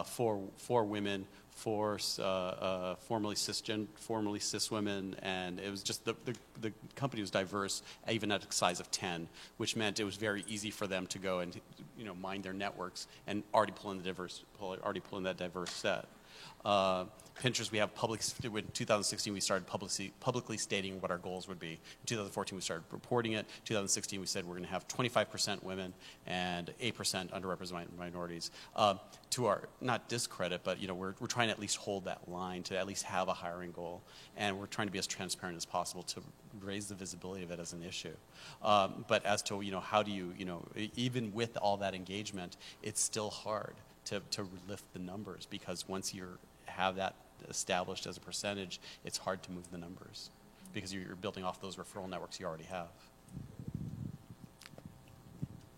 four 0.05 0.43
four 0.57 0.83
women 0.83 1.25
four 1.55 1.97
uh, 2.19 2.21
uh, 2.21 2.95
formerly 2.95 3.35
cisgen 3.35 3.87
formerly 3.95 4.39
cis 4.39 4.69
women 4.69 5.15
and 5.21 5.59
it 5.59 5.71
was 5.71 5.81
just 5.81 6.03
the, 6.03 6.13
the 6.25 6.35
the 6.61 6.71
company 6.95 7.21
was 7.21 7.31
diverse 7.31 7.81
even 8.09 8.31
at 8.31 8.43
a 8.43 8.51
size 8.51 8.81
of 8.81 8.91
10 8.91 9.27
which 9.57 9.75
meant 9.75 9.99
it 9.99 10.03
was 10.03 10.17
very 10.17 10.43
easy 10.47 10.69
for 10.69 10.85
them 10.85 11.07
to 11.07 11.17
go 11.17 11.39
and 11.39 11.59
you 11.97 12.03
know 12.03 12.13
mind 12.15 12.43
their 12.43 12.53
networks 12.53 13.07
and 13.25 13.41
already 13.53 13.71
pull 13.71 13.91
in 13.91 13.97
the 13.97 14.03
diverse 14.03 14.43
already 14.61 14.99
pull 14.99 15.17
in 15.17 15.23
that 15.23 15.37
diverse 15.37 15.71
set 15.71 16.05
uh, 16.65 17.05
Pinterest, 17.41 17.69
we 17.69 17.77
have 17.79 17.93
public, 17.93 18.21
in 18.43 18.63
2016, 18.73 19.33
we 19.33 19.41
started 19.41 19.67
publicly, 19.67 20.13
publicly 20.21 20.57
stating 20.57 21.01
what 21.01 21.11
our 21.11 21.17
goals 21.17 21.47
would 21.49 21.59
be. 21.59 21.71
In 21.71 22.05
2014, 22.05 22.55
we 22.55 22.61
started 22.61 22.85
reporting 22.91 23.33
it. 23.33 23.45
2016, 23.65 24.19
we 24.21 24.25
said 24.25 24.45
we're 24.45 24.53
going 24.53 24.63
to 24.63 24.69
have 24.69 24.87
25% 24.87 25.61
women 25.61 25.93
and 26.27 26.71
8% 26.81 26.93
underrepresented 27.31 27.87
minorities. 27.97 28.51
Uh, 28.75 28.95
to 29.31 29.47
our, 29.47 29.67
not 29.81 30.07
discredit, 30.07 30.61
but 30.63 30.79
you 30.79 30.87
know, 30.87 30.93
we're, 30.93 31.13
we're 31.19 31.27
trying 31.27 31.49
to 31.49 31.51
at 31.51 31.59
least 31.59 31.75
hold 31.75 32.05
that 32.05 32.29
line, 32.29 32.63
to 32.63 32.77
at 32.77 32.87
least 32.87 33.03
have 33.03 33.27
a 33.27 33.33
hiring 33.33 33.71
goal. 33.71 34.01
And 34.37 34.57
we're 34.57 34.67
trying 34.67 34.87
to 34.87 34.93
be 34.93 34.99
as 34.99 35.07
transparent 35.07 35.57
as 35.57 35.65
possible 35.65 36.03
to 36.03 36.21
raise 36.61 36.87
the 36.87 36.95
visibility 36.95 37.43
of 37.43 37.51
it 37.51 37.59
as 37.59 37.73
an 37.73 37.83
issue. 37.83 38.15
Um, 38.63 39.03
but 39.09 39.25
as 39.25 39.41
to, 39.43 39.59
you 39.59 39.71
know, 39.71 39.81
how 39.81 40.03
do 40.03 40.11
you, 40.11 40.33
you 40.37 40.45
know, 40.45 40.65
even 40.95 41.33
with 41.33 41.57
all 41.57 41.75
that 41.77 41.93
engagement, 41.93 42.55
it's 42.81 43.01
still 43.01 43.29
hard 43.29 43.75
to, 44.05 44.21
to 44.31 44.47
lift 44.69 44.85
the 44.93 44.99
numbers 44.99 45.45
because 45.49 45.87
once 45.87 46.13
you 46.13 46.37
have 46.75 46.95
that 46.95 47.15
established 47.49 48.07
as 48.07 48.17
a 48.17 48.19
percentage, 48.19 48.79
it's 49.03 49.17
hard 49.17 49.41
to 49.43 49.51
move 49.51 49.69
the 49.71 49.77
numbers 49.77 50.29
because 50.73 50.93
you're 50.93 51.15
building 51.15 51.43
off 51.43 51.61
those 51.61 51.77
referral 51.77 52.09
networks 52.09 52.39
you 52.39 52.45
already 52.45 52.65
have. 52.65 52.87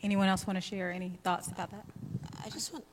Anyone 0.03 0.27
else 0.27 0.45
want 0.47 0.57
to 0.57 0.61
share 0.61 0.91
any 0.91 1.17
thoughts 1.23 1.47
about 1.47 1.71
that? 1.71 1.85
I 2.45 2.49
just 2.49 2.71
want. 2.73 2.85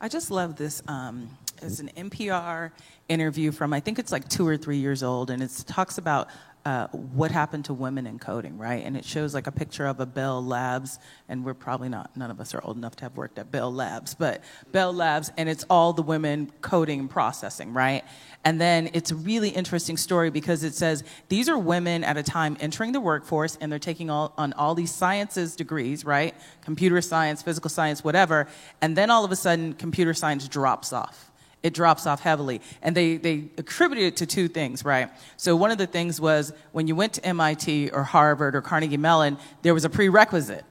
I 0.00 0.08
just 0.08 0.32
love 0.32 0.56
this. 0.56 0.82
Um, 0.88 1.30
it's 1.62 1.78
an 1.78 1.88
NPR 1.96 2.72
interview 3.08 3.52
from 3.52 3.72
I 3.72 3.78
think 3.78 4.00
it's 4.00 4.10
like 4.10 4.28
two 4.28 4.46
or 4.46 4.56
three 4.56 4.78
years 4.78 5.02
old, 5.02 5.30
and 5.30 5.42
it 5.42 5.50
talks 5.66 5.98
about 5.98 6.28
uh, 6.64 6.86
what 6.88 7.30
happened 7.30 7.64
to 7.64 7.74
women 7.74 8.06
in 8.06 8.18
coding, 8.18 8.56
right? 8.56 8.84
And 8.84 8.96
it 8.96 9.04
shows 9.04 9.34
like 9.34 9.46
a 9.46 9.52
picture 9.52 9.86
of 9.86 9.98
a 9.98 10.06
Bell 10.06 10.44
Labs, 10.44 10.98
and 11.28 11.44
we're 11.44 11.54
probably 11.54 11.88
not, 11.88 12.16
none 12.16 12.30
of 12.30 12.40
us 12.40 12.54
are 12.54 12.62
old 12.62 12.76
enough 12.76 12.94
to 12.96 13.04
have 13.04 13.16
worked 13.16 13.38
at 13.38 13.50
Bell 13.50 13.72
Labs, 13.72 14.14
but 14.14 14.42
Bell 14.70 14.92
Labs, 14.92 15.32
and 15.36 15.48
it's 15.48 15.64
all 15.68 15.92
the 15.92 16.02
women 16.02 16.52
coding 16.60 17.00
and 17.00 17.10
processing, 17.10 17.72
right? 17.72 18.04
And 18.44 18.60
then 18.60 18.90
it's 18.92 19.10
a 19.10 19.16
really 19.16 19.48
interesting 19.48 19.96
story 19.96 20.30
because 20.30 20.62
it 20.62 20.74
says 20.74 21.02
these 21.28 21.48
are 21.48 21.58
women 21.58 22.04
at 22.04 22.16
a 22.16 22.22
time 22.22 22.56
entering 22.60 22.92
the 22.92 23.00
workforce 23.00 23.58
and 23.60 23.70
they're 23.70 23.78
taking 23.78 24.10
all, 24.10 24.32
on 24.38 24.52
all 24.52 24.74
these 24.74 24.92
sciences 24.92 25.56
degrees, 25.56 26.04
right? 26.04 26.34
Computer 26.62 27.00
science, 27.00 27.42
physical 27.42 27.70
science, 27.70 28.04
whatever. 28.04 28.46
And 28.80 28.96
then 28.96 29.10
all 29.10 29.24
of 29.24 29.32
a 29.32 29.36
sudden, 29.36 29.72
computer 29.72 30.14
science 30.14 30.46
drops 30.46 30.92
off 30.92 31.31
it 31.62 31.74
drops 31.74 32.06
off 32.06 32.20
heavily. 32.20 32.60
And 32.82 32.96
they, 32.96 33.16
they 33.16 33.44
attributed 33.56 34.04
it 34.04 34.16
to 34.16 34.26
two 34.26 34.48
things, 34.48 34.84
right? 34.84 35.10
So 35.36 35.54
one 35.54 35.70
of 35.70 35.78
the 35.78 35.86
things 35.86 36.20
was 36.20 36.52
when 36.72 36.88
you 36.88 36.96
went 36.96 37.14
to 37.14 37.24
MIT 37.24 37.90
or 37.90 38.02
Harvard 38.02 38.56
or 38.56 38.62
Carnegie 38.62 38.96
Mellon, 38.96 39.38
there 39.62 39.74
was 39.74 39.84
a 39.84 39.90
prerequisite. 39.90 40.64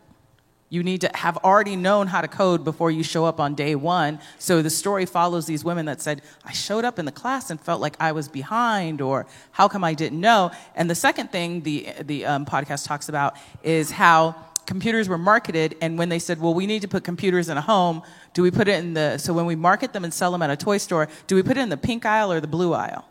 You 0.70 0.84
need 0.84 1.02
to 1.02 1.12
have 1.14 1.36
already 1.38 1.76
known 1.76 2.08
how 2.08 2.22
to 2.22 2.30
code 2.30 2.64
before 2.64 2.92
you 2.92 3.04
show 3.04 3.26
up 3.26 3.42
on 3.42 3.56
day 3.56 3.76
one. 3.76 4.20
So 4.40 4.62
the 4.62 4.70
story 4.70 5.06
follows 5.06 5.46
these 5.46 5.66
women 5.66 5.86
that 5.88 6.02
said, 6.02 6.22
I 6.46 6.54
showed 6.54 6.86
up 6.86 6.98
in 6.98 7.04
the 7.04 7.12
class 7.12 7.50
and 7.50 7.60
felt 7.60 7.82
like 7.82 7.98
I 8.00 8.14
was 8.14 8.30
behind, 8.30 9.02
or 9.02 9.28
how 9.52 9.68
come 9.68 9.84
I 9.84 9.94
didn't 9.94 10.22
know? 10.22 10.52
And 10.74 10.90
the 10.90 10.96
second 10.96 11.30
thing 11.30 11.64
the, 11.64 11.90
the 12.02 12.26
um, 12.26 12.46
podcast 12.46 12.88
talks 12.88 13.10
about 13.10 13.36
is 13.64 13.92
how 13.92 14.34
computers 14.72 15.10
were 15.10 15.18
marketed, 15.18 15.76
and 15.82 15.98
when 15.98 16.08
they 16.08 16.18
said, 16.18 16.40
well, 16.40 16.54
we 16.54 16.66
need 16.66 16.82
to 16.82 16.88
put 16.88 17.04
computers 17.04 17.50
in 17.50 17.58
a 17.58 17.62
home, 17.62 18.02
do 18.34 18.42
we 18.42 18.50
put 18.50 18.70
it 18.70 18.82
in 18.82 18.94
the, 18.94 19.18
so 19.18 19.34
when 19.34 19.46
we 19.46 19.54
market 19.54 19.92
them 19.92 20.06
and 20.06 20.14
sell 20.14 20.32
them 20.32 20.42
at 20.42 20.50
a 20.50 20.56
toy 20.56 20.78
store, 20.78 21.10
do 21.28 21.36
we 21.36 21.44
put 21.44 21.58
it 21.58 21.60
in 21.60 21.68
the 21.68 21.76
pink 21.76 22.06
aisle 22.06 22.32
or 22.32 22.40
the 22.40 22.48
blue 22.48 22.72
aisle? 22.72 23.06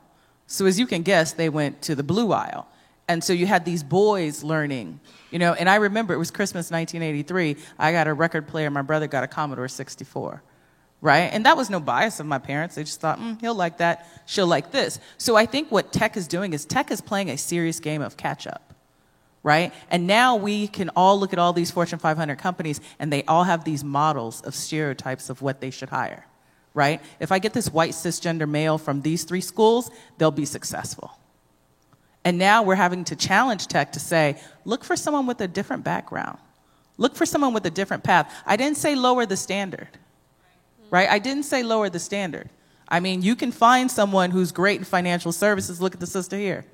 So 0.47 0.65
as 0.65 0.79
you 0.79 0.87
can 0.87 1.03
guess, 1.03 1.35
they 1.35 1.51
went 1.51 1.83
to 1.83 1.95
the 1.95 2.03
blue 2.03 2.33
aisle. 2.33 2.67
And 3.09 3.23
so 3.23 3.35
you 3.35 3.45
had 3.45 3.67
these 3.67 3.83
boys 3.83 4.43
learning, 4.43 5.01
you 5.31 5.39
know, 5.39 5.53
and 5.53 5.69
I 5.69 5.75
remember 5.75 6.15
it 6.15 6.17
was 6.17 6.31
Christmas 6.31 6.71
1983. 6.71 7.57
I 7.79 7.93
got 7.93 8.07
a 8.07 8.15
record 8.15 8.49
player, 8.49 8.71
my 8.71 8.81
brother 8.81 9.07
got 9.07 9.23
a 9.23 9.29
Commodore 9.29 9.69
64, 9.69 10.43
right? 11.03 11.29
And 11.31 11.45
that 11.45 11.59
was 11.59 11.69
no 11.69 11.79
bias 11.79 12.21
of 12.21 12.27
my 12.27 12.39
parents. 12.39 12.77
They 12.77 12.85
just 12.85 13.03
thought, 13.03 13.19
mm, 13.19 13.39
he'll 13.39 13.55
like 13.55 13.77
that, 13.79 14.09
she'll 14.25 14.47
like 14.47 14.71
this. 14.71 14.99
So 15.19 15.37
I 15.37 15.45
think 15.45 15.71
what 15.71 15.93
tech 15.93 16.17
is 16.17 16.27
doing 16.27 16.55
is 16.55 16.65
tech 16.65 16.91
is 16.91 17.03
playing 17.03 17.29
a 17.29 17.37
serious 17.37 17.81
game 17.81 18.01
of 18.01 18.17
catch 18.17 18.47
up, 18.47 18.70
right? 19.43 19.73
And 19.91 20.07
now 20.07 20.37
we 20.37 20.69
can 20.69 20.91
all 20.91 21.19
look 21.19 21.33
at 21.33 21.39
all 21.39 21.53
these 21.53 21.71
Fortune 21.71 21.99
500 21.99 22.37
companies 22.37 22.81
and 22.99 23.13
they 23.13 23.25
all 23.25 23.45
have 23.45 23.65
these 23.65 23.83
models 23.83 24.41
of 24.43 24.55
stereotypes 24.55 25.31
of 25.31 25.43
what 25.43 25.61
they 25.61 25.71
should 25.71 25.89
hire, 25.89 26.27
right? 26.75 27.01
If 27.21 27.33
I 27.33 27.39
get 27.39 27.53
this 27.53 27.73
white 27.73 27.93
cisgender 27.93 28.49
male 28.49 28.79
from 28.79 29.03
these 29.03 29.25
three 29.25 29.41
schools, 29.41 29.91
they'll 30.19 30.31
be 30.31 30.45
successful 30.45 31.17
and 32.25 32.39
now 32.39 32.63
we're 32.63 32.75
having 32.75 33.05
to 33.05 33.17
challenge 33.17 33.67
tech 33.67 33.93
to 33.93 34.01
say, 34.01 34.41
look 34.65 34.85
for 34.85 34.97
someone 34.97 35.27
with 35.27 35.41
a 35.41 35.49
different 35.49 35.85
background. 35.85 36.39
Look 36.99 37.17
for 37.17 37.25
someone 37.25 37.55
with 37.55 37.65
a 37.65 37.71
different 37.71 38.05
path. 38.05 38.33
I 38.45 38.57
didn't 38.57 38.77
say 38.77 38.95
lower 38.95 39.25
the 39.25 39.37
standard, 39.37 39.89
right? 40.91 41.09
I 41.09 41.19
didn't 41.19 41.45
say 41.45 41.63
lower 41.63 41.89
the 41.89 41.99
standard. 41.99 42.51
I 42.89 43.01
mean, 43.01 43.23
you 43.23 43.37
can 43.37 43.53
find 43.53 43.91
someone 43.91 44.31
who's 44.31 44.53
great 44.53 44.79
in 44.79 44.85
financial 44.85 45.33
services, 45.33 45.81
look 45.81 45.95
at 45.95 46.01
the 46.01 46.07
sister 46.07 46.37
here, 46.37 46.67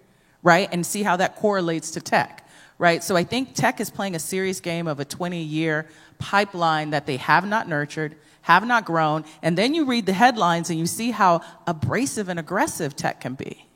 right? 0.43 0.69
And 0.73 0.85
see 0.85 1.05
how 1.05 1.17
that 1.17 1.37
correlates 1.37 1.93
to 1.93 2.01
tech, 2.01 2.46
right? 2.79 3.03
So 3.03 3.17
I 3.17 3.25
think 3.25 3.55
tech 3.55 3.81
is 3.81 3.91
playing 3.91 4.15
a 4.15 4.19
serious 4.19 4.61
game 4.61 4.87
of 4.87 5.01
a 5.01 5.05
20 5.05 5.43
year 5.43 5.87
pipeline 6.19 6.91
that 6.91 7.07
they 7.07 7.17
have 7.17 7.47
not 7.47 7.69
nurtured, 7.69 8.17
have 8.43 8.67
not 8.67 8.85
grown. 8.85 9.25
And 9.43 9.57
then 9.57 9.75
you 9.75 9.85
read 9.85 10.07
the 10.07 10.13
headlines 10.13 10.71
and 10.71 10.79
you 10.79 10.87
see 10.87 11.11
how 11.11 11.43
abrasive 11.67 12.29
and 12.29 12.39
aggressive 12.39 12.97
tech 12.97 13.21
can 13.21 13.35
be 13.35 13.67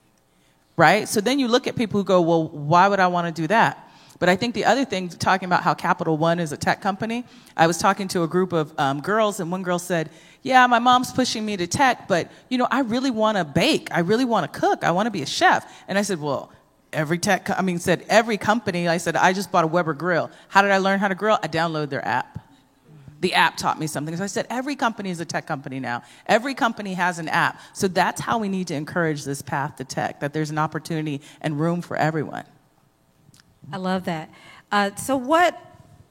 right? 0.80 1.06
So 1.10 1.20
then 1.20 1.38
you 1.38 1.46
look 1.46 1.66
at 1.66 1.76
people 1.76 2.00
who 2.00 2.04
go, 2.04 2.22
well, 2.22 2.48
why 2.48 2.88
would 2.88 3.00
I 3.00 3.08
want 3.08 3.34
to 3.34 3.42
do 3.42 3.46
that? 3.48 3.86
But 4.18 4.30
I 4.30 4.36
think 4.36 4.54
the 4.54 4.64
other 4.64 4.86
thing, 4.86 5.10
talking 5.10 5.46
about 5.46 5.62
how 5.62 5.74
Capital 5.74 6.16
One 6.16 6.40
is 6.40 6.52
a 6.52 6.56
tech 6.56 6.80
company, 6.80 7.24
I 7.54 7.66
was 7.66 7.76
talking 7.76 8.08
to 8.08 8.22
a 8.22 8.26
group 8.26 8.54
of 8.54 8.72
um, 8.78 9.02
girls, 9.02 9.40
and 9.40 9.50
one 9.50 9.62
girl 9.62 9.78
said, 9.78 10.08
Yeah, 10.42 10.66
my 10.66 10.78
mom's 10.78 11.12
pushing 11.12 11.44
me 11.44 11.58
to 11.58 11.66
tech, 11.66 12.08
but 12.08 12.30
you 12.48 12.56
know, 12.56 12.66
I 12.70 12.80
really 12.80 13.10
want 13.10 13.36
to 13.36 13.44
bake. 13.44 13.88
I 13.92 14.00
really 14.00 14.24
want 14.24 14.50
to 14.50 14.60
cook. 14.60 14.82
I 14.82 14.90
want 14.90 15.06
to 15.06 15.10
be 15.10 15.20
a 15.20 15.26
chef. 15.26 15.70
And 15.86 15.98
I 15.98 16.02
said, 16.02 16.18
Well, 16.18 16.50
every 16.92 17.18
tech, 17.18 17.50
I 17.50 17.62
mean, 17.62 17.78
said 17.78 18.04
every 18.08 18.36
company, 18.36 18.88
I 18.88 18.96
said, 18.96 19.16
I 19.16 19.32
just 19.32 19.50
bought 19.52 19.64
a 19.64 19.66
Weber 19.66 19.94
grill. 19.94 20.30
How 20.48 20.62
did 20.62 20.70
I 20.70 20.78
learn 20.78 21.00
how 21.00 21.08
to 21.08 21.14
grill? 21.14 21.38
I 21.42 21.48
downloaded 21.48 21.90
their 21.90 22.06
app 22.06 22.40
the 23.20 23.34
app 23.34 23.56
taught 23.56 23.78
me 23.78 23.86
something. 23.86 24.16
So 24.16 24.24
I 24.24 24.26
said, 24.26 24.46
every 24.50 24.74
company 24.74 25.10
is 25.10 25.20
a 25.20 25.24
tech 25.24 25.46
company 25.46 25.78
now. 25.78 26.02
Every 26.26 26.54
company 26.54 26.94
has 26.94 27.18
an 27.18 27.28
app. 27.28 27.60
So 27.74 27.86
that's 27.86 28.20
how 28.20 28.38
we 28.38 28.48
need 28.48 28.66
to 28.68 28.74
encourage 28.74 29.24
this 29.24 29.42
path 29.42 29.76
to 29.76 29.84
tech, 29.84 30.20
that 30.20 30.32
there's 30.32 30.50
an 30.50 30.58
opportunity 30.58 31.20
and 31.40 31.60
room 31.60 31.82
for 31.82 31.96
everyone. 31.96 32.44
I 33.72 33.76
love 33.76 34.04
that. 34.04 34.30
Uh, 34.72 34.94
so, 34.96 35.16
what 35.16 35.60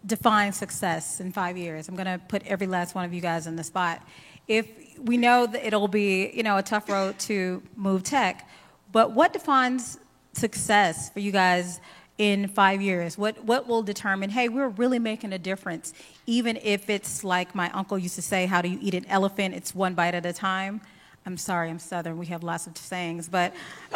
defines 0.05 0.55
success 0.55 1.19
in 1.19 1.31
five 1.31 1.57
years? 1.57 1.89
I'm 1.89 1.95
going 1.95 2.05
to 2.05 2.19
put 2.27 2.45
every 2.45 2.67
last 2.67 2.95
one 2.95 3.05
of 3.05 3.13
you 3.13 3.21
guys 3.21 3.47
in 3.47 3.55
the 3.55 3.63
spot. 3.63 4.05
If 4.47 4.67
we 4.99 5.17
know 5.17 5.45
that 5.45 5.65
it'll 5.65 5.87
be, 5.87 6.29
you 6.33 6.43
know, 6.43 6.57
a 6.57 6.63
tough 6.63 6.89
road 6.89 7.17
to 7.19 7.63
move 7.75 8.03
tech, 8.03 8.47
but 8.91 9.11
what 9.11 9.33
defines 9.33 9.97
success 10.33 11.09
for 11.09 11.19
you 11.19 11.31
guys 11.31 11.79
in 12.17 12.47
five 12.47 12.81
years? 12.81 13.17
What, 13.17 13.43
what 13.45 13.67
will 13.67 13.81
determine, 13.81 14.29
hey, 14.29 14.49
we're 14.49 14.69
really 14.69 14.99
making 14.99 15.33
a 15.33 15.39
difference, 15.39 15.93
even 16.25 16.57
if 16.61 16.89
it's 16.89 17.23
like 17.23 17.55
my 17.55 17.69
uncle 17.71 17.97
used 17.97 18.15
to 18.15 18.21
say, 18.21 18.45
how 18.45 18.61
do 18.61 18.69
you 18.69 18.77
eat 18.81 18.93
an 18.93 19.05
elephant? 19.07 19.55
It's 19.55 19.73
one 19.73 19.93
bite 19.93 20.13
at 20.13 20.25
a 20.25 20.33
time. 20.33 20.81
I'm 21.25 21.37
sorry, 21.37 21.69
I'm 21.69 21.79
Southern. 21.79 22.17
We 22.17 22.25
have 22.27 22.43
lots 22.43 22.65
of 22.65 22.77
sayings, 22.77 23.29
but 23.29 23.53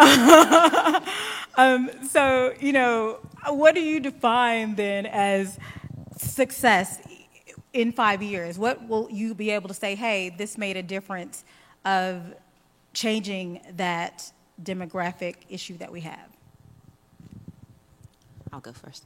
um, 1.56 1.90
so 2.08 2.54
you 2.60 2.74
know, 2.74 3.20
what 3.48 3.76
do 3.76 3.82
you 3.82 4.00
define 4.00 4.76
then 4.76 5.06
as 5.06 5.58
success 6.18 7.00
in 7.72 7.92
five 7.92 8.22
years? 8.22 8.60
What 8.60 8.88
will 8.88 9.10
you 9.10 9.34
be 9.34 9.50
able 9.52 9.68
to 9.68 9.74
say? 9.74 9.96
Hey, 9.96 10.30
this 10.38 10.58
made 10.58 10.78
a 10.78 10.84
difference 10.84 11.44
of 11.86 12.36
changing 12.94 13.62
that 13.78 14.32
demographic 14.64 15.36
issue 15.49 15.78
that 15.78 15.91
we 15.91 16.01
have. 16.01 16.30
I'll 18.51 18.59
go 18.59 18.74
first. 18.74 19.05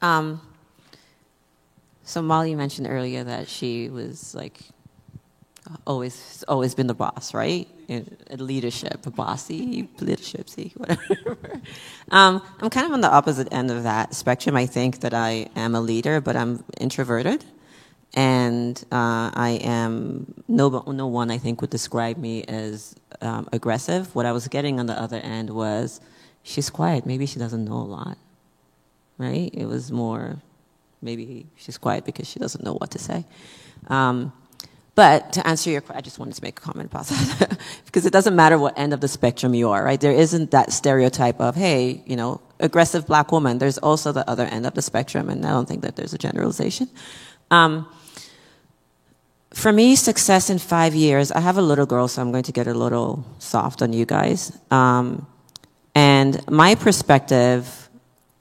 Um, 0.00 0.40
so 2.04 2.22
Molly 2.22 2.54
mentioned 2.54 2.86
earlier 2.88 3.24
that 3.24 3.48
she 3.48 3.90
was 3.90 4.34
like 4.34 4.60
always 5.86 6.44
always 6.48 6.74
been 6.74 6.86
the 6.86 6.94
boss, 6.94 7.34
right? 7.34 7.68
In, 7.88 8.16
leadership, 8.30 9.02
bossy, 9.14 9.88
leadership, 10.00 10.48
see, 10.48 10.72
whatever. 10.76 11.38
um, 12.10 12.42
I'm 12.60 12.70
kind 12.70 12.86
of 12.86 12.92
on 12.92 13.00
the 13.00 13.10
opposite 13.10 13.52
end 13.52 13.70
of 13.70 13.82
that 13.82 14.14
spectrum. 14.14 14.56
I 14.56 14.66
think 14.66 15.00
that 15.00 15.14
I 15.14 15.48
am 15.56 15.74
a 15.74 15.80
leader, 15.80 16.20
but 16.20 16.36
I'm 16.36 16.64
introverted, 16.78 17.44
and 18.18 18.84
uh, 18.92 19.30
I 19.34 19.60
am 19.62 20.34
no 20.48 20.64
no 20.86 21.06
one 21.06 21.30
I 21.30 21.38
think 21.38 21.60
would 21.60 21.70
describe 21.70 22.16
me 22.18 22.44
as 22.44 22.96
um, 23.20 23.48
aggressive. 23.52 24.14
What 24.14 24.26
I 24.26 24.32
was 24.32 24.48
getting 24.48 24.80
on 24.80 24.86
the 24.86 25.00
other 25.00 25.18
end 25.18 25.50
was 25.50 26.00
she's 26.42 26.70
quiet. 26.70 27.06
Maybe 27.06 27.26
she 27.26 27.38
doesn't 27.38 27.64
know 27.64 27.80
a 27.88 27.90
lot 27.98 28.18
right? 29.18 29.50
It 29.52 29.66
was 29.66 29.92
more 29.92 30.38
maybe 31.02 31.46
she's 31.56 31.78
quiet 31.78 32.04
because 32.04 32.28
she 32.28 32.38
doesn't 32.38 32.64
know 32.64 32.74
what 32.74 32.92
to 32.92 32.98
say. 32.98 33.24
Um, 33.88 34.32
but 34.94 35.32
to 35.34 35.46
answer 35.46 35.70
your 35.70 35.80
question, 35.80 35.98
I 35.98 36.00
just 36.00 36.18
wanted 36.18 36.34
to 36.34 36.42
make 36.42 36.58
a 36.58 36.62
comment 36.62 36.90
about 36.90 37.06
that 37.06 37.58
because 37.86 38.04
it 38.04 38.12
doesn't 38.12 38.34
matter 38.34 38.58
what 38.58 38.76
end 38.76 38.92
of 38.92 39.00
the 39.00 39.06
spectrum 39.06 39.54
you 39.54 39.68
are, 39.70 39.84
right? 39.84 40.00
There 40.00 40.12
isn't 40.12 40.50
that 40.50 40.72
stereotype 40.72 41.40
of, 41.40 41.54
hey, 41.54 42.02
you 42.06 42.16
know, 42.16 42.40
aggressive 42.58 43.06
black 43.06 43.30
woman. 43.30 43.58
There's 43.58 43.78
also 43.78 44.10
the 44.10 44.28
other 44.28 44.44
end 44.46 44.66
of 44.66 44.74
the 44.74 44.82
spectrum, 44.82 45.28
and 45.30 45.46
I 45.46 45.50
don't 45.50 45.68
think 45.68 45.82
that 45.82 45.94
there's 45.94 46.14
a 46.14 46.18
generalization. 46.18 46.90
Um, 47.52 47.86
for 49.58 49.72
me, 49.72 49.96
success 49.96 50.50
in 50.50 50.58
five 50.58 50.94
years, 50.94 51.32
I 51.32 51.40
have 51.40 51.58
a 51.58 51.62
little 51.62 51.84
girl, 51.84 52.06
so 52.06 52.22
I'm 52.22 52.30
going 52.30 52.44
to 52.44 52.52
get 52.52 52.68
a 52.68 52.74
little 52.74 53.24
soft 53.38 53.82
on 53.82 53.92
you 53.92 54.06
guys. 54.06 54.56
Um, 54.70 55.26
and 55.94 56.48
my 56.48 56.76
perspective 56.76 57.90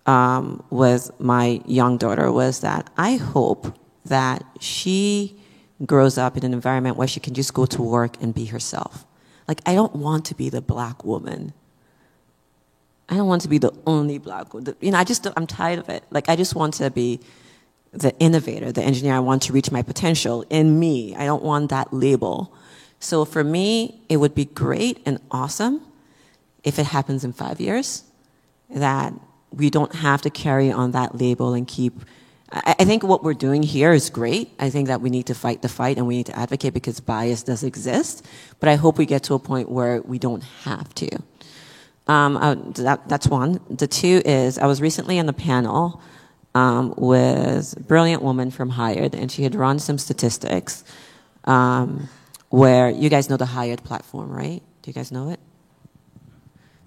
um, 0.05 0.63
with 0.69 1.09
my 1.19 1.59
young 1.65 1.97
daughter 1.97 2.31
was 2.31 2.61
that 2.61 2.89
I 2.97 3.15
hope 3.15 3.75
that 4.05 4.45
she 4.59 5.35
grows 5.85 6.19
up 6.19 6.37
in 6.37 6.45
an 6.45 6.53
environment 6.53 6.97
where 6.97 7.07
she 7.07 7.19
can 7.19 7.33
just 7.33 7.53
go 7.53 7.65
to 7.65 7.81
work 7.81 8.21
and 8.21 8.33
be 8.33 8.45
herself. 8.45 9.05
Like, 9.47 9.61
I 9.65 9.73
don't 9.73 9.95
want 9.95 10.25
to 10.25 10.35
be 10.35 10.49
the 10.49 10.61
black 10.61 11.03
woman. 11.03 11.53
I 13.09 13.15
don't 13.15 13.27
want 13.27 13.41
to 13.41 13.47
be 13.47 13.57
the 13.57 13.73
only 13.87 14.19
black 14.19 14.53
woman. 14.53 14.75
You 14.81 14.91
know, 14.91 14.99
I 14.99 15.03
just, 15.03 15.25
I'm 15.35 15.47
tired 15.47 15.79
of 15.79 15.89
it. 15.89 16.03
Like, 16.11 16.29
I 16.29 16.35
just 16.35 16.53
want 16.53 16.75
to 16.75 16.91
be 16.91 17.21
the 17.91 18.17
innovator, 18.19 18.71
the 18.71 18.83
engineer. 18.83 19.15
I 19.15 19.19
want 19.19 19.43
to 19.43 19.53
reach 19.53 19.71
my 19.71 19.81
potential 19.81 20.45
in 20.49 20.79
me. 20.79 21.15
I 21.15 21.25
don't 21.25 21.43
want 21.43 21.69
that 21.69 21.93
label. 21.93 22.53
So 22.99 23.25
for 23.25 23.43
me, 23.43 24.01
it 24.09 24.17
would 24.17 24.35
be 24.35 24.45
great 24.45 25.01
and 25.05 25.19
awesome 25.31 25.81
if 26.63 26.79
it 26.79 26.85
happens 26.85 27.23
in 27.23 27.33
five 27.33 27.61
years 27.61 28.03
that 28.69 29.13
we 29.51 29.69
don't 29.69 29.93
have 29.95 30.21
to 30.23 30.29
carry 30.29 30.71
on 30.71 30.91
that 30.91 31.15
label 31.15 31.53
and 31.53 31.67
keep. 31.67 31.93
I, 32.51 32.75
I 32.79 32.85
think 32.85 33.03
what 33.03 33.23
we're 33.23 33.33
doing 33.33 33.63
here 33.63 33.93
is 33.93 34.09
great. 34.09 34.51
I 34.59 34.69
think 34.69 34.87
that 34.87 35.01
we 35.01 35.09
need 35.09 35.27
to 35.27 35.35
fight 35.35 35.61
the 35.61 35.69
fight 35.69 35.97
and 35.97 36.07
we 36.07 36.17
need 36.17 36.25
to 36.27 36.37
advocate 36.37 36.73
because 36.73 36.99
bias 36.99 37.43
does 37.43 37.63
exist. 37.63 38.25
But 38.59 38.69
I 38.69 38.75
hope 38.75 38.97
we 38.97 39.05
get 39.05 39.23
to 39.23 39.35
a 39.35 39.39
point 39.39 39.69
where 39.69 40.01
we 40.01 40.19
don't 40.19 40.43
have 40.63 40.93
to. 40.95 41.09
Um, 42.07 42.37
uh, 42.37 42.55
that, 42.75 43.07
that's 43.07 43.27
one. 43.27 43.59
The 43.69 43.87
two 43.87 44.21
is 44.25 44.57
I 44.57 44.65
was 44.65 44.81
recently 44.81 45.19
on 45.19 45.27
a 45.27 45.33
panel 45.33 46.01
um, 46.57 46.93
with 46.97 47.77
a 47.77 47.79
brilliant 47.81 48.21
woman 48.23 48.49
from 48.51 48.69
Hired, 48.69 49.13
and 49.13 49.31
she 49.31 49.43
had 49.43 49.53
run 49.55 49.79
some 49.79 49.97
statistics 49.97 50.83
um, 51.43 52.09
where 52.49 52.89
you 52.89 53.09
guys 53.09 53.29
know 53.29 53.37
the 53.37 53.45
Hired 53.45 53.83
platform, 53.83 54.31
right? 54.31 54.61
Do 54.81 54.89
you 54.89 54.93
guys 54.93 55.11
know 55.11 55.29
it? 55.29 55.39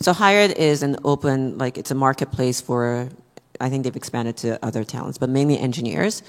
So 0.01 0.13
Hired 0.13 0.53
is 0.53 0.83
an 0.83 0.97
open, 1.05 1.59
like 1.59 1.79
it's 1.79 1.91
a 1.91 1.95
marketplace 1.95 2.61
for, 2.61 3.09
I 3.61 3.69
think 3.71 3.85
they've 3.85 3.95
expanded 3.95 4.37
to 4.39 4.65
other 4.65 4.83
talents, 4.83 5.19
but 5.19 5.29
mainly 5.29 5.59
engineers. 5.59 6.23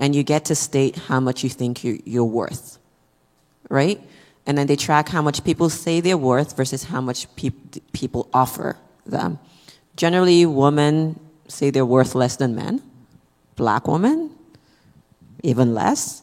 And 0.00 0.14
you 0.14 0.22
get 0.22 0.46
to 0.46 0.54
state 0.54 0.96
how 0.96 1.20
much 1.20 1.44
you 1.44 1.50
think 1.50 1.84
you're, 1.84 1.98
you're 2.04 2.24
worth, 2.24 2.78
right? 3.68 4.00
and 4.48 4.56
then 4.56 4.66
they 4.66 4.76
track 4.76 5.10
how 5.10 5.20
much 5.20 5.44
people 5.44 5.68
say 5.68 6.00
they're 6.00 6.16
worth 6.16 6.56
versus 6.56 6.84
how 6.84 7.02
much 7.02 7.28
peop- 7.36 7.92
people 7.92 8.30
offer 8.32 8.78
them. 9.04 9.38
Generally, 9.94 10.46
women 10.46 11.20
say 11.48 11.68
they're 11.68 11.84
worth 11.84 12.14
less 12.14 12.36
than 12.36 12.54
men. 12.54 12.82
Black 13.58 13.88
woman, 13.88 14.30
even 15.42 15.74
less. 15.74 16.22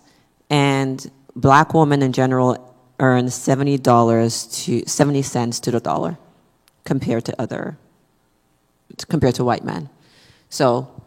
And 0.50 1.12
black 1.36 1.74
women 1.74 2.02
in 2.02 2.14
general 2.14 2.74
earn 3.00 3.26
$70 3.26 4.66
to 4.66 4.90
70 4.90 5.22
cents 5.22 5.60
to 5.60 5.72
the 5.72 5.82
dollar 5.82 6.18
compared 6.86 7.26
to 7.26 7.40
other 7.40 7.78
compared 9.10 9.36
to 9.36 9.44
white 9.44 9.64
men. 9.64 9.90
So 10.50 11.04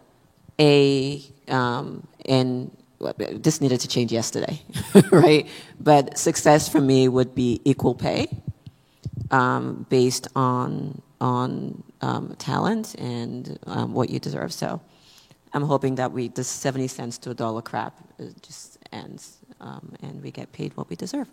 a 0.60 1.22
um, 1.48 2.06
in 2.24 2.70
this 3.16 3.60
needed 3.60 3.80
to 3.80 3.88
change 3.88 4.12
yesterday, 4.12 4.60
right? 5.10 5.48
But 5.80 6.18
success 6.18 6.68
for 6.68 6.80
me 6.80 7.08
would 7.08 7.34
be 7.34 7.60
equal 7.64 7.94
pay 7.94 8.28
um, 9.30 9.86
based 9.88 10.28
on 10.36 11.00
on 11.20 11.82
um, 12.00 12.34
talent 12.38 12.94
and 12.96 13.58
um, 13.66 13.94
what 13.94 14.10
you 14.10 14.18
deserve. 14.18 14.52
So 14.52 14.80
I'm 15.53 15.62
hoping 15.62 15.96
that 15.96 16.12
we 16.12 16.28
the 16.28 16.44
70 16.44 16.88
cents 16.88 17.18
to 17.18 17.30
a 17.30 17.34
dollar 17.34 17.62
crap 17.62 17.99
uh, 18.20 18.24
just 18.42 18.78
ends 18.92 19.38
um, 19.61 19.94
and 20.03 20.22
we 20.22 20.30
get 20.30 20.53
paid 20.53 20.76
what 20.76 20.88
we 20.88 20.96
deserve. 20.96 21.28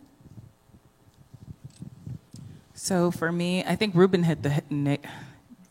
So 2.74 3.10
for 3.12 3.32
me, 3.32 3.64
I 3.64 3.76
think 3.76 3.96
Ruben 3.96 4.24
hit 4.24 4.44
the 4.44 4.62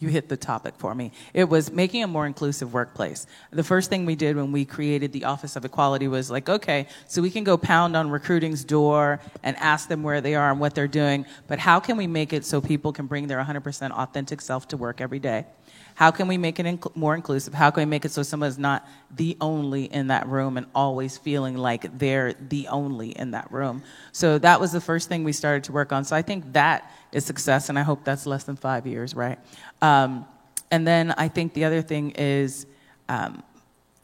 you 0.05 0.11
hit 0.11 0.28
the 0.28 0.36
topic 0.36 0.74
for 0.76 0.95
me. 0.95 1.12
It 1.32 1.49
was 1.49 1.72
making 1.72 2.03
a 2.03 2.07
more 2.07 2.26
inclusive 2.26 2.74
workplace. 2.74 3.26
The 3.51 3.64
first 3.64 3.90
thing 3.90 4.05
we 4.05 4.14
did 4.14 4.36
when 4.36 4.53
we 4.53 4.64
created 4.64 5.12
the 5.12 5.24
Office 5.24 5.57
of 5.57 5.64
Equality 5.64 6.09
was 6.09 6.30
like, 6.30 6.49
okay, 6.49 6.86
so 7.09 7.22
we 7.22 7.30
can 7.30 7.42
go 7.42 7.57
pound 7.57 7.97
on 7.97 8.11
recruiting's 8.11 8.64
door 8.64 9.20
and 9.42 9.57
ask 9.57 9.88
them 9.88 10.03
where 10.03 10.20
they 10.20 10.34
are 10.34 10.51
and 10.51 10.61
what 10.61 10.74
they're 10.74 10.86
doing, 10.86 11.24
but 11.49 11.59
how 11.59 11.80
can 11.80 11.97
we 11.97 12.07
make 12.07 12.32
it 12.32 12.45
so 12.45 12.61
people 12.61 12.92
can 12.92 13.07
bring 13.07 13.26
their 13.28 13.42
100% 13.42 13.90
authentic 13.92 14.40
self 14.40 14.68
to 14.68 14.76
work 14.76 15.01
every 15.01 15.18
day? 15.18 15.47
How 15.95 16.11
can 16.11 16.26
we 16.26 16.36
make 16.36 16.59
it 16.59 16.66
inc- 16.66 16.95
more 16.97 17.14
inclusive? 17.14 17.55
How 17.55 17.70
can 17.70 17.82
we 17.82 17.86
make 17.86 18.05
it 18.05 18.11
so 18.11 18.22
someone's 18.22 18.59
not 18.59 18.86
the 19.14 19.36
only 19.40 19.84
in 19.84 20.09
that 20.09 20.26
room 20.28 20.57
and 20.57 20.66
always 20.74 21.16
feeling 21.16 21.57
like 21.57 21.99
they're 21.99 22.34
the 22.34 22.68
only 22.68 23.11
in 23.11 23.30
that 23.30 23.51
room? 23.53 23.82
So 24.12 24.38
that 24.38 24.61
was 24.61 24.72
the 24.72 24.80
first 24.80 25.09
thing 25.09 25.22
we 25.24 25.32
started 25.32 25.64
to 25.64 25.72
work 25.72 25.92
on. 25.92 26.05
So 26.05 26.16
I 26.16 26.22
think 26.22 26.53
that 26.53 26.90
is 27.12 27.24
success, 27.24 27.68
and 27.68 27.78
I 27.78 27.82
hope 27.82 28.05
that's 28.05 28.26
less 28.26 28.45
than 28.45 28.57
five 28.57 28.86
years, 28.86 29.14
right? 29.14 29.38
Um, 29.80 30.26
and 30.70 30.86
then 30.86 31.12
I 31.12 31.28
think 31.28 31.55
the 31.55 31.64
other 31.64 31.82
thing 31.82 32.11
is 32.12 32.66
um, 33.09 33.42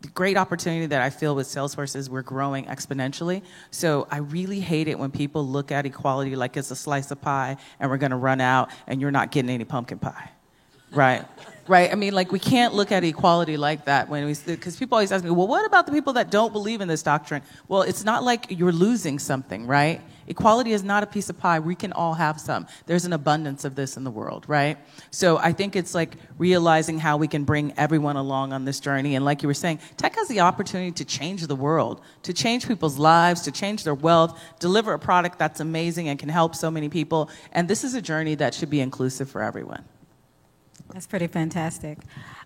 the 0.00 0.08
great 0.08 0.36
opportunity 0.36 0.86
that 0.86 1.02
I 1.02 1.10
feel 1.10 1.34
with 1.34 1.46
Salesforce 1.46 1.94
is 1.94 2.08
we're 2.08 2.22
growing 2.22 2.64
exponentially. 2.66 3.42
So 3.70 4.06
I 4.10 4.18
really 4.18 4.60
hate 4.60 4.88
it 4.88 4.98
when 4.98 5.10
people 5.10 5.46
look 5.46 5.72
at 5.72 5.84
equality 5.84 6.36
like 6.36 6.56
it's 6.56 6.70
a 6.70 6.76
slice 6.76 7.10
of 7.10 7.20
pie 7.20 7.56
and 7.78 7.90
we're 7.90 7.98
going 7.98 8.10
to 8.10 8.16
run 8.16 8.40
out 8.40 8.70
and 8.86 9.00
you're 9.00 9.10
not 9.10 9.30
getting 9.30 9.50
any 9.50 9.64
pumpkin 9.64 9.98
pie, 9.98 10.30
right? 10.92 11.26
Right? 11.70 11.90
I 11.90 11.94
mean, 11.94 12.12
like, 12.12 12.32
we 12.32 12.40
can't 12.40 12.74
look 12.74 12.90
at 12.90 13.04
equality 13.04 13.56
like 13.56 13.84
that 13.84 14.08
when 14.08 14.26
we, 14.26 14.34
because 14.44 14.76
people 14.76 14.96
always 14.96 15.12
ask 15.12 15.24
me, 15.24 15.30
well, 15.30 15.46
what 15.46 15.64
about 15.64 15.86
the 15.86 15.92
people 15.92 16.14
that 16.14 16.30
don't 16.30 16.52
believe 16.52 16.80
in 16.80 16.88
this 16.88 17.02
doctrine? 17.02 17.42
Well, 17.68 17.82
it's 17.82 18.04
not 18.04 18.24
like 18.24 18.46
you're 18.50 18.72
losing 18.72 19.20
something, 19.20 19.66
right? 19.66 20.00
Equality 20.26 20.72
is 20.72 20.82
not 20.82 21.02
a 21.02 21.06
piece 21.06 21.30
of 21.30 21.38
pie. 21.38 21.60
We 21.60 21.74
can 21.76 21.92
all 21.92 22.14
have 22.14 22.40
some. 22.40 22.66
There's 22.86 23.04
an 23.04 23.12
abundance 23.12 23.64
of 23.64 23.76
this 23.76 23.96
in 23.96 24.04
the 24.04 24.10
world, 24.10 24.44
right? 24.48 24.78
So 25.10 25.38
I 25.38 25.52
think 25.52 25.76
it's 25.76 25.94
like 25.94 26.16
realizing 26.38 26.98
how 26.98 27.16
we 27.16 27.28
can 27.28 27.44
bring 27.44 27.72
everyone 27.76 28.16
along 28.16 28.52
on 28.52 28.64
this 28.64 28.80
journey. 28.80 29.14
And 29.14 29.24
like 29.24 29.42
you 29.42 29.48
were 29.48 29.54
saying, 29.54 29.78
tech 29.96 30.16
has 30.16 30.28
the 30.28 30.40
opportunity 30.40 30.90
to 30.92 31.04
change 31.04 31.46
the 31.46 31.56
world, 31.56 32.00
to 32.24 32.32
change 32.32 32.66
people's 32.66 32.98
lives, 32.98 33.42
to 33.42 33.52
change 33.52 33.84
their 33.84 33.94
wealth, 33.94 34.40
deliver 34.58 34.92
a 34.92 34.98
product 34.98 35.38
that's 35.38 35.60
amazing 35.60 36.08
and 36.08 36.18
can 36.18 36.28
help 36.28 36.54
so 36.56 36.70
many 36.70 36.88
people. 36.88 37.30
And 37.52 37.68
this 37.68 37.84
is 37.84 37.94
a 37.94 38.02
journey 38.02 38.34
that 38.36 38.54
should 38.54 38.70
be 38.70 38.80
inclusive 38.80 39.30
for 39.30 39.42
everyone. 39.42 39.84
That's 40.92 41.06
pretty 41.06 41.26
fantastic. 41.26 41.98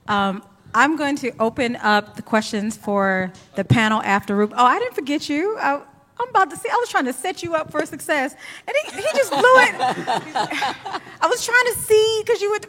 Um, 0.09 0.43
I'm 0.75 0.97
going 0.97 1.17
to 1.17 1.33
open 1.39 1.77
up 1.77 2.17
the 2.17 2.23
questions 2.23 2.77
for 2.77 3.33
the 3.55 3.65
panel 3.65 4.03
after 4.03 4.35
Ruben. 4.35 4.59
Oh, 4.59 4.65
I 4.65 4.79
didn't 4.79 4.95
forget 4.95 5.29
you. 5.29 5.57
I, 5.59 5.75
am 5.75 6.29
about 6.31 6.51
to 6.51 6.57
see. 6.57 6.69
I 6.69 6.77
was 6.77 6.89
trying 6.89 7.05
to 7.05 7.13
set 7.13 7.43
you 7.43 7.55
up 7.55 7.71
for 7.71 7.85
success, 7.87 8.35
and 8.67 8.77
he, 8.85 8.97
he 8.97 9.03
just 9.15 9.31
blew 9.31 9.41
it. 9.41 9.75
I 9.79 11.27
was 11.27 11.45
trying 11.45 11.75
to 11.75 11.81
see 11.81 12.23
because 12.25 12.43
you 12.43 12.51
would, 12.51 12.67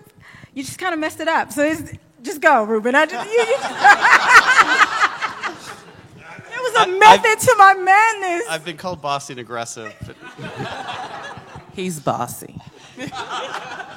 you 0.53 0.63
just 0.63 0.77
kind 0.77 0.93
of 0.93 0.99
messed 0.99 1.19
it 1.19 1.27
up. 1.27 1.51
So 1.51 1.75
just 2.21 2.41
go, 2.41 2.63
Ruben. 2.63 2.93
I 2.93 3.07
just, 3.07 3.25
you, 3.25 3.31
you, 3.31 3.45
there 6.51 6.61
was 6.61 6.87
a 6.87 6.99
method 6.99 7.27
I've, 7.27 7.39
to 7.39 7.55
my 7.57 7.73
madness. 7.73 8.43
I've 8.49 8.65
been 8.65 8.77
called 8.77 9.01
bossy 9.01 9.33
and 9.33 9.39
aggressive. 9.39 9.95
He's 11.73 11.99
bossy. 11.99 12.55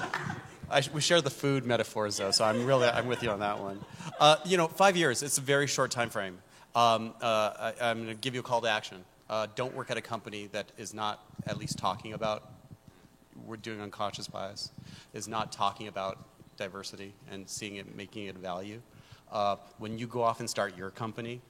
I, 0.71 0.83
we 0.93 1.01
share 1.01 1.21
the 1.23 1.31
food 1.31 1.65
metaphors 1.65 2.19
though, 2.19 2.31
so 2.31 2.45
I'm 2.45 2.67
really 2.67 2.89
I'm 2.89 3.07
with 3.07 3.23
you 3.23 3.31
on 3.31 3.41
that 3.41 3.59
one. 3.59 3.81
Uh, 4.21 4.37
you 4.45 4.57
know, 4.57 4.69
five 4.69 4.97
years. 4.97 5.23
It's 5.23 5.39
a 5.39 5.43
very 5.43 5.67
short 5.67 5.91
time 5.91 6.11
frame. 6.11 6.39
Um, 6.75 7.15
uh, 7.23 7.73
I, 7.81 7.91
am 7.91 8.05
going 8.05 8.09
to 8.09 8.15
give 8.15 8.35
you 8.35 8.41
a 8.41 8.43
call 8.43 8.61
to 8.61 8.69
action. 8.69 9.05
Uh, 9.31 9.47
don't 9.55 9.75
work 9.75 9.91
at 9.91 9.97
a 9.97 10.03
company 10.03 10.47
that 10.53 10.71
is 10.77 10.93
not 10.93 11.25
at 11.47 11.59
least 11.59 11.79
talking 11.79 12.13
about 12.13 12.51
we're 13.47 13.57
doing 13.57 13.81
unconscious 13.81 14.29
bias, 14.29 14.71
is 15.15 15.27
not 15.27 15.53
talking 15.53 15.89
about 15.89 16.19
diversity 16.57 17.15
and 17.31 17.49
seeing 17.49 17.77
it, 17.77 17.97
making 17.97 18.27
it 18.27 18.37
value. 18.37 18.81
Uh, 19.33 19.57
when 19.79 19.99
you 19.99 20.07
go 20.07 20.23
off 20.23 20.41
and 20.41 20.51
start 20.51 20.77
your 20.77 20.91
company, 20.91 21.41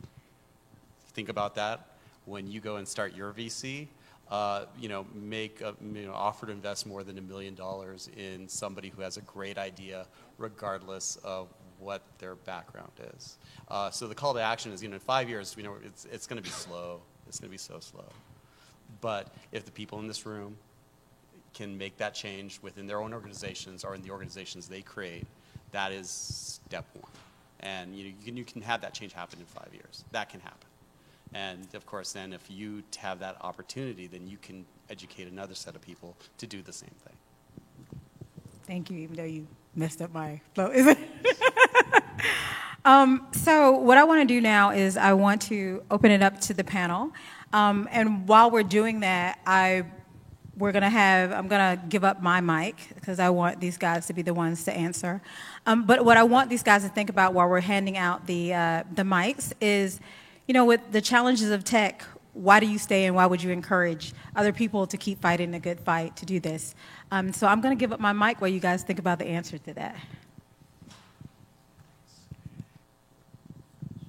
think 1.12 1.28
about 1.28 1.56
that. 1.56 1.96
When 2.24 2.48
you 2.48 2.60
go 2.60 2.76
and 2.76 2.86
start 2.86 3.16
your 3.16 3.32
VC, 3.32 3.88
uh, 4.30 4.66
you 4.78 4.88
know, 4.88 5.06
make 5.14 5.60
a, 5.60 5.74
you 5.94 6.06
know, 6.06 6.12
offer 6.12 6.46
to 6.46 6.52
invest 6.52 6.86
more 6.86 7.02
than 7.02 7.18
a 7.18 7.22
million 7.22 7.54
dollars 7.54 8.10
in 8.16 8.48
somebody 8.48 8.90
who 8.90 9.02
has 9.02 9.16
a 9.16 9.22
great 9.22 9.56
idea, 9.58 10.06
regardless 10.36 11.16
of 11.24 11.48
what 11.78 12.02
their 12.18 12.34
background 12.34 12.92
is. 13.14 13.38
Uh, 13.68 13.90
so 13.90 14.06
the 14.06 14.14
call 14.14 14.34
to 14.34 14.40
action 14.40 14.72
is, 14.72 14.82
you 14.82 14.88
know, 14.88 14.94
in 14.94 15.00
five 15.00 15.28
years, 15.28 15.54
you 15.56 15.62
know, 15.62 15.76
it's, 15.84 16.04
it's 16.06 16.26
going 16.26 16.36
to 16.36 16.42
be 16.42 16.50
slow. 16.50 17.00
It's 17.26 17.38
going 17.38 17.48
to 17.48 17.52
be 17.52 17.58
so 17.58 17.78
slow. 17.80 18.04
But 19.00 19.34
if 19.52 19.64
the 19.64 19.70
people 19.70 19.98
in 20.00 20.08
this 20.08 20.26
room 20.26 20.56
can 21.54 21.76
make 21.78 21.96
that 21.98 22.14
change 22.14 22.58
within 22.62 22.86
their 22.86 23.00
own 23.00 23.12
organizations 23.14 23.84
or 23.84 23.94
in 23.94 24.02
the 24.02 24.10
organizations 24.10 24.68
they 24.68 24.82
create, 24.82 25.26
that 25.72 25.92
is 25.92 26.08
step 26.10 26.86
one. 26.94 27.12
And 27.60 27.94
you, 27.94 28.04
know, 28.04 28.10
you, 28.10 28.24
can, 28.24 28.36
you 28.36 28.44
can 28.44 28.62
have 28.62 28.80
that 28.82 28.94
change 28.94 29.12
happen 29.12 29.38
in 29.40 29.46
five 29.46 29.70
years. 29.72 30.04
That 30.12 30.28
can 30.28 30.40
happen. 30.40 30.67
And 31.34 31.66
of 31.74 31.86
course, 31.86 32.12
then 32.12 32.32
if 32.32 32.50
you 32.50 32.82
have 32.98 33.18
that 33.20 33.36
opportunity, 33.40 34.06
then 34.06 34.26
you 34.26 34.38
can 34.38 34.64
educate 34.88 35.28
another 35.28 35.54
set 35.54 35.74
of 35.76 35.82
people 35.82 36.16
to 36.38 36.46
do 36.46 36.62
the 36.62 36.72
same 36.72 36.94
thing. 37.04 37.16
Thank 38.66 38.90
you, 38.90 38.98
even 38.98 39.16
though 39.16 39.24
you 39.24 39.46
messed 39.74 40.02
up 40.02 40.12
my 40.12 40.40
flow. 40.54 40.72
Um, 42.84 43.26
so, 43.32 43.72
what 43.72 43.98
I 43.98 44.04
want 44.04 44.26
to 44.26 44.34
do 44.34 44.40
now 44.40 44.70
is 44.70 44.96
I 44.96 45.12
want 45.12 45.42
to 45.42 45.82
open 45.90 46.10
it 46.10 46.22
up 46.22 46.40
to 46.42 46.54
the 46.54 46.64
panel. 46.64 47.12
Um, 47.52 47.86
and 47.90 48.26
while 48.26 48.50
we're 48.50 48.62
doing 48.62 49.00
that, 49.00 49.40
I 49.46 49.84
we're 50.56 50.72
gonna 50.72 50.88
have 50.88 51.30
I'm 51.32 51.48
gonna 51.48 51.80
give 51.88 52.02
up 52.02 52.22
my 52.22 52.40
mic 52.40 52.88
because 52.94 53.20
I 53.20 53.30
want 53.30 53.60
these 53.60 53.76
guys 53.76 54.06
to 54.06 54.12
be 54.12 54.22
the 54.22 54.32
ones 54.32 54.64
to 54.64 54.72
answer. 54.72 55.20
Um, 55.66 55.84
but 55.84 56.04
what 56.04 56.16
I 56.16 56.24
want 56.24 56.48
these 56.48 56.62
guys 56.62 56.82
to 56.82 56.88
think 56.88 57.10
about 57.10 57.34
while 57.34 57.48
we're 57.48 57.60
handing 57.60 57.98
out 57.98 58.26
the 58.26 58.54
uh, 58.54 58.84
the 58.92 59.02
mics 59.02 59.52
is 59.60 60.00
you 60.48 60.54
know, 60.54 60.64
with 60.64 60.80
the 60.90 61.02
challenges 61.02 61.50
of 61.50 61.62
tech, 61.62 62.02
why 62.32 62.58
do 62.58 62.66
you 62.66 62.78
stay 62.78 63.04
and 63.04 63.14
why 63.14 63.26
would 63.26 63.42
you 63.42 63.50
encourage 63.50 64.14
other 64.34 64.52
people 64.52 64.86
to 64.86 64.96
keep 64.96 65.20
fighting 65.20 65.54
a 65.54 65.60
good 65.60 65.78
fight 65.78 66.16
to 66.16 66.26
do 66.26 66.40
this? 66.40 66.74
Um, 67.12 67.32
so 67.34 67.46
I'm 67.46 67.60
going 67.60 67.76
to 67.76 67.80
give 67.80 67.92
up 67.92 68.00
my 68.00 68.14
mic 68.14 68.40
while 68.40 68.48
you 68.48 68.58
guys 68.58 68.82
think 68.82 68.98
about 68.98 69.18
the 69.18 69.26
answer 69.26 69.58
to 69.58 69.74
that. 69.74 69.96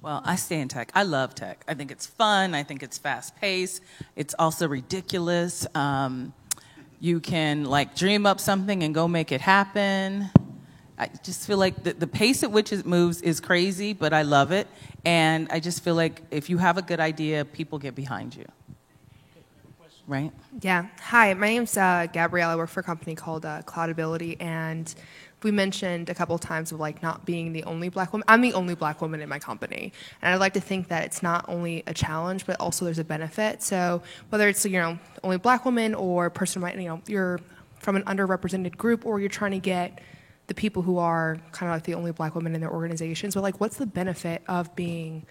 Well, 0.00 0.22
I 0.24 0.36
stay 0.36 0.60
in 0.60 0.68
tech. 0.68 0.90
I 0.94 1.02
love 1.02 1.34
tech. 1.34 1.62
I 1.68 1.74
think 1.74 1.90
it's 1.90 2.06
fun. 2.06 2.54
I 2.54 2.62
think 2.62 2.82
it's 2.82 2.96
fast 2.96 3.36
paced. 3.36 3.82
It's 4.16 4.34
also 4.38 4.66
ridiculous. 4.66 5.66
Um, 5.74 6.32
you 7.00 7.20
can 7.20 7.64
like 7.64 7.94
dream 7.94 8.24
up 8.24 8.40
something 8.40 8.82
and 8.82 8.94
go 8.94 9.06
make 9.06 9.30
it 9.30 9.42
happen. 9.42 10.30
I 11.00 11.08
just 11.22 11.46
feel 11.46 11.56
like 11.56 11.82
the, 11.82 11.94
the 11.94 12.06
pace 12.06 12.42
at 12.42 12.52
which 12.52 12.74
it 12.74 12.84
moves 12.84 13.22
is 13.22 13.40
crazy, 13.40 13.94
but 13.94 14.12
I 14.12 14.20
love 14.20 14.52
it. 14.52 14.68
And 15.02 15.48
I 15.50 15.58
just 15.58 15.82
feel 15.82 15.94
like 15.94 16.20
if 16.30 16.50
you 16.50 16.58
have 16.58 16.76
a 16.76 16.82
good 16.82 17.00
idea, 17.00 17.46
people 17.46 17.78
get 17.78 17.94
behind 17.94 18.36
you. 18.36 18.44
Right? 20.06 20.30
Yeah. 20.60 20.88
Hi, 21.00 21.32
my 21.32 21.46
name's 21.46 21.74
uh, 21.78 22.06
Gabrielle. 22.12 22.50
I 22.50 22.56
work 22.56 22.68
for 22.68 22.80
a 22.80 22.82
company 22.82 23.14
called 23.14 23.46
uh, 23.46 23.62
Cloudability, 23.62 24.36
and 24.40 24.92
we 25.42 25.52
mentioned 25.52 26.10
a 26.10 26.14
couple 26.14 26.36
times 26.36 26.70
of 26.70 26.80
like 26.80 27.02
not 27.02 27.24
being 27.24 27.54
the 27.54 27.64
only 27.64 27.88
black 27.88 28.12
woman. 28.12 28.24
I'm 28.28 28.42
the 28.42 28.52
only 28.52 28.74
black 28.74 29.00
woman 29.00 29.22
in 29.22 29.28
my 29.28 29.38
company, 29.38 29.94
and 30.20 30.34
I'd 30.34 30.40
like 30.40 30.52
to 30.54 30.60
think 30.60 30.88
that 30.88 31.04
it's 31.04 31.22
not 31.22 31.46
only 31.48 31.82
a 31.86 31.94
challenge, 31.94 32.44
but 32.44 32.60
also 32.60 32.84
there's 32.84 32.98
a 32.98 33.04
benefit. 33.04 33.62
So 33.62 34.02
whether 34.28 34.48
it's 34.48 34.66
you 34.66 34.72
know 34.72 34.98
only 35.22 35.38
black 35.38 35.64
woman 35.64 35.94
or 35.94 36.28
person, 36.28 36.60
right, 36.60 36.76
you 36.76 36.88
know, 36.88 37.00
you're 37.06 37.40
from 37.78 37.94
an 37.96 38.02
underrepresented 38.02 38.76
group, 38.76 39.06
or 39.06 39.20
you're 39.20 39.28
trying 39.28 39.52
to 39.52 39.60
get 39.60 40.00
the 40.50 40.54
people 40.54 40.82
who 40.82 40.98
are 40.98 41.36
kind 41.52 41.70
of 41.70 41.76
like 41.76 41.84
the 41.84 41.94
only 41.94 42.10
black 42.10 42.34
women 42.34 42.56
in 42.56 42.60
their 42.60 42.72
organizations, 42.72 43.36
but 43.36 43.42
like 43.42 43.60
what's 43.60 43.76
the 43.76 43.86
benefit 43.86 44.42
of 44.48 44.74
being 44.74 45.24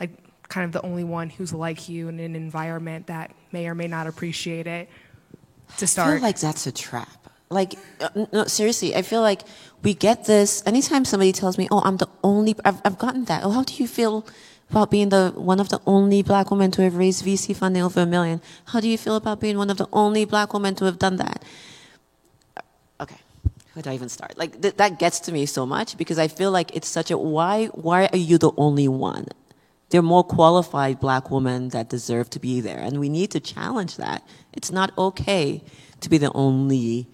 like 0.00 0.10
kind 0.48 0.64
of 0.64 0.72
the 0.72 0.80
only 0.80 1.04
one 1.04 1.28
who's 1.28 1.52
like 1.52 1.90
you 1.90 2.08
in 2.08 2.18
an 2.18 2.34
environment 2.34 3.06
that 3.08 3.34
may 3.52 3.68
or 3.68 3.74
may 3.74 3.86
not 3.86 4.06
appreciate 4.06 4.66
it? 4.66 4.88
to 5.78 5.86
start? 5.86 6.08
I 6.08 6.12
feel 6.14 6.22
like 6.22 6.40
that's 6.40 6.66
a 6.66 6.72
trap. 6.72 7.08
Like, 7.50 7.74
uh, 8.00 8.26
no, 8.32 8.44
seriously, 8.44 8.96
I 8.96 9.02
feel 9.02 9.20
like 9.20 9.42
we 9.82 9.92
get 9.94 10.24
this 10.24 10.62
anytime 10.64 11.04
somebody 11.04 11.32
tells 11.32 11.58
me, 11.58 11.68
"Oh, 11.70 11.82
I'm 11.84 11.98
the 11.98 12.08
only," 12.24 12.54
I've, 12.64 12.80
I've 12.84 12.98
gotten 12.98 13.26
that. 13.26 13.44
Oh, 13.44 13.50
how 13.50 13.62
do 13.62 13.74
you 13.74 13.86
feel 13.86 14.26
about 14.70 14.90
being 14.90 15.10
the 15.10 15.32
one 15.36 15.60
of 15.60 15.68
the 15.68 15.80
only 15.86 16.22
black 16.22 16.50
women 16.50 16.70
to 16.72 16.82
have 16.82 16.96
raised 16.96 17.24
VC 17.24 17.54
funding 17.54 17.82
over 17.82 18.00
a 18.00 18.06
million? 18.06 18.40
How 18.66 18.80
do 18.80 18.88
you 18.88 18.96
feel 18.96 19.16
about 19.16 19.40
being 19.40 19.58
one 19.58 19.68
of 19.68 19.76
the 19.76 19.88
only 19.92 20.24
black 20.24 20.54
women 20.54 20.74
to 20.76 20.86
have 20.86 20.98
done 20.98 21.16
that? 21.16 21.44
Where 23.72 23.82
do 23.82 23.90
I 23.90 23.94
even 23.94 24.08
start? 24.08 24.36
Like 24.36 24.60
th- 24.60 24.76
that 24.76 24.98
gets 24.98 25.20
to 25.20 25.32
me 25.32 25.46
so 25.46 25.64
much 25.64 25.96
because 25.96 26.18
I 26.18 26.28
feel 26.28 26.50
like 26.50 26.74
it's 26.76 26.88
such 26.88 27.10
a 27.10 27.16
why. 27.16 27.66
Why 27.68 28.06
are 28.12 28.18
you 28.18 28.38
the 28.38 28.52
only 28.56 28.88
one? 28.88 29.28
There 29.88 29.98
are 29.98 30.02
more 30.02 30.24
qualified 30.24 31.00
black 31.00 31.30
women 31.30 31.68
that 31.70 31.88
deserve 31.88 32.30
to 32.30 32.38
be 32.38 32.60
there, 32.60 32.78
and 32.78 32.98
we 32.98 33.08
need 33.08 33.30
to 33.32 33.40
challenge 33.40 33.96
that. 33.96 34.26
It's 34.52 34.70
not 34.70 34.96
okay 34.96 35.62
to 36.00 36.10
be 36.10 36.18
the 36.18 36.32
only 36.32 37.06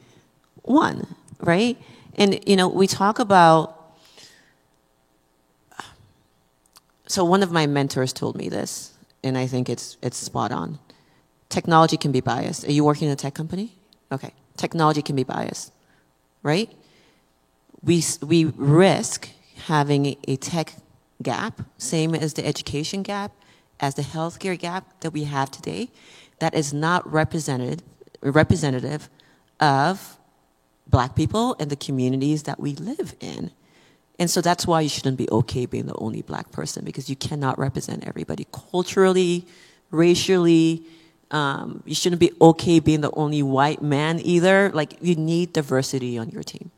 one, 0.63 1.07
right? 1.41 1.77
And 2.15 2.41
you 2.49 2.57
know, 2.57 2.69
we 2.69 2.87
talk 2.87 3.19
about. 3.19 3.75
So 7.07 7.25
one 7.25 7.43
of 7.43 7.51
my 7.51 7.67
mentors 7.67 8.13
told 8.13 8.37
me 8.37 8.49
this, 8.49 8.93
and 9.23 9.39
I 9.39 9.47
think 9.47 9.69
it's 9.69 9.97
it's 10.03 10.17
spot 10.17 10.53
on. 10.53 10.79
Technology 11.49 11.97
can 11.97 12.13
be 12.13 12.21
biased. 12.21 12.67
Are 12.67 12.73
you 12.73 12.85
working 12.85 13.07
in 13.09 13.13
a 13.13 13.17
tech 13.17 13.35
company? 13.35 13.73
Okay, 14.13 14.35
technology 14.57 15.03
can 15.03 15.17
be 15.17 15.25
biased, 15.25 15.73
right? 16.43 16.71
We 17.83 18.03
we 18.23 18.47
risk 18.57 19.29
having 19.67 20.17
a 20.27 20.37
tech 20.37 20.75
gap, 21.23 21.63
same 21.79 22.15
as 22.15 22.35
the 22.35 22.47
education 22.47 23.03
gap, 23.03 23.33
as 23.81 23.95
the 23.95 24.03
healthcare 24.03 24.59
gap 24.59 25.01
that 25.01 25.13
we 25.13 25.25
have 25.25 25.51
today, 25.51 25.91
that 26.39 26.55
is 26.55 26.73
not 26.73 27.11
represented 27.11 27.83
representative 28.21 29.09
of 29.61 30.19
black 30.87 31.15
people 31.15 31.55
and 31.61 31.71
the 31.71 31.77
communities 31.77 32.45
that 32.45 32.59
we 32.59 32.75
live 32.75 33.15
in. 33.21 33.51
And 34.19 34.29
so 34.31 34.41
that's 34.41 34.67
why 34.67 34.81
you 34.81 34.89
shouldn't 34.89 35.17
be 35.17 35.31
okay 35.31 35.67
being 35.67 35.87
the 35.87 35.95
only 35.95 36.23
black 36.23 36.51
person 36.51 36.85
because 36.85 37.09
you 37.09 37.15
cannot 37.15 37.59
represent 37.59 38.05
everybody 38.07 38.47
culturally, 38.53 39.47
racially. 39.91 40.85
Um, 41.31 41.83
you 41.85 41.95
shouldn't 41.95 42.21
be 42.21 42.33
okay 42.41 42.81
being 42.81 43.03
the 43.03 43.11
only 43.13 43.43
white 43.43 43.83
man 43.83 44.21
either. 44.23 44.71
Like, 44.73 44.97
you 45.03 45.15
need 45.15 45.53
diversity 45.53 46.17
on 46.17 46.31
your 46.31 46.43
team. 46.43 46.71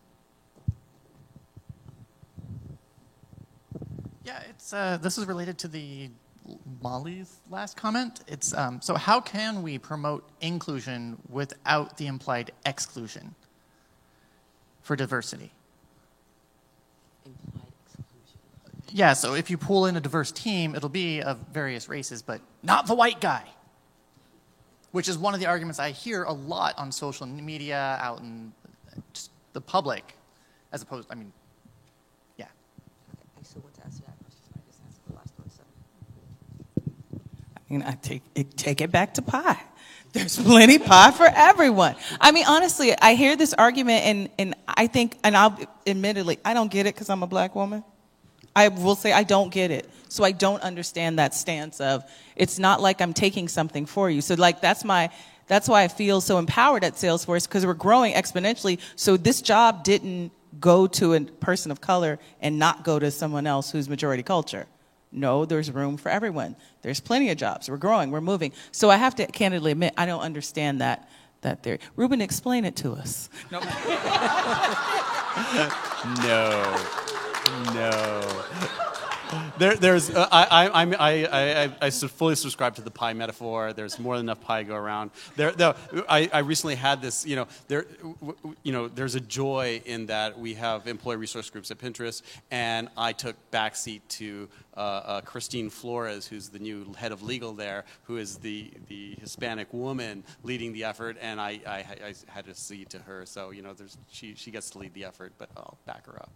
Yeah, 4.24 4.42
it's 4.48 4.72
uh, 4.72 4.98
this 5.00 5.18
is 5.18 5.26
related 5.26 5.58
to 5.58 5.68
the 5.68 6.10
Molly's 6.82 7.36
last 7.48 7.76
comment. 7.76 8.20
It's 8.26 8.52
um, 8.54 8.80
so 8.80 8.94
how 8.94 9.20
can 9.20 9.62
we 9.62 9.78
promote 9.78 10.28
inclusion 10.40 11.18
without 11.28 11.96
the 11.96 12.06
implied 12.06 12.50
exclusion 12.66 13.34
for 14.82 14.96
diversity? 14.96 15.52
Yeah, 18.92 19.12
so 19.12 19.34
if 19.34 19.50
you 19.50 19.56
pull 19.56 19.86
in 19.86 19.96
a 19.96 20.00
diverse 20.00 20.32
team, 20.32 20.74
it'll 20.74 20.88
be 20.88 21.22
of 21.22 21.38
various 21.52 21.88
races, 21.88 22.22
but 22.22 22.40
not 22.62 22.86
the 22.86 22.94
white 22.94 23.20
guy. 23.20 23.44
Which 24.92 25.08
is 25.08 25.16
one 25.16 25.34
of 25.34 25.40
the 25.40 25.46
arguments 25.46 25.78
I 25.78 25.90
hear 25.90 26.24
a 26.24 26.32
lot 26.32 26.76
on 26.78 26.90
social 26.90 27.26
media, 27.26 27.98
out 28.00 28.20
in 28.20 28.52
just 29.12 29.30
the 29.52 29.60
public, 29.60 30.16
as 30.72 30.82
opposed. 30.82 31.08
I 31.10 31.14
mean, 31.14 31.32
yeah. 32.36 32.46
I 33.38 33.42
still 33.42 33.62
want 33.62 33.74
to 33.76 33.84
answer 33.84 34.02
that 34.06 34.18
question, 34.18 34.42
so 34.44 34.52
I 34.56 34.60
just 34.66 34.80
answered 34.84 35.02
the 35.08 35.14
last 35.14 35.32
one. 35.36 35.50
so. 35.50 35.62
I 37.56 37.72
mean, 37.72 37.82
I 37.82 37.92
take 38.02 38.22
it, 38.34 38.56
take 38.56 38.80
it 38.80 38.90
back 38.90 39.14
to 39.14 39.22
pie. 39.22 39.60
There's 40.12 40.36
plenty 40.36 40.78
pie 40.78 41.12
for 41.12 41.26
everyone. 41.32 41.94
I 42.20 42.32
mean, 42.32 42.44
honestly, 42.48 42.92
I 42.98 43.14
hear 43.14 43.36
this 43.36 43.54
argument, 43.54 44.04
and, 44.04 44.28
and 44.38 44.54
I 44.66 44.88
think, 44.88 45.16
and 45.22 45.36
I'll 45.36 45.56
admittedly, 45.86 46.40
I 46.44 46.52
don't 46.52 46.70
get 46.70 46.86
it 46.86 46.94
because 46.94 47.08
I'm 47.10 47.22
a 47.22 47.28
black 47.28 47.54
woman. 47.54 47.84
I 48.54 48.68
will 48.68 48.96
say 48.96 49.12
I 49.12 49.22
don't 49.22 49.52
get 49.52 49.70
it. 49.70 49.88
So 50.08 50.24
I 50.24 50.32
don't 50.32 50.62
understand 50.62 51.18
that 51.18 51.34
stance 51.34 51.80
of 51.80 52.04
it's 52.34 52.58
not 52.58 52.80
like 52.80 53.00
I'm 53.00 53.12
taking 53.12 53.46
something 53.48 53.86
for 53.86 54.10
you. 54.10 54.20
So 54.20 54.34
like 54.34 54.60
that's 54.60 54.84
my 54.84 55.10
that's 55.46 55.68
why 55.68 55.82
I 55.82 55.88
feel 55.88 56.20
so 56.20 56.38
empowered 56.38 56.84
at 56.84 56.94
Salesforce 56.94 57.46
because 57.46 57.66
we're 57.66 57.74
growing 57.74 58.14
exponentially. 58.14 58.78
So 58.96 59.16
this 59.16 59.42
job 59.42 59.82
didn't 59.84 60.32
go 60.60 60.86
to 60.86 61.14
a 61.14 61.20
person 61.20 61.70
of 61.70 61.80
color 61.80 62.18
and 62.40 62.58
not 62.58 62.84
go 62.84 62.98
to 62.98 63.10
someone 63.10 63.46
else 63.46 63.70
who's 63.70 63.88
majority 63.88 64.22
culture. 64.22 64.66
No, 65.12 65.44
there's 65.44 65.70
room 65.70 65.96
for 65.96 66.08
everyone. 66.08 66.54
There's 66.82 67.00
plenty 67.00 67.30
of 67.30 67.36
jobs. 67.36 67.68
We're 67.68 67.78
growing, 67.78 68.10
we're 68.10 68.20
moving. 68.20 68.52
So 68.70 68.90
I 68.90 68.96
have 68.96 69.16
to 69.16 69.26
candidly 69.26 69.72
admit 69.72 69.94
I 69.96 70.06
don't 70.06 70.22
understand 70.22 70.80
that 70.80 71.08
that 71.42 71.62
theory. 71.62 71.80
Ruben, 71.96 72.20
explain 72.20 72.64
it 72.64 72.76
to 72.76 72.92
us. 72.92 73.28
No. 73.50 73.60
No, 76.22 77.19
no. 77.74 78.44
There, 79.58 79.76
there's, 79.76 80.10
uh, 80.10 80.26
I, 80.32 80.68
I, 80.68 80.82
I, 80.84 81.64
I, 81.64 81.72
I, 81.80 81.90
fully 81.90 82.34
subscribe 82.34 82.74
to 82.76 82.82
the 82.82 82.90
pie 82.90 83.12
metaphor. 83.12 83.72
There's 83.72 83.98
more 83.98 84.16
than 84.16 84.26
enough 84.26 84.40
pie 84.40 84.62
to 84.62 84.68
go 84.68 84.74
around. 84.74 85.10
There, 85.36 85.52
I, 86.08 86.28
I 86.32 86.38
recently 86.40 86.74
had 86.74 87.00
this, 87.00 87.26
you 87.26 87.36
know, 87.36 87.46
there, 87.68 87.86
you 88.62 88.72
know, 88.72 88.88
there's 88.88 89.14
a 89.14 89.20
joy 89.20 89.82
in 89.84 90.06
that 90.06 90.38
we 90.38 90.54
have 90.54 90.86
employee 90.86 91.16
resource 91.16 91.48
groups 91.50 91.70
at 91.70 91.78
Pinterest, 91.78 92.22
and 92.50 92.88
I 92.96 93.12
took 93.12 93.36
backseat 93.50 94.00
to 94.08 94.48
uh, 94.76 94.80
uh, 94.80 95.20
Christine 95.20 95.70
Flores, 95.70 96.26
who's 96.26 96.48
the 96.48 96.58
new 96.58 96.92
head 96.94 97.12
of 97.12 97.22
legal 97.22 97.52
there, 97.52 97.84
who 98.04 98.16
is 98.16 98.38
the, 98.38 98.70
the 98.88 99.16
Hispanic 99.20 99.72
woman 99.72 100.24
leading 100.42 100.72
the 100.72 100.84
effort, 100.84 101.16
and 101.20 101.40
I, 101.40 101.60
I, 101.66 101.84
I 102.06 102.14
had 102.28 102.46
to 102.46 102.54
cede 102.54 102.90
to 102.90 102.98
her. 103.00 103.26
So, 103.26 103.50
you 103.50 103.62
know, 103.62 103.74
there's, 103.74 103.96
she, 104.10 104.34
she 104.34 104.50
gets 104.50 104.70
to 104.70 104.78
lead 104.78 104.94
the 104.94 105.04
effort, 105.04 105.34
but 105.38 105.50
I'll 105.56 105.78
back 105.86 106.06
her 106.06 106.16
up. 106.16 106.30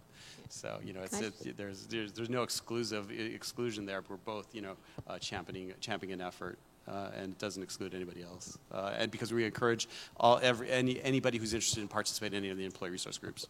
So 0.55 0.79
you 0.85 0.93
know, 0.93 1.01
it's, 1.03 1.21
it's, 1.21 1.43
there's, 1.57 1.87
there's 1.87 2.13
there's 2.13 2.31
no 2.31 2.45
exclusive 2.45 3.11
exclusion 3.11 3.87
there. 3.87 4.03
We're 4.09 4.17
both 4.17 4.55
you 4.55 4.63
know 4.63 4.77
uh, 5.09 5.19
championing 5.19 5.73
championing 5.81 6.21
an 6.21 6.27
effort, 6.27 6.59
uh, 6.87 7.11
and 7.17 7.33
it 7.33 7.39
doesn't 7.39 7.63
exclude 7.63 7.93
anybody 7.93 8.23
else. 8.23 8.57
Uh, 8.71 8.93
and 8.97 9.11
because 9.11 9.33
we 9.33 9.45
encourage 9.45 9.89
all 10.17 10.39
every 10.41 10.71
any 10.71 11.03
anybody 11.03 11.39
who's 11.39 11.55
interested 11.55 11.81
in 11.81 11.89
participating 11.89 12.39
in 12.39 12.45
any 12.45 12.53
of 12.53 12.57
the 12.57 12.65
employee 12.65 12.91
resource 12.91 13.19
groups. 13.19 13.49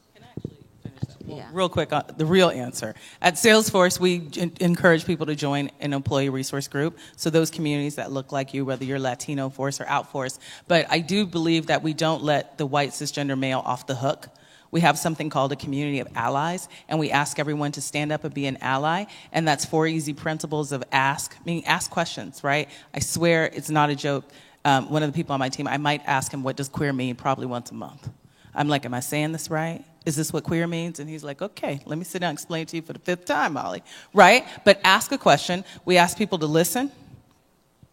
Yeah. 1.27 1.49
Real 1.53 1.69
quick, 1.69 1.93
uh, 1.93 2.03
the 2.17 2.27
real 2.27 2.51
answer. 2.51 2.95
At 3.21 3.35
Salesforce, 3.35 3.99
we 3.99 4.29
en- 4.37 4.53
encourage 4.61 5.07
people 5.07 5.27
to 5.27 5.35
join 5.35 5.71
an 5.81 5.93
employee 5.95 6.29
resource 6.29 6.69
group. 6.69 6.99
So 7.17 7.31
those 7.31 7.51
communities 7.51 7.97
that 7.97 8.13
look 8.13 8.31
like 8.31 8.53
you, 8.53 8.65
whether 8.65 8.85
you're 8.85 8.99
Latino 8.99 9.49
force 9.49 9.81
or 9.81 9.85
outforce. 9.85 10.39
But 10.69 10.87
I 10.91 11.01
do 11.01 11.25
believe 11.25 11.67
that 11.67 11.83
we 11.83 11.95
don't 11.95 12.23
let 12.23 12.59
the 12.59 12.67
white 12.67 12.91
cisgender 12.91 13.39
male 13.39 13.63
off 13.65 13.87
the 13.87 13.95
hook. 13.95 14.29
We 14.75 14.81
have 14.81 14.99
something 14.99 15.31
called 15.31 15.53
a 15.53 15.57
community 15.57 16.01
of 16.01 16.09
allies, 16.17 16.69
and 16.89 16.99
we 16.99 17.13
ask 17.13 17.39
everyone 17.39 17.71
to 17.73 17.81
stand 17.81 18.11
up 18.11 18.25
and 18.25 18.35
be 18.35 18.47
an 18.47 18.57
ally. 18.61 19.05
And 19.31 19.47
that's 19.47 19.65
four 19.65 19.87
easy 19.87 20.13
principles 20.13 20.73
of 20.73 20.83
ask, 20.91 21.37
meaning 21.47 21.65
ask 21.65 21.93
questions, 21.93 22.43
right? 22.43 22.69
I 22.93 22.99
swear 22.99 23.45
it's 23.55 23.71
not 23.71 23.91
a 23.91 23.95
joke. 23.95 24.25
Um, 24.65 24.91
one 24.91 25.05
of 25.05 25.13
the 25.13 25.15
people 25.15 25.33
on 25.33 25.39
my 25.39 25.49
team, 25.49 25.69
I 25.69 25.77
might 25.77 26.03
ask 26.07 26.35
him, 26.35 26.43
what 26.43 26.57
does 26.57 26.69
queer 26.69 26.93
mean? 26.93 27.15
Probably 27.15 27.47
once 27.47 27.71
a 27.71 27.75
month. 27.75 28.11
I'm 28.53 28.67
like, 28.67 28.85
am 28.85 28.95
I 28.95 28.99
saying 28.99 29.31
this 29.31 29.49
right? 29.49 29.85
Is 30.07 30.17
this 30.17 30.33
what 30.33 30.43
queer 30.43 30.67
means? 30.67 30.99
And 30.99 31.09
he's 31.09 31.23
like, 31.23 31.41
okay, 31.41 31.81
let 31.87 31.97
me 31.97 32.03
sit 32.03 32.19
down 32.19 32.31
and 32.31 32.37
explain 32.37 32.67
to 32.67 32.75
you 32.75 32.83
for 32.83 32.95
the 32.95 32.99
fifth 32.99 33.27
time, 33.27 33.53
Molly. 33.53 33.85
Right? 34.13 34.45
But 34.65 34.81
ask 34.83 35.13
a 35.13 35.19
question. 35.19 35.65
We 35.85 35.99
ask 35.99 36.19
people 36.19 36.39
to 36.41 36.47
listen, 36.47 36.91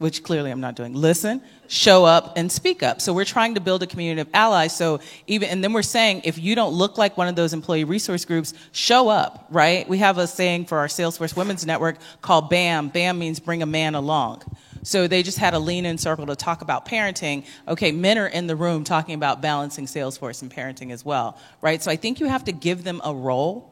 which 0.01 0.23
clearly 0.23 0.49
I'm 0.49 0.59
not 0.59 0.75
doing. 0.75 0.95
Listen, 0.95 1.43
show 1.67 2.05
up, 2.05 2.33
and 2.35 2.51
speak 2.51 2.81
up. 2.81 2.99
So 2.99 3.13
we're 3.13 3.23
trying 3.23 3.53
to 3.53 3.61
build 3.61 3.83
a 3.83 3.87
community 3.87 4.19
of 4.19 4.27
allies. 4.33 4.75
So 4.75 4.99
even, 5.27 5.49
and 5.49 5.63
then 5.63 5.73
we're 5.73 5.83
saying, 5.83 6.21
if 6.23 6.39
you 6.39 6.55
don't 6.55 6.73
look 6.73 6.97
like 6.97 7.17
one 7.17 7.27
of 7.27 7.35
those 7.35 7.53
employee 7.53 7.83
resource 7.83 8.25
groups, 8.25 8.55
show 8.71 9.09
up, 9.09 9.45
right? 9.51 9.87
We 9.87 9.99
have 9.99 10.17
a 10.17 10.25
saying 10.25 10.65
for 10.65 10.79
our 10.79 10.87
Salesforce 10.87 11.35
Women's 11.37 11.67
Network 11.67 11.97
called 12.21 12.49
BAM. 12.49 12.89
BAM 12.89 13.19
means 13.19 13.39
bring 13.39 13.61
a 13.61 13.67
man 13.67 13.93
along. 13.93 14.41
So 14.81 15.07
they 15.07 15.21
just 15.21 15.37
had 15.37 15.53
a 15.53 15.59
lean 15.59 15.85
in 15.85 15.99
circle 15.99 16.25
to 16.25 16.35
talk 16.35 16.63
about 16.63 16.87
parenting. 16.87 17.45
Okay, 17.67 17.91
men 17.91 18.17
are 18.17 18.25
in 18.25 18.47
the 18.47 18.55
room 18.55 18.83
talking 18.83 19.13
about 19.13 19.39
balancing 19.39 19.85
Salesforce 19.85 20.41
and 20.41 20.51
parenting 20.51 20.91
as 20.91 21.05
well, 21.05 21.37
right? 21.61 21.81
So 21.81 21.91
I 21.91 21.95
think 21.95 22.19
you 22.19 22.25
have 22.25 22.45
to 22.45 22.51
give 22.51 22.83
them 22.83 23.01
a 23.03 23.13
role. 23.13 23.70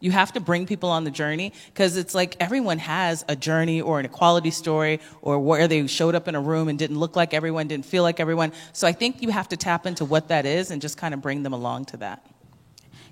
You 0.00 0.10
have 0.10 0.32
to 0.32 0.40
bring 0.40 0.66
people 0.66 0.90
on 0.90 1.04
the 1.04 1.10
journey 1.10 1.52
because 1.66 1.96
it's 1.96 2.14
like 2.14 2.36
everyone 2.38 2.78
has 2.78 3.24
a 3.28 3.36
journey 3.36 3.80
or 3.80 3.98
an 3.98 4.04
equality 4.04 4.50
story 4.50 5.00
or 5.22 5.38
where 5.38 5.66
they 5.68 5.86
showed 5.86 6.14
up 6.14 6.28
in 6.28 6.34
a 6.34 6.40
room 6.40 6.68
and 6.68 6.78
didn't 6.78 6.98
look 6.98 7.16
like 7.16 7.32
everyone, 7.32 7.66
didn't 7.66 7.86
feel 7.86 8.02
like 8.02 8.20
everyone. 8.20 8.52
So 8.72 8.86
I 8.86 8.92
think 8.92 9.22
you 9.22 9.30
have 9.30 9.48
to 9.48 9.56
tap 9.56 9.86
into 9.86 10.04
what 10.04 10.28
that 10.28 10.44
is 10.44 10.70
and 10.70 10.82
just 10.82 10.98
kind 10.98 11.14
of 11.14 11.22
bring 11.22 11.42
them 11.42 11.52
along 11.52 11.86
to 11.86 11.96
that. 11.98 12.24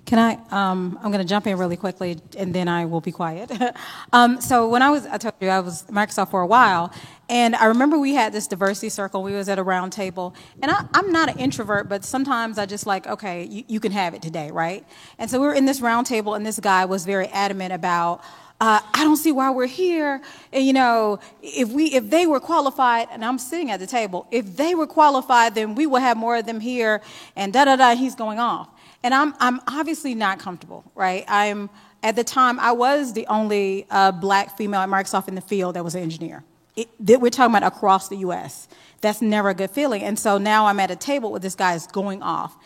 Can 0.05 0.19
I? 0.19 0.33
Um, 0.51 0.99
I'm 1.01 1.11
going 1.11 1.23
to 1.23 1.27
jump 1.27 1.47
in 1.47 1.57
really 1.57 1.77
quickly, 1.77 2.19
and 2.37 2.53
then 2.53 2.67
I 2.67 2.85
will 2.85 3.01
be 3.01 3.11
quiet. 3.11 3.51
um, 4.13 4.39
so 4.39 4.69
when 4.69 4.83
I 4.83 4.91
was, 4.91 5.07
I 5.07 5.17
told 5.17 5.33
you 5.41 5.49
I 5.49 5.59
was 5.59 5.83
Microsoft 5.83 6.29
for 6.29 6.41
a 6.41 6.47
while, 6.47 6.93
and 7.27 7.55
I 7.55 7.65
remember 7.65 7.97
we 7.97 8.13
had 8.13 8.31
this 8.31 8.45
diversity 8.45 8.89
circle. 8.89 9.23
We 9.23 9.33
was 9.33 9.49
at 9.49 9.57
a 9.57 9.63
round 9.63 9.93
table, 9.93 10.35
and 10.61 10.71
I, 10.71 10.85
I'm 10.93 11.11
not 11.11 11.29
an 11.29 11.39
introvert, 11.39 11.89
but 11.89 12.05
sometimes 12.05 12.59
I 12.59 12.67
just 12.67 12.85
like, 12.85 13.07
okay, 13.07 13.45
you, 13.45 13.63
you 13.67 13.79
can 13.79 13.91
have 13.93 14.13
it 14.13 14.21
today, 14.21 14.51
right? 14.51 14.85
And 15.17 15.29
so 15.29 15.41
we 15.41 15.47
were 15.47 15.55
in 15.55 15.65
this 15.65 15.81
round 15.81 16.05
table, 16.05 16.35
and 16.35 16.45
this 16.45 16.59
guy 16.59 16.85
was 16.85 17.03
very 17.03 17.27
adamant 17.29 17.73
about 17.73 18.23
uh, 18.61 18.79
I 18.93 19.03
don't 19.03 19.17
see 19.17 19.33
why 19.33 19.49
we're 19.49 19.67
here. 19.67 20.21
And, 20.53 20.65
you 20.65 20.71
know, 20.71 21.19
if 21.41 21.69
we 21.69 21.87
if 21.87 22.09
they 22.09 22.25
were 22.25 22.39
qualified, 22.39 23.07
and 23.11 23.25
I'm 23.25 23.37
sitting 23.37 23.69
at 23.69 23.79
the 23.81 23.87
table, 23.87 24.27
if 24.31 24.55
they 24.55 24.75
were 24.75 24.87
qualified, 24.87 25.55
then 25.55 25.75
we 25.75 25.85
will 25.85 25.99
have 25.99 26.15
more 26.15 26.37
of 26.37 26.45
them 26.45 26.61
here. 26.61 27.01
And 27.35 27.51
da 27.51 27.65
da 27.65 27.75
da. 27.75 27.95
He's 27.95 28.15
going 28.15 28.39
off, 28.39 28.69
and 29.05 29.13
I'm 29.13 29.35
I'm 29.39 29.61
obviously 29.67 30.15
not 30.15 30.39
comfortable, 30.39 30.83
right? 30.95 31.23
I'm 31.27 31.69
at 32.01 32.15
the 32.15 32.23
time 32.23 32.59
I 32.59 32.71
was 32.71 33.13
the 33.13 33.27
only 33.27 33.85
uh, 33.91 34.11
black 34.11 34.57
female 34.57 34.81
at 34.81 34.89
Microsoft 34.89 35.27
in 35.27 35.35
the 35.35 35.41
field 35.41 35.75
that 35.75 35.83
was 35.83 35.93
an 35.93 36.01
engineer. 36.01 36.43
It, 36.75 36.89
we're 36.99 37.29
talking 37.29 37.55
about 37.55 37.71
across 37.71 38.09
the 38.09 38.17
U.S. 38.17 38.67
That's 39.01 39.21
never 39.21 39.49
a 39.49 39.53
good 39.53 39.69
feeling. 39.69 40.01
And 40.01 40.17
so 40.17 40.39
now 40.39 40.65
I'm 40.65 40.79
at 40.79 40.89
a 40.89 40.95
table 40.95 41.31
with 41.31 41.43
this 41.43 41.53
guy 41.53 41.75
is 41.75 41.85
going 41.85 42.23
off, 42.23 42.57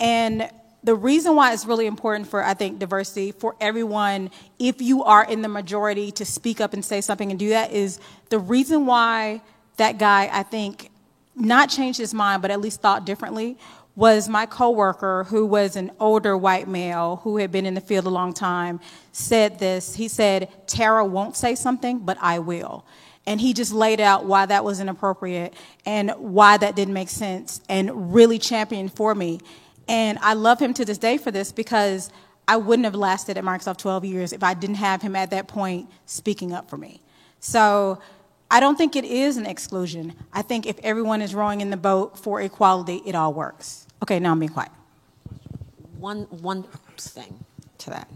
and 0.00 0.50
the 0.82 0.94
reason 0.94 1.36
why 1.36 1.52
it's 1.52 1.66
really 1.66 1.86
important 1.86 2.26
for 2.26 2.42
I 2.42 2.54
think 2.54 2.78
diversity 2.78 3.30
for 3.32 3.54
everyone, 3.60 4.30
if 4.58 4.80
you 4.80 5.04
are 5.04 5.24
in 5.26 5.42
the 5.42 5.48
majority, 5.48 6.10
to 6.12 6.24
speak 6.24 6.58
up 6.62 6.72
and 6.72 6.82
say 6.82 7.02
something 7.02 7.30
and 7.30 7.38
do 7.38 7.50
that 7.50 7.70
is 7.70 8.00
the 8.30 8.38
reason 8.38 8.86
why 8.86 9.42
that 9.76 9.98
guy 9.98 10.30
I 10.32 10.42
think 10.42 10.88
not 11.34 11.68
changed 11.68 11.98
his 11.98 12.12
mind, 12.14 12.42
but 12.42 12.50
at 12.50 12.60
least 12.60 12.80
thought 12.80 13.04
differently. 13.04 13.58
Was 13.94 14.28
my 14.28 14.46
coworker, 14.46 15.24
who 15.24 15.44
was 15.44 15.76
an 15.76 15.90
older 16.00 16.36
white 16.36 16.66
male 16.66 17.20
who 17.24 17.36
had 17.36 17.52
been 17.52 17.66
in 17.66 17.74
the 17.74 17.80
field 17.80 18.06
a 18.06 18.10
long 18.10 18.32
time, 18.32 18.80
said 19.12 19.58
this. 19.58 19.94
He 19.94 20.08
said, 20.08 20.48
Tara 20.66 21.04
won't 21.04 21.36
say 21.36 21.54
something, 21.54 21.98
but 21.98 22.16
I 22.20 22.38
will. 22.38 22.86
And 23.26 23.40
he 23.40 23.52
just 23.52 23.72
laid 23.72 24.00
out 24.00 24.24
why 24.24 24.46
that 24.46 24.64
was 24.64 24.80
inappropriate 24.80 25.54
and 25.84 26.10
why 26.16 26.56
that 26.56 26.74
didn't 26.74 26.94
make 26.94 27.10
sense 27.10 27.60
and 27.68 28.14
really 28.14 28.38
championed 28.38 28.92
for 28.94 29.14
me. 29.14 29.40
And 29.88 30.18
I 30.20 30.34
love 30.34 30.58
him 30.58 30.74
to 30.74 30.84
this 30.84 30.98
day 30.98 31.18
for 31.18 31.30
this 31.30 31.52
because 31.52 32.10
I 32.48 32.56
wouldn't 32.56 32.84
have 32.84 32.94
lasted 32.94 33.38
at 33.38 33.44
Microsoft 33.44 33.78
12 33.78 34.04
years 34.04 34.32
if 34.32 34.42
I 34.42 34.54
didn't 34.54 34.76
have 34.76 35.02
him 35.02 35.14
at 35.14 35.30
that 35.30 35.48
point 35.48 35.90
speaking 36.06 36.52
up 36.52 36.68
for 36.68 36.76
me. 36.76 37.02
So 37.40 38.00
I 38.52 38.60
don't 38.60 38.76
think 38.76 38.96
it 38.96 39.06
is 39.06 39.38
an 39.38 39.46
exclusion. 39.46 40.12
I 40.30 40.42
think 40.42 40.66
if 40.66 40.78
everyone 40.80 41.22
is 41.22 41.34
rowing 41.34 41.62
in 41.62 41.70
the 41.70 41.76
boat 41.78 42.18
for 42.18 42.38
equality, 42.42 43.00
it 43.06 43.14
all 43.14 43.32
works. 43.32 43.86
Okay, 44.02 44.20
now 44.20 44.32
I'm 44.32 44.38
being 44.40 44.52
quiet. 44.52 44.70
One, 45.98 46.24
one 46.24 46.64
thing 46.98 47.46
to 47.78 47.90
that. 47.90 48.10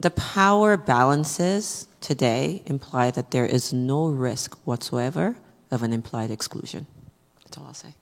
The 0.00 0.10
power 0.10 0.76
balances 0.76 1.88
today 2.02 2.62
imply 2.66 3.10
that 3.12 3.30
there 3.30 3.46
is 3.46 3.72
no 3.72 4.08
risk 4.08 4.58
whatsoever 4.66 5.34
of 5.70 5.82
an 5.82 5.94
implied 5.94 6.30
exclusion. 6.30 6.86
That's 7.44 7.56
all 7.56 7.64
I'll 7.64 7.72
say. 7.72 7.94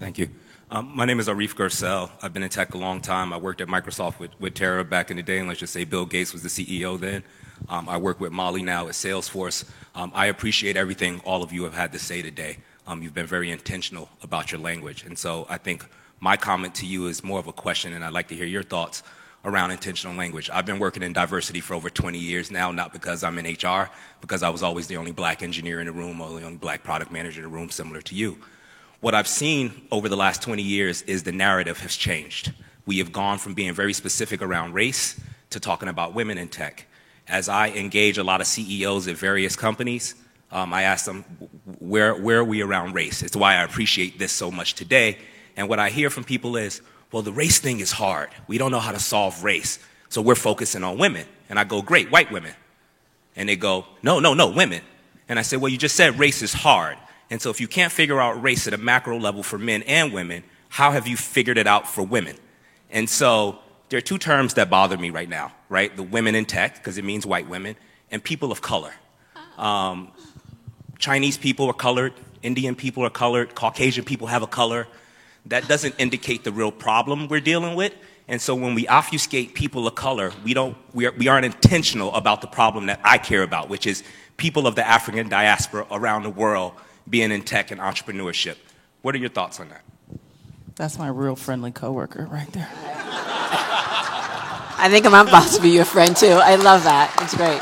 Thank 0.00 0.16
you. 0.16 0.30
Um, 0.70 0.90
my 0.96 1.04
name 1.04 1.20
is 1.20 1.28
Arif 1.28 1.54
Garcel. 1.54 2.10
I've 2.22 2.32
been 2.32 2.42
in 2.42 2.48
tech 2.48 2.72
a 2.72 2.78
long 2.78 3.02
time. 3.02 3.34
I 3.34 3.36
worked 3.36 3.60
at 3.60 3.68
Microsoft 3.68 4.18
with, 4.18 4.30
with 4.40 4.54
Tara 4.54 4.82
back 4.82 5.10
in 5.10 5.18
the 5.18 5.22
day, 5.22 5.38
and 5.38 5.46
let's 5.46 5.60
just 5.60 5.74
say 5.74 5.84
Bill 5.84 6.06
Gates 6.06 6.32
was 6.32 6.42
the 6.42 6.48
CEO 6.48 6.98
then. 6.98 7.22
Um, 7.68 7.88
I 7.88 7.96
work 7.96 8.20
with 8.20 8.32
Molly 8.32 8.62
now 8.62 8.86
at 8.86 8.92
Salesforce. 8.92 9.68
Um, 9.94 10.10
I 10.14 10.26
appreciate 10.26 10.76
everything 10.76 11.20
all 11.24 11.42
of 11.42 11.52
you 11.52 11.64
have 11.64 11.74
had 11.74 11.92
to 11.92 11.98
say 11.98 12.22
today. 12.22 12.58
Um, 12.86 13.02
you've 13.02 13.14
been 13.14 13.26
very 13.26 13.50
intentional 13.50 14.08
about 14.22 14.50
your 14.50 14.60
language. 14.60 15.04
And 15.04 15.18
so 15.18 15.46
I 15.48 15.58
think 15.58 15.84
my 16.20 16.36
comment 16.36 16.74
to 16.76 16.86
you 16.86 17.06
is 17.06 17.22
more 17.22 17.38
of 17.38 17.46
a 17.46 17.52
question, 17.52 17.92
and 17.92 18.04
I'd 18.04 18.12
like 18.12 18.28
to 18.28 18.34
hear 18.34 18.46
your 18.46 18.62
thoughts 18.62 19.02
around 19.44 19.72
intentional 19.72 20.16
language. 20.16 20.48
I've 20.52 20.66
been 20.66 20.78
working 20.78 21.02
in 21.02 21.12
diversity 21.12 21.60
for 21.60 21.74
over 21.74 21.90
20 21.90 22.18
years 22.18 22.50
now, 22.50 22.70
not 22.70 22.92
because 22.92 23.24
I'm 23.24 23.38
in 23.38 23.46
HR, 23.46 23.90
because 24.20 24.42
I 24.42 24.48
was 24.48 24.62
always 24.62 24.86
the 24.86 24.96
only 24.96 25.12
black 25.12 25.42
engineer 25.42 25.80
in 25.80 25.86
the 25.86 25.92
room 25.92 26.20
or 26.20 26.38
the 26.38 26.46
only 26.46 26.58
black 26.58 26.84
product 26.84 27.10
manager 27.10 27.40
in 27.40 27.50
the 27.50 27.56
room, 27.56 27.70
similar 27.70 28.00
to 28.02 28.14
you. 28.14 28.38
What 29.00 29.16
I've 29.16 29.26
seen 29.26 29.88
over 29.90 30.08
the 30.08 30.16
last 30.16 30.42
20 30.42 30.62
years 30.62 31.02
is 31.02 31.24
the 31.24 31.32
narrative 31.32 31.80
has 31.80 31.96
changed. 31.96 32.52
We 32.86 32.98
have 32.98 33.12
gone 33.12 33.38
from 33.38 33.54
being 33.54 33.74
very 33.74 33.92
specific 33.92 34.42
around 34.42 34.74
race 34.74 35.20
to 35.50 35.58
talking 35.58 35.88
about 35.88 36.14
women 36.14 36.38
in 36.38 36.48
tech. 36.48 36.86
As 37.28 37.48
I 37.48 37.68
engage 37.70 38.18
a 38.18 38.24
lot 38.24 38.40
of 38.40 38.46
CEOs 38.46 39.08
at 39.08 39.16
various 39.16 39.56
companies, 39.56 40.14
um, 40.50 40.72
I 40.74 40.82
ask 40.82 41.06
them, 41.06 41.22
where, 41.78 42.14
where 42.14 42.38
are 42.38 42.44
we 42.44 42.60
around 42.60 42.94
race? 42.94 43.22
It's 43.22 43.36
why 43.36 43.54
I 43.54 43.62
appreciate 43.62 44.18
this 44.18 44.32
so 44.32 44.50
much 44.50 44.74
today. 44.74 45.18
And 45.56 45.68
what 45.68 45.78
I 45.78 45.88
hear 45.88 46.10
from 46.10 46.24
people 46.24 46.56
is, 46.56 46.82
well, 47.10 47.22
the 47.22 47.32
race 47.32 47.58
thing 47.58 47.80
is 47.80 47.92
hard. 47.92 48.30
We 48.46 48.58
don't 48.58 48.70
know 48.70 48.80
how 48.80 48.92
to 48.92 48.98
solve 48.98 49.44
race. 49.44 49.78
So 50.08 50.20
we're 50.20 50.34
focusing 50.34 50.84
on 50.84 50.98
women. 50.98 51.26
And 51.48 51.58
I 51.58 51.64
go, 51.64 51.80
great, 51.80 52.10
white 52.10 52.30
women. 52.30 52.54
And 53.34 53.48
they 53.48 53.56
go, 53.56 53.86
no, 54.02 54.20
no, 54.20 54.34
no, 54.34 54.50
women. 54.50 54.82
And 55.28 55.38
I 55.38 55.42
say, 55.42 55.56
well, 55.56 55.70
you 55.70 55.78
just 55.78 55.96
said 55.96 56.18
race 56.18 56.42
is 56.42 56.52
hard. 56.52 56.98
And 57.30 57.40
so 57.40 57.48
if 57.48 57.60
you 57.60 57.68
can't 57.68 57.92
figure 57.92 58.20
out 58.20 58.42
race 58.42 58.66
at 58.66 58.74
a 58.74 58.78
macro 58.78 59.18
level 59.18 59.42
for 59.42 59.56
men 59.56 59.82
and 59.84 60.12
women, 60.12 60.44
how 60.68 60.90
have 60.90 61.06
you 61.06 61.16
figured 61.16 61.56
it 61.56 61.66
out 61.66 61.88
for 61.88 62.02
women? 62.02 62.36
And 62.90 63.08
so 63.08 63.58
there 63.92 63.98
are 63.98 64.00
two 64.00 64.16
terms 64.16 64.54
that 64.54 64.70
bother 64.70 64.96
me 64.96 65.10
right 65.10 65.28
now, 65.28 65.52
right? 65.68 65.94
The 65.94 66.02
women 66.02 66.34
in 66.34 66.46
tech, 66.46 66.76
because 66.76 66.96
it 66.96 67.04
means 67.04 67.26
white 67.26 67.46
women, 67.46 67.76
and 68.10 68.24
people 68.24 68.50
of 68.50 68.62
color. 68.62 68.94
Um, 69.58 70.10
Chinese 70.98 71.36
people 71.36 71.66
are 71.66 71.74
colored, 71.74 72.14
Indian 72.42 72.74
people 72.74 73.04
are 73.04 73.10
colored, 73.10 73.54
Caucasian 73.54 74.06
people 74.06 74.28
have 74.28 74.42
a 74.42 74.46
color. 74.46 74.88
That 75.44 75.68
doesn't 75.68 75.94
indicate 75.98 76.42
the 76.42 76.52
real 76.52 76.72
problem 76.72 77.28
we're 77.28 77.40
dealing 77.40 77.74
with. 77.74 77.92
And 78.28 78.40
so 78.40 78.54
when 78.54 78.74
we 78.74 78.88
obfuscate 78.88 79.54
people 79.54 79.86
of 79.86 79.94
color, 79.94 80.32
we, 80.42 80.54
don't, 80.54 80.74
we, 80.94 81.04
are, 81.04 81.12
we 81.12 81.28
aren't 81.28 81.44
intentional 81.44 82.14
about 82.14 82.40
the 82.40 82.46
problem 82.46 82.86
that 82.86 82.98
I 83.04 83.18
care 83.18 83.42
about, 83.42 83.68
which 83.68 83.86
is 83.86 84.02
people 84.38 84.66
of 84.66 84.74
the 84.74 84.88
African 84.88 85.28
diaspora 85.28 85.86
around 85.90 86.22
the 86.22 86.30
world 86.30 86.72
being 87.10 87.30
in 87.30 87.42
tech 87.42 87.70
and 87.70 87.78
entrepreneurship. 87.78 88.56
What 89.02 89.14
are 89.14 89.18
your 89.18 89.28
thoughts 89.28 89.60
on 89.60 89.68
that? 89.68 89.82
That's 90.76 90.98
my 90.98 91.08
real 91.08 91.36
friendly 91.36 91.70
coworker 91.70 92.26
right 92.30 92.50
there. 92.52 92.68
I 94.78 94.88
think 94.90 95.06
I'm 95.06 95.14
about 95.14 95.50
to 95.52 95.62
be 95.62 95.70
your 95.70 95.84
friend 95.84 96.16
too. 96.16 96.26
I 96.26 96.56
love 96.56 96.84
that. 96.84 97.14
It's 97.20 97.36
great. 97.36 97.60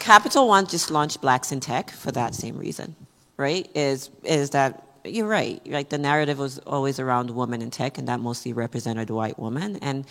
Capital 0.00 0.48
One 0.48 0.66
just 0.66 0.90
launched 0.90 1.20
Blacks 1.20 1.52
in 1.52 1.60
Tech 1.60 1.90
for 1.90 2.10
that 2.12 2.34
same 2.34 2.56
reason, 2.56 2.96
right? 3.36 3.68
Is 3.74 4.10
is 4.24 4.50
that 4.50 4.86
you're 5.04 5.26
right. 5.26 5.60
Like 5.66 5.88
the 5.88 5.98
narrative 5.98 6.38
was 6.38 6.58
always 6.60 6.98
around 6.98 7.30
women 7.30 7.62
in 7.62 7.70
tech, 7.70 7.98
and 7.98 8.08
that 8.08 8.20
mostly 8.20 8.52
represented 8.52 9.10
white 9.10 9.38
women. 9.38 9.76
And 9.82 10.06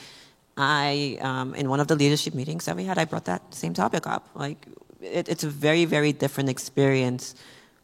I, 0.57 1.17
um, 1.21 1.55
in 1.55 1.69
one 1.69 1.79
of 1.79 1.87
the 1.87 1.95
leadership 1.95 2.33
meetings 2.33 2.65
that 2.65 2.75
we 2.75 2.83
had, 2.85 2.97
I 2.97 3.05
brought 3.05 3.25
that 3.25 3.53
same 3.53 3.73
topic 3.73 4.07
up. 4.07 4.29
Like 4.35 4.65
it, 5.01 5.29
it's 5.29 5.43
a 5.43 5.49
very, 5.49 5.85
very 5.85 6.11
different 6.11 6.49
experience 6.49 7.35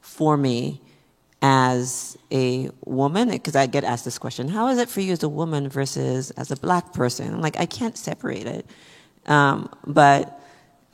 for 0.01 0.37
me 0.37 0.81
as 1.41 2.17
a 2.31 2.69
woman, 2.85 3.29
because 3.29 3.55
I 3.55 3.67
get 3.67 3.83
asked 3.83 4.05
this 4.05 4.17
question 4.17 4.47
how 4.47 4.69
is 4.69 4.77
it 4.77 4.89
for 4.89 5.01
you 5.01 5.13
as 5.13 5.23
a 5.23 5.29
woman 5.29 5.69
versus 5.69 6.31
as 6.31 6.51
a 6.51 6.55
black 6.55 6.93
person? 6.93 7.33
I'm 7.33 7.41
like, 7.41 7.59
I 7.59 7.65
can't 7.65 7.97
separate 7.97 8.47
it. 8.47 8.65
Um, 9.27 9.69
but, 9.85 10.39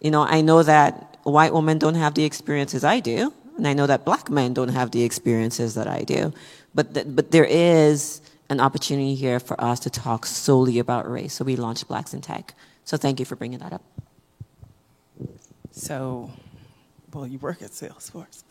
you 0.02 0.12
know, 0.12 0.24
I 0.24 0.42
know 0.42 0.64
that 0.64 1.18
white 1.24 1.54
women 1.54 1.78
don't 1.78 1.96
have 1.96 2.14
the 2.16 2.24
experiences 2.24 2.84
I 2.84 3.00
do, 3.00 3.34
and 3.58 3.68
I 3.68 3.74
know 3.74 3.88
that 3.88 4.06
black 4.06 4.30
men 4.30 4.54
don't 4.54 4.70
have 4.70 4.92
the 4.92 5.04
experiences 5.04 5.76
that 5.76 5.88
I 5.88 6.04
do. 6.04 6.34
But, 6.74 6.94
th- 6.94 7.08
but 7.10 7.32
there 7.32 7.46
is 7.46 8.22
an 8.50 8.60
opportunity 8.60 9.16
here 9.16 9.40
for 9.40 9.60
us 9.64 9.80
to 9.82 9.90
talk 9.90 10.26
solely 10.26 10.80
about 10.80 11.10
race. 11.10 11.34
So 11.34 11.46
we 11.46 11.56
launched 11.56 11.88
Blacks 11.88 12.14
in 12.14 12.22
Tech. 12.22 12.54
So 12.84 12.98
thank 12.98 13.20
you 13.20 13.26
for 13.26 13.36
bringing 13.36 13.60
that 13.60 13.74
up. 13.74 13.84
So, 15.72 16.30
well, 17.14 17.28
you 17.28 17.40
work 17.40 17.62
at 17.62 17.72
Salesforce. 17.72 18.44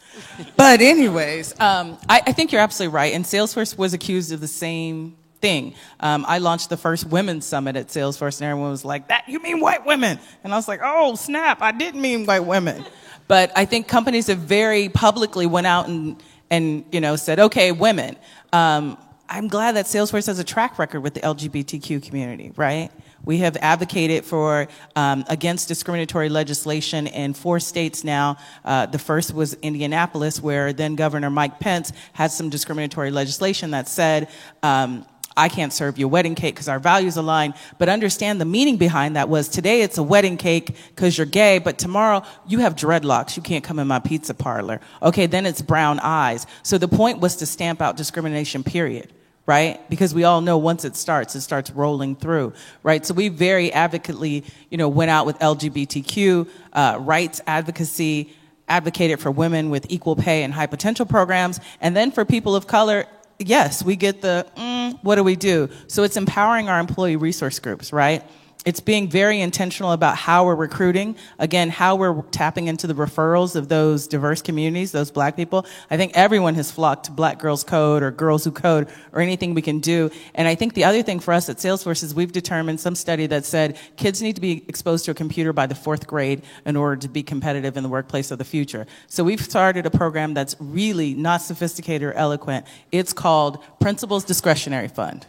but, 0.56 0.80
anyways, 0.80 1.58
um, 1.60 1.98
I, 2.08 2.22
I, 2.26 2.32
think 2.32 2.52
you're 2.52 2.60
absolutely 2.60 2.94
right. 2.94 3.14
And 3.14 3.24
Salesforce 3.24 3.76
was 3.76 3.94
accused 3.94 4.32
of 4.32 4.40
the 4.40 4.48
same 4.48 5.16
thing. 5.40 5.74
Um, 6.00 6.24
I 6.28 6.38
launched 6.38 6.68
the 6.68 6.76
first 6.76 7.06
women's 7.06 7.46
summit 7.46 7.76
at 7.76 7.88
Salesforce, 7.88 8.40
and 8.40 8.48
everyone 8.48 8.70
was 8.70 8.84
like, 8.84 9.08
"That 9.08 9.28
you 9.28 9.40
mean 9.40 9.60
white 9.60 9.86
women?" 9.86 10.18
And 10.44 10.52
I 10.52 10.56
was 10.56 10.68
like, 10.68 10.80
"Oh 10.82 11.14
snap! 11.14 11.62
I 11.62 11.72
didn't 11.72 12.00
mean 12.00 12.26
white 12.26 12.44
women." 12.44 12.84
but 13.30 13.52
I 13.54 13.64
think 13.64 13.86
companies 13.86 14.26
have 14.26 14.38
very 14.38 14.88
publicly 14.88 15.46
went 15.46 15.66
out 15.66 15.86
and 15.88 16.20
and 16.50 16.84
you 16.92 17.00
know 17.00 17.16
said, 17.16 17.38
"Okay, 17.38 17.72
women." 17.72 18.16
Um, 18.52 18.98
I'm 19.28 19.46
glad 19.46 19.76
that 19.76 19.86
Salesforce 19.86 20.26
has 20.26 20.40
a 20.40 20.44
track 20.44 20.78
record 20.78 21.00
with 21.00 21.14
the 21.14 21.20
LGBTQ 21.20 22.02
community, 22.02 22.52
right? 22.56 22.90
We 23.24 23.38
have 23.38 23.56
advocated 23.60 24.24
for 24.24 24.68
um, 24.96 25.24
against 25.28 25.68
discriminatory 25.68 26.28
legislation 26.28 27.06
in 27.06 27.34
four 27.34 27.60
states 27.60 28.02
now. 28.04 28.38
Uh, 28.64 28.86
the 28.86 28.98
first 28.98 29.34
was 29.34 29.54
Indianapolis, 29.54 30.40
where 30.42 30.72
then 30.72 30.94
Governor 30.96 31.30
Mike 31.30 31.60
Pence 31.60 31.92
had 32.12 32.30
some 32.30 32.50
discriminatory 32.50 33.10
legislation 33.10 33.72
that 33.72 33.88
said. 33.88 34.28
Um, 34.62 35.06
I 35.36 35.48
can't 35.48 35.72
serve 35.72 35.96
your 35.96 36.08
wedding 36.08 36.34
cake 36.34 36.56
because 36.56 36.68
our 36.68 36.80
values 36.80 37.16
align. 37.16 37.54
But 37.78 37.88
understand 37.88 38.40
the 38.40 38.44
meaning 38.44 38.76
behind 38.76 39.14
that 39.14 39.28
was 39.28 39.48
today 39.48 39.82
it's 39.82 39.96
a 39.96 40.02
wedding 40.02 40.36
cake 40.36 40.76
because 40.88 41.16
you're 41.16 41.26
gay, 41.26 41.58
but 41.58 41.78
tomorrow 41.78 42.24
you 42.48 42.58
have 42.58 42.74
dreadlocks. 42.74 43.36
You 43.36 43.42
can't 43.42 43.62
come 43.62 43.78
in 43.78 43.86
my 43.86 44.00
pizza 44.00 44.34
parlor. 44.34 44.80
Okay, 45.00 45.26
then 45.26 45.46
it's 45.46 45.62
brown 45.62 46.00
eyes. 46.00 46.46
So 46.64 46.78
the 46.78 46.88
point 46.88 47.20
was 47.20 47.36
to 47.36 47.46
stamp 47.46 47.80
out 47.80 47.96
discrimination, 47.96 48.64
period 48.64 49.12
right? 49.50 49.90
Because 49.90 50.14
we 50.14 50.22
all 50.22 50.40
know 50.40 50.56
once 50.58 50.84
it 50.84 50.94
starts, 50.94 51.34
it 51.34 51.40
starts 51.40 51.72
rolling 51.72 52.14
through, 52.14 52.52
right? 52.84 53.04
So 53.04 53.12
we 53.12 53.28
very 53.30 53.72
advocately, 53.72 54.44
you 54.70 54.78
know, 54.78 54.88
went 54.88 55.10
out 55.10 55.26
with 55.26 55.36
LGBTQ 55.40 56.48
uh, 56.72 56.98
rights 57.00 57.40
advocacy, 57.48 58.32
advocated 58.68 59.18
for 59.18 59.32
women 59.32 59.68
with 59.68 59.86
equal 59.88 60.14
pay 60.14 60.44
and 60.44 60.54
high 60.54 60.68
potential 60.68 61.04
programs, 61.04 61.58
and 61.80 61.96
then 61.96 62.12
for 62.12 62.24
people 62.24 62.54
of 62.54 62.68
color, 62.68 63.06
yes, 63.40 63.82
we 63.82 63.96
get 63.96 64.22
the, 64.22 64.46
mm, 64.56 64.96
what 65.02 65.16
do 65.16 65.24
we 65.24 65.34
do? 65.34 65.68
So 65.88 66.04
it's 66.04 66.16
empowering 66.16 66.68
our 66.68 66.78
employee 66.78 67.16
resource 67.16 67.58
groups, 67.58 67.92
right? 67.92 68.22
It's 68.66 68.80
being 68.80 69.08
very 69.08 69.40
intentional 69.40 69.92
about 69.92 70.16
how 70.16 70.44
we're 70.44 70.54
recruiting. 70.54 71.16
Again, 71.38 71.70
how 71.70 71.96
we're 71.96 72.20
tapping 72.24 72.66
into 72.66 72.86
the 72.86 72.92
referrals 72.92 73.56
of 73.56 73.68
those 73.68 74.06
diverse 74.06 74.42
communities, 74.42 74.92
those 74.92 75.10
black 75.10 75.34
people. 75.34 75.64
I 75.90 75.96
think 75.96 76.12
everyone 76.14 76.54
has 76.56 76.70
flocked 76.70 77.06
to 77.06 77.10
Black 77.10 77.38
Girls 77.38 77.64
Code 77.64 78.02
or 78.02 78.10
Girls 78.10 78.44
Who 78.44 78.50
Code 78.50 78.88
or 79.12 79.22
anything 79.22 79.54
we 79.54 79.62
can 79.62 79.80
do. 79.80 80.10
And 80.34 80.46
I 80.46 80.54
think 80.54 80.74
the 80.74 80.84
other 80.84 81.02
thing 81.02 81.20
for 81.20 81.32
us 81.32 81.48
at 81.48 81.56
Salesforce 81.56 82.02
is 82.02 82.14
we've 82.14 82.32
determined 82.32 82.80
some 82.80 82.94
study 82.94 83.26
that 83.28 83.46
said 83.46 83.78
kids 83.96 84.20
need 84.20 84.34
to 84.34 84.42
be 84.42 84.62
exposed 84.68 85.06
to 85.06 85.12
a 85.12 85.14
computer 85.14 85.54
by 85.54 85.66
the 85.66 85.74
fourth 85.74 86.06
grade 86.06 86.42
in 86.66 86.76
order 86.76 86.96
to 86.96 87.08
be 87.08 87.22
competitive 87.22 87.78
in 87.78 87.82
the 87.82 87.88
workplace 87.88 88.30
of 88.30 88.36
the 88.36 88.44
future. 88.44 88.86
So 89.06 89.24
we've 89.24 89.40
started 89.40 89.86
a 89.86 89.90
program 89.90 90.34
that's 90.34 90.54
really 90.60 91.14
not 91.14 91.40
sophisticated 91.40 92.08
or 92.08 92.12
eloquent. 92.12 92.66
It's 92.92 93.14
called 93.14 93.64
Principals 93.80 94.24
Discretionary 94.24 94.88
Fund 94.88 95.26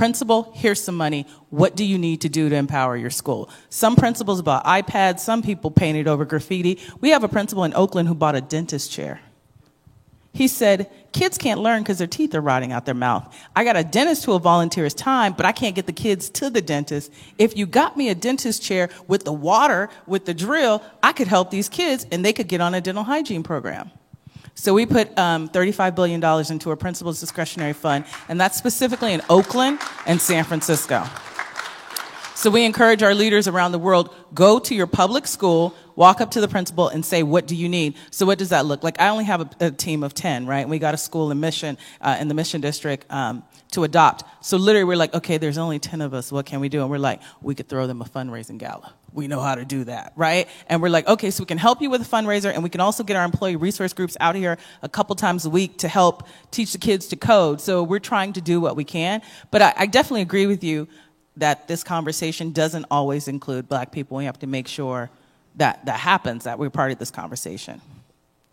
principal, 0.00 0.50
here's 0.54 0.82
some 0.82 0.94
money. 0.94 1.26
What 1.50 1.76
do 1.76 1.84
you 1.84 1.98
need 1.98 2.22
to 2.22 2.30
do 2.30 2.48
to 2.48 2.56
empower 2.56 2.96
your 2.96 3.10
school? 3.10 3.50
Some 3.68 3.96
principals 3.96 4.40
bought 4.40 4.64
iPads, 4.64 5.20
some 5.20 5.42
people 5.42 5.70
painted 5.70 6.08
over 6.08 6.24
graffiti. 6.24 6.78
We 7.02 7.10
have 7.10 7.22
a 7.22 7.28
principal 7.28 7.64
in 7.64 7.74
Oakland 7.74 8.08
who 8.08 8.14
bought 8.14 8.34
a 8.34 8.40
dentist 8.40 8.90
chair. 8.90 9.20
He 10.32 10.48
said, 10.48 10.90
Kids 11.12 11.36
can't 11.36 11.60
learn 11.60 11.82
because 11.82 11.98
their 11.98 12.06
teeth 12.06 12.34
are 12.34 12.40
rotting 12.40 12.72
out 12.72 12.86
their 12.86 12.94
mouth. 12.94 13.36
I 13.54 13.62
got 13.62 13.76
a 13.76 13.84
dentist 13.84 14.24
who 14.24 14.32
will 14.32 14.38
volunteer 14.38 14.84
his 14.84 14.94
time, 14.94 15.34
but 15.34 15.44
I 15.44 15.52
can't 15.52 15.76
get 15.76 15.84
the 15.84 15.92
kids 15.92 16.30
to 16.30 16.48
the 16.48 16.62
dentist. 16.62 17.12
If 17.36 17.54
you 17.58 17.66
got 17.66 17.98
me 17.98 18.08
a 18.08 18.14
dentist 18.14 18.62
chair 18.62 18.88
with 19.06 19.24
the 19.24 19.34
water, 19.34 19.90
with 20.06 20.24
the 20.24 20.32
drill, 20.32 20.82
I 21.02 21.12
could 21.12 21.28
help 21.28 21.50
these 21.50 21.68
kids 21.68 22.06
and 22.10 22.24
they 22.24 22.32
could 22.32 22.48
get 22.48 22.62
on 22.62 22.72
a 22.72 22.80
dental 22.80 23.04
hygiene 23.04 23.42
program. 23.42 23.90
So 24.60 24.74
we 24.74 24.84
put 24.84 25.18
um, 25.18 25.48
$35 25.48 25.94
billion 25.94 26.22
into 26.52 26.70
a 26.70 26.76
principal's 26.76 27.18
discretionary 27.18 27.72
fund, 27.72 28.04
and 28.28 28.38
that's 28.38 28.58
specifically 28.58 29.14
in 29.14 29.22
Oakland 29.30 29.78
and 30.04 30.20
San 30.20 30.44
Francisco. 30.44 31.02
So 32.34 32.50
we 32.50 32.66
encourage 32.66 33.02
our 33.02 33.14
leaders 33.14 33.48
around 33.48 33.72
the 33.72 33.78
world, 33.78 34.14
go 34.34 34.58
to 34.58 34.74
your 34.74 34.86
public 34.86 35.26
school, 35.26 35.74
walk 35.96 36.20
up 36.20 36.32
to 36.32 36.42
the 36.42 36.48
principal 36.48 36.88
and 36.88 37.02
say, 37.04 37.22
what 37.22 37.46
do 37.46 37.56
you 37.56 37.70
need? 37.70 37.94
So 38.10 38.26
what 38.26 38.38
does 38.38 38.50
that 38.50 38.66
look 38.66 38.84
like? 38.84 39.00
I 39.00 39.08
only 39.08 39.24
have 39.24 39.40
a, 39.40 39.66
a 39.66 39.70
team 39.70 40.02
of 40.02 40.12
10, 40.12 40.44
right? 40.46 40.68
We 40.68 40.78
got 40.78 40.92
a 40.92 40.98
school 40.98 41.30
in 41.30 41.40
Mission, 41.40 41.78
uh, 42.02 42.18
in 42.20 42.28
the 42.28 42.34
Mission 42.34 42.60
District, 42.60 43.10
um, 43.10 43.42
to 43.70 43.84
adopt. 43.84 44.24
So 44.40 44.56
literally 44.56 44.84
we're 44.84 44.96
like, 44.96 45.14
okay, 45.14 45.38
there's 45.38 45.58
only 45.58 45.78
10 45.78 46.00
of 46.00 46.14
us. 46.14 46.30
What 46.30 46.46
can 46.46 46.60
we 46.60 46.68
do? 46.68 46.82
And 46.82 46.90
we're 46.90 46.98
like, 46.98 47.20
we 47.40 47.54
could 47.54 47.68
throw 47.68 47.86
them 47.86 48.02
a 48.02 48.04
fundraising 48.04 48.58
gala. 48.58 48.92
We 49.12 49.28
know 49.28 49.40
how 49.40 49.54
to 49.54 49.64
do 49.64 49.84
that, 49.84 50.12
right? 50.16 50.48
And 50.68 50.80
we're 50.80 50.88
like, 50.88 51.08
okay, 51.08 51.30
so 51.30 51.42
we 51.42 51.46
can 51.46 51.58
help 51.58 51.82
you 51.82 51.90
with 51.90 52.02
a 52.02 52.04
fundraiser 52.04 52.52
and 52.52 52.62
we 52.62 52.70
can 52.70 52.80
also 52.80 53.02
get 53.02 53.16
our 53.16 53.24
employee 53.24 53.56
resource 53.56 53.92
groups 53.92 54.16
out 54.20 54.34
here 54.34 54.58
a 54.82 54.88
couple 54.88 55.16
times 55.16 55.44
a 55.44 55.50
week 55.50 55.78
to 55.78 55.88
help 55.88 56.26
teach 56.50 56.72
the 56.72 56.78
kids 56.78 57.06
to 57.08 57.16
code. 57.16 57.60
So 57.60 57.82
we're 57.82 57.98
trying 57.98 58.32
to 58.34 58.40
do 58.40 58.60
what 58.60 58.76
we 58.76 58.84
can. 58.84 59.22
But 59.50 59.62
I, 59.62 59.74
I 59.76 59.86
definitely 59.86 60.22
agree 60.22 60.46
with 60.46 60.62
you 60.62 60.88
that 61.36 61.68
this 61.68 61.82
conversation 61.82 62.52
doesn't 62.52 62.86
always 62.90 63.28
include 63.28 63.68
black 63.68 63.92
people. 63.92 64.16
We 64.16 64.24
have 64.26 64.38
to 64.40 64.46
make 64.46 64.68
sure 64.68 65.10
that 65.56 65.84
that 65.86 65.98
happens, 65.98 66.44
that 66.44 66.58
we're 66.58 66.70
part 66.70 66.92
of 66.92 66.98
this 66.98 67.10
conversation. 67.10 67.80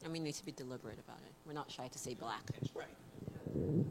And 0.04 0.14
we 0.14 0.20
need 0.20 0.34
to 0.34 0.46
be 0.46 0.52
deliberate 0.52 1.00
about 1.00 1.20
it. 1.20 1.34
We're 1.46 1.54
not 1.54 1.70
shy 1.72 1.88
to 1.88 2.00
say 2.00 2.14
black. 2.14 2.42
Right. 2.74 3.86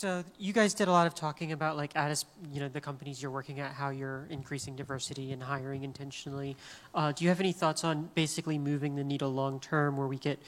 So 0.00 0.24
you 0.38 0.54
guys 0.54 0.72
did 0.72 0.88
a 0.88 0.92
lot 0.92 1.06
of 1.06 1.14
talking 1.14 1.52
about 1.52 1.76
like 1.76 1.94
at 1.94 2.24
you 2.50 2.60
know 2.60 2.70
the 2.70 2.80
companies 2.80 3.20
you're 3.20 3.30
working 3.30 3.60
at, 3.60 3.74
how 3.74 3.90
you're 3.90 4.26
increasing 4.30 4.74
diversity 4.74 5.30
and 5.32 5.42
hiring 5.42 5.84
intentionally. 5.84 6.56
Uh, 6.94 7.12
do 7.12 7.22
you 7.22 7.28
have 7.28 7.38
any 7.38 7.52
thoughts 7.52 7.84
on 7.84 8.08
basically 8.14 8.58
moving 8.58 8.96
the 8.96 9.04
needle 9.04 9.30
long 9.30 9.60
term, 9.60 9.98
where 9.98 10.06
we 10.06 10.16
get 10.16 10.38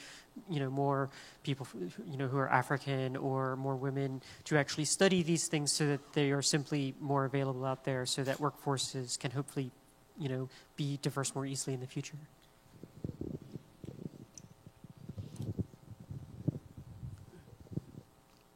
you 0.49 0.59
know 0.59 0.71
more 0.71 1.11
people 1.43 1.67
you 2.09 2.17
know 2.17 2.27
who 2.27 2.39
are 2.39 2.49
African 2.49 3.15
or 3.15 3.55
more 3.55 3.75
women 3.75 4.23
to 4.45 4.57
actually 4.57 4.85
study 4.85 5.21
these 5.21 5.47
things, 5.47 5.71
so 5.71 5.85
that 5.85 6.13
they 6.13 6.31
are 6.31 6.41
simply 6.41 6.95
more 6.99 7.25
available 7.25 7.63
out 7.63 7.83
there, 7.83 8.07
so 8.07 8.23
that 8.23 8.39
workforces 8.39 9.19
can 9.19 9.29
hopefully 9.29 9.69
you 10.17 10.29
know 10.29 10.49
be 10.77 10.97
diverse 11.03 11.35
more 11.35 11.45
easily 11.45 11.75
in 11.75 11.79
the 11.79 11.85
future. 11.85 12.17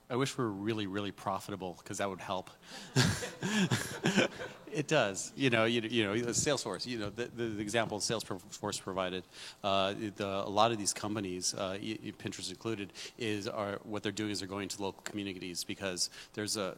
I 0.09 0.15
wish 0.15 0.37
we 0.37 0.43
were 0.45 0.51
really, 0.51 0.87
really 0.87 1.11
profitable 1.11 1.77
because 1.79 1.97
that 1.97 2.09
would 2.09 2.21
help. 2.21 2.49
it 4.71 4.87
does. 4.87 5.33
You 5.35 5.49
know, 5.49 5.65
you, 5.65 5.81
you 5.81 6.05
know, 6.05 6.13
Salesforce. 6.13 6.85
You 6.85 6.99
know, 6.99 7.09
the, 7.09 7.25
the, 7.25 7.59
example 7.59 7.99
Salesforce 7.99 8.81
provided. 8.81 9.23
Uh, 9.63 9.93
the, 10.15 10.25
a 10.27 10.49
lot 10.49 10.71
of 10.71 10.77
these 10.77 10.93
companies, 10.93 11.53
uh, 11.55 11.77
Pinterest 12.19 12.49
included, 12.49 12.93
is 13.17 13.49
are 13.49 13.79
what 13.83 14.01
they're 14.01 14.13
doing 14.13 14.31
is 14.31 14.39
they're 14.39 14.47
going 14.47 14.69
to 14.69 14.81
local 14.81 15.01
communities 15.03 15.65
because 15.65 16.09
there's 16.33 16.55
a 16.55 16.77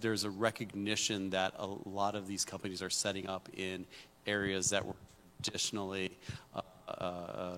there's 0.00 0.24
a 0.24 0.30
recognition 0.30 1.30
that 1.30 1.54
a 1.58 1.66
lot 1.86 2.14
of 2.14 2.26
these 2.26 2.44
companies 2.44 2.82
are 2.82 2.90
setting 2.90 3.26
up 3.26 3.48
in 3.56 3.86
areas 4.26 4.68
that 4.68 4.84
were 4.84 4.94
traditionally 5.42 6.10
uh, 6.54 6.60
uh, 7.04 7.56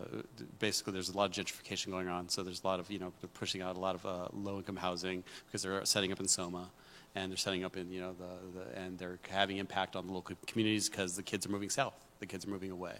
basically 0.58 0.92
there's 0.92 1.08
a 1.08 1.16
lot 1.16 1.24
of 1.26 1.32
gentrification 1.32 1.90
going 1.90 2.08
on. 2.08 2.28
So 2.28 2.42
there's 2.42 2.62
a 2.62 2.66
lot 2.66 2.80
of, 2.80 2.90
you 2.90 2.98
know, 2.98 3.12
they're 3.20 3.28
pushing 3.28 3.62
out 3.62 3.76
a 3.76 3.78
lot 3.78 3.94
of 3.94 4.06
uh, 4.06 4.28
low 4.32 4.56
income 4.58 4.76
housing 4.76 5.24
because 5.46 5.62
they're 5.62 5.84
setting 5.84 6.12
up 6.12 6.20
in 6.20 6.28
Soma 6.28 6.70
and 7.14 7.30
they're 7.30 7.36
setting 7.36 7.64
up 7.64 7.76
in, 7.76 7.90
you 7.90 8.00
know, 8.00 8.14
the, 8.14 8.58
the 8.58 8.78
and 8.78 8.98
they're 8.98 9.18
having 9.30 9.58
impact 9.58 9.96
on 9.96 10.06
the 10.06 10.12
local 10.12 10.36
communities 10.46 10.88
because 10.88 11.16
the 11.16 11.22
kids 11.22 11.46
are 11.46 11.50
moving 11.50 11.70
south, 11.70 11.94
the 12.20 12.26
kids 12.26 12.46
are 12.46 12.50
moving 12.50 12.70
away. 12.70 12.96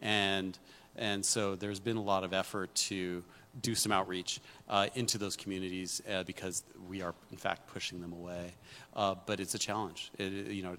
And, 0.00 0.58
and 1.00 1.24
so 1.24 1.56
there's 1.56 1.80
been 1.80 1.96
a 1.96 2.02
lot 2.02 2.22
of 2.22 2.32
effort 2.32 2.72
to 2.74 3.24
do 3.62 3.74
some 3.74 3.90
outreach 3.90 4.40
uh, 4.68 4.86
into 4.94 5.18
those 5.18 5.34
communities 5.34 6.00
uh, 6.08 6.22
because 6.22 6.62
we 6.88 7.02
are 7.02 7.14
in 7.32 7.36
fact 7.36 7.66
pushing 7.66 8.00
them 8.00 8.12
away. 8.12 8.52
Uh, 8.94 9.14
but 9.26 9.40
it's 9.40 9.54
a 9.54 9.58
challenge. 9.58 10.12
It, 10.18 10.32
you 10.48 10.62
know, 10.62 10.76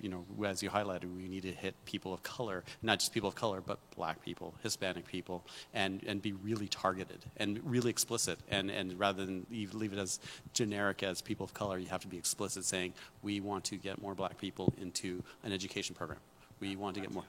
you 0.00 0.08
know, 0.08 0.24
as 0.44 0.62
you 0.62 0.68
highlighted, 0.68 1.14
we 1.14 1.28
need 1.28 1.42
to 1.42 1.52
hit 1.52 1.74
people 1.84 2.12
of 2.12 2.22
color, 2.22 2.64
not 2.82 2.98
just 2.98 3.12
people 3.12 3.28
of 3.28 3.34
color, 3.34 3.60
but 3.60 3.78
Black 3.94 4.22
people, 4.22 4.54
Hispanic 4.62 5.06
people, 5.06 5.44
and 5.72 6.02
and 6.06 6.20
be 6.20 6.32
really 6.32 6.68
targeted 6.68 7.24
and 7.36 7.60
really 7.64 7.90
explicit. 7.90 8.38
And 8.50 8.70
and 8.70 8.98
rather 8.98 9.24
than 9.24 9.46
leave 9.50 9.92
it 9.92 9.98
as 9.98 10.20
generic 10.52 11.02
as 11.02 11.22
people 11.22 11.44
of 11.44 11.54
color, 11.54 11.78
you 11.78 11.86
have 11.86 12.02
to 12.02 12.08
be 12.08 12.18
explicit, 12.18 12.64
saying 12.64 12.92
we 13.22 13.40
want 13.40 13.64
to 13.64 13.76
get 13.76 14.02
more 14.02 14.14
Black 14.14 14.38
people 14.38 14.74
into 14.80 15.22
an 15.44 15.52
education 15.52 15.94
program. 15.94 16.18
We 16.60 16.76
want 16.76 16.94
to 16.96 17.00
get 17.00 17.12
more. 17.12 17.24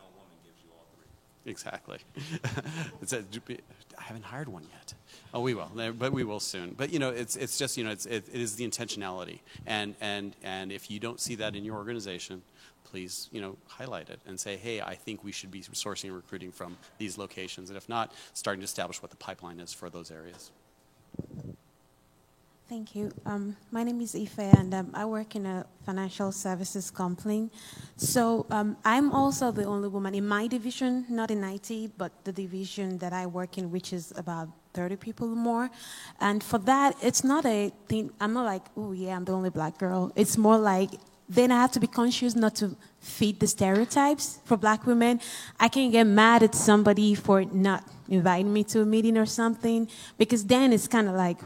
Exactly. 1.48 2.00
it's 3.02 3.14
a, 3.14 3.24
I 3.98 4.02
haven't 4.04 4.26
hired 4.26 4.50
one 4.50 4.64
yet. 4.64 4.94
Oh, 5.34 5.40
we 5.40 5.54
will, 5.54 5.72
but 5.98 6.12
we 6.12 6.26
will 6.26 6.42
soon. 6.42 6.76
But 6.78 6.92
you 6.92 7.00
know, 7.00 7.10
it's 7.10 7.36
it's 7.38 7.58
just 7.58 7.78
you 7.78 7.86
know, 7.86 7.90
it's 7.90 8.06
it, 8.06 8.28
it 8.32 8.42
is 8.42 8.56
the 8.58 8.68
intentionality, 8.68 9.40
and 9.66 9.96
and 10.02 10.36
and 10.44 10.72
if 10.72 10.92
you 10.92 11.00
don't 11.00 11.20
see 11.20 11.36
that 11.36 11.56
in 11.56 11.64
your 11.64 11.76
organization, 11.76 12.42
please 12.84 13.30
you 13.32 13.40
know 13.40 13.58
highlight 13.68 14.10
it 14.10 14.20
and 14.28 14.38
say, 14.38 14.58
hey, 14.58 14.82
I 14.82 14.96
think 14.96 15.24
we 15.24 15.32
should 15.32 15.50
be 15.50 15.62
sourcing 15.62 16.06
and 16.06 16.16
recruiting 16.16 16.52
from 16.52 16.78
these 16.98 17.18
locations, 17.18 17.70
and 17.70 17.78
if 17.78 17.88
not, 17.88 18.14
starting 18.34 18.60
to 18.60 18.66
establish 18.66 19.02
what 19.02 19.12
the 19.12 19.18
pipeline 19.18 19.60
is 19.62 19.74
for 19.74 19.90
those 19.90 20.12
areas. 20.12 20.52
Thank 22.70 22.98
you. 22.98 23.14
Um, 23.26 23.56
my 23.72 23.84
name 23.84 24.02
is 24.02 24.14
Ife, 24.14 24.40
and 24.40 24.74
um, 24.74 24.92
I 24.94 25.06
work 25.06 25.38
in 25.38 25.46
a 25.46 25.66
financial 25.86 26.34
services 26.34 26.92
company. 26.92 27.50
So 27.96 28.46
um, 28.50 28.76
I'm 28.84 29.14
also 29.14 29.52
the 29.54 29.64
only 29.64 29.88
woman 29.88 30.14
in 30.14 30.28
my 30.28 30.48
division, 30.48 31.06
not 31.08 31.32
in 31.32 31.46
IT, 31.46 31.98
but 31.98 32.12
the 32.26 32.34
division 32.34 32.98
that 32.98 33.14
I 33.14 33.26
work 33.26 33.58
in, 33.58 33.72
which 33.72 33.94
is 33.94 34.12
about 34.18 34.50
30 34.74 34.98
people 34.98 35.30
more. 35.30 35.70
And 36.20 36.44
for 36.44 36.58
that, 36.60 36.98
it's 37.02 37.24
not 37.24 37.46
a 37.46 37.72
thing. 37.88 38.12
I'm 38.20 38.34
not 38.34 38.44
like, 38.44 38.64
oh 38.76 38.92
yeah, 38.92 39.16
I'm 39.16 39.24
the 39.24 39.32
only 39.32 39.50
black 39.50 39.78
girl. 39.78 40.12
It's 40.18 40.38
more 40.38 40.58
like 40.58 40.90
then 41.30 41.52
I 41.52 41.62
have 41.62 41.72
to 41.74 41.80
be 41.80 41.88
conscious 41.88 42.36
not 42.36 42.56
to 42.56 42.76
feed 43.00 43.40
the 43.40 43.48
stereotypes 43.48 44.40
for 44.44 44.58
black 44.58 44.86
women. 44.86 45.22
I 45.58 45.70
can 45.70 45.90
get 45.92 46.06
mad 46.06 46.44
at 46.44 46.54
somebody 46.54 47.16
for 47.16 47.46
not 47.46 47.84
inviting 48.10 48.52
me 48.52 48.66
to 48.66 48.82
a 48.82 48.86
meeting 48.86 49.18
or 49.18 49.26
something 49.26 49.88
because 50.18 50.46
then 50.46 50.74
it's 50.74 50.88
kind 50.88 51.08
of 51.08 51.16
like 51.16 51.40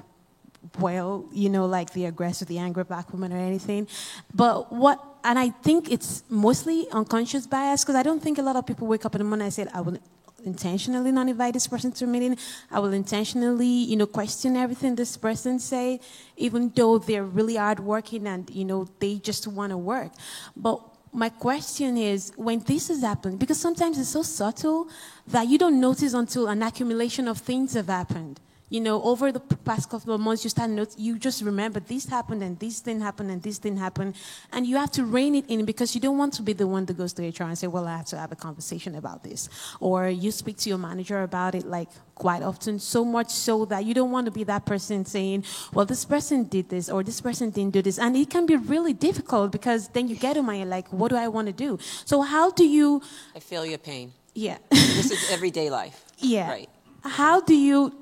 well, 0.80 1.26
you 1.32 1.50
know, 1.50 1.66
like 1.66 1.94
the 1.94 2.06
aggressive, 2.06 2.48
the 2.48 2.60
angry 2.60 2.84
black 2.84 3.12
woman 3.12 3.34
or 3.34 3.38
anything. 3.38 3.88
But 4.34 4.72
what, 4.72 5.04
and 5.24 5.38
I 5.38 5.50
think 5.50 5.92
it's 5.92 6.24
mostly 6.30 6.88
unconscious 6.92 7.48
bias 7.48 7.84
because 7.84 7.96
I 7.96 8.04
don't 8.04 8.22
think 8.22 8.38
a 8.38 8.42
lot 8.42 8.56
of 8.56 8.66
people 8.66 8.88
wake 8.88 9.06
up 9.06 9.16
in 9.16 9.20
the 9.20 9.26
morning 9.26 9.46
and 9.46 9.54
say, 9.54 9.66
I 9.74 9.82
will 9.82 9.98
intentionally 10.44 11.12
not 11.12 11.28
invite 11.28 11.54
this 11.54 11.68
person 11.68 11.92
to 11.92 12.06
a 12.06 12.08
meeting. 12.08 12.38
I 12.70 12.80
will 12.80 12.94
intentionally, 12.94 13.66
you 13.66 13.96
know, 13.96 14.08
question 14.08 14.56
everything 14.56 14.96
this 14.96 15.18
person 15.18 15.60
say, 15.60 16.00
even 16.38 16.72
though 16.76 16.98
they're 16.98 17.24
really 17.24 17.56
hardworking 17.56 18.28
and, 18.28 18.50
you 18.50 18.66
know, 18.66 18.88
they 19.00 19.18
just 19.18 19.48
want 19.48 19.72
to 19.72 19.78
work. 19.78 20.12
But 20.56 20.82
my 21.14 21.30
question 21.30 21.98
is 21.98 22.32
when 22.38 22.60
this 22.60 22.90
is 22.90 23.02
happening, 23.02 23.38
because 23.38 23.60
sometimes 23.60 24.00
it's 24.00 24.10
so 24.10 24.24
subtle 24.24 24.88
that 25.28 25.48
you 25.48 25.58
don't 25.58 25.80
notice 25.80 26.14
until 26.14 26.48
an 26.48 26.64
accumulation 26.64 27.28
of 27.28 27.38
things 27.38 27.74
have 27.74 27.88
happened 27.88 28.40
you 28.72 28.80
know, 28.80 29.04
over 29.04 29.34
the 29.34 29.42
past 29.42 29.90
couple 29.90 30.14
of 30.14 30.22
months, 30.22 30.46
you 30.46 30.50
start 30.50 30.70
note, 30.70 30.96
you 30.98 31.20
just 31.20 31.42
remember 31.44 31.82
this 31.82 32.06
happened 32.06 32.42
and 32.42 32.58
this 32.58 32.80
thing 32.80 33.02
happened 33.02 33.30
and 33.30 33.44
this 33.44 33.58
thing 33.58 33.76
happened, 33.76 34.16
and 34.54 34.66
you 34.66 34.78
have 34.78 34.90
to 34.92 35.04
rein 35.04 35.36
it 35.36 35.46
in 35.50 35.66
because 35.66 35.94
you 35.94 36.00
don't 36.00 36.18
want 36.18 36.34
to 36.34 36.42
be 36.42 36.54
the 36.54 36.66
one 36.66 36.86
that 36.86 36.98
goes 36.98 37.12
to 37.12 37.22
HR 37.22 37.44
and 37.44 37.58
say, 37.58 37.68
well, 37.68 37.86
I 37.86 37.98
have 37.98 38.06
to 38.08 38.18
have 38.18 38.32
a 38.32 38.36
conversation 38.38 38.96
about 38.96 39.24
this, 39.24 39.50
or 39.82 40.08
you 40.08 40.32
speak 40.32 40.56
to 40.60 40.70
your 40.70 40.78
manager 40.78 41.22
about 41.22 41.54
it 41.54 41.66
like 41.66 41.90
quite 42.16 42.42
often, 42.42 42.80
so 42.80 43.04
much 43.04 43.30
so 43.30 43.66
that 43.66 43.84
you 43.84 43.94
don't 43.94 44.12
want 44.12 44.24
to 44.26 44.32
be 44.32 44.46
that 44.46 44.66
person 44.66 45.04
saying, 45.04 45.44
well, 45.74 45.86
this 45.86 46.06
person 46.06 46.46
did 46.46 46.70
this 46.70 46.90
or 46.90 47.04
this 47.04 47.20
person 47.20 47.50
didn't 47.50 47.74
do 47.74 47.82
this, 47.82 48.00
and 48.00 48.16
it 48.16 48.30
can 48.30 48.46
be 48.46 48.56
really 48.56 48.94
difficult 48.94 49.52
because 49.52 49.90
then 49.90 50.08
you 50.08 50.16
get 50.16 50.36
to 50.36 50.42
my 50.42 50.64
like, 50.64 50.88
what 50.94 51.10
do 51.10 51.18
I 51.18 51.28
want 51.28 51.48
to 51.48 51.54
do? 51.54 51.78
So 52.06 52.22
how 52.22 52.52
do 52.52 52.64
you, 52.64 53.02
I 53.36 53.40
feel 53.40 53.66
your 53.66 53.80
pain. 53.80 54.14
yeah. 54.34 54.60
This 54.70 55.12
is 55.12 55.30
everyday 55.30 55.70
life. 55.70 56.06
Yeah. 56.24 56.50
Right. 56.50 56.70
How 57.04 57.42
do 57.42 57.56
you 57.56 58.01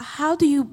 how 0.00 0.34
do 0.34 0.46
you 0.46 0.72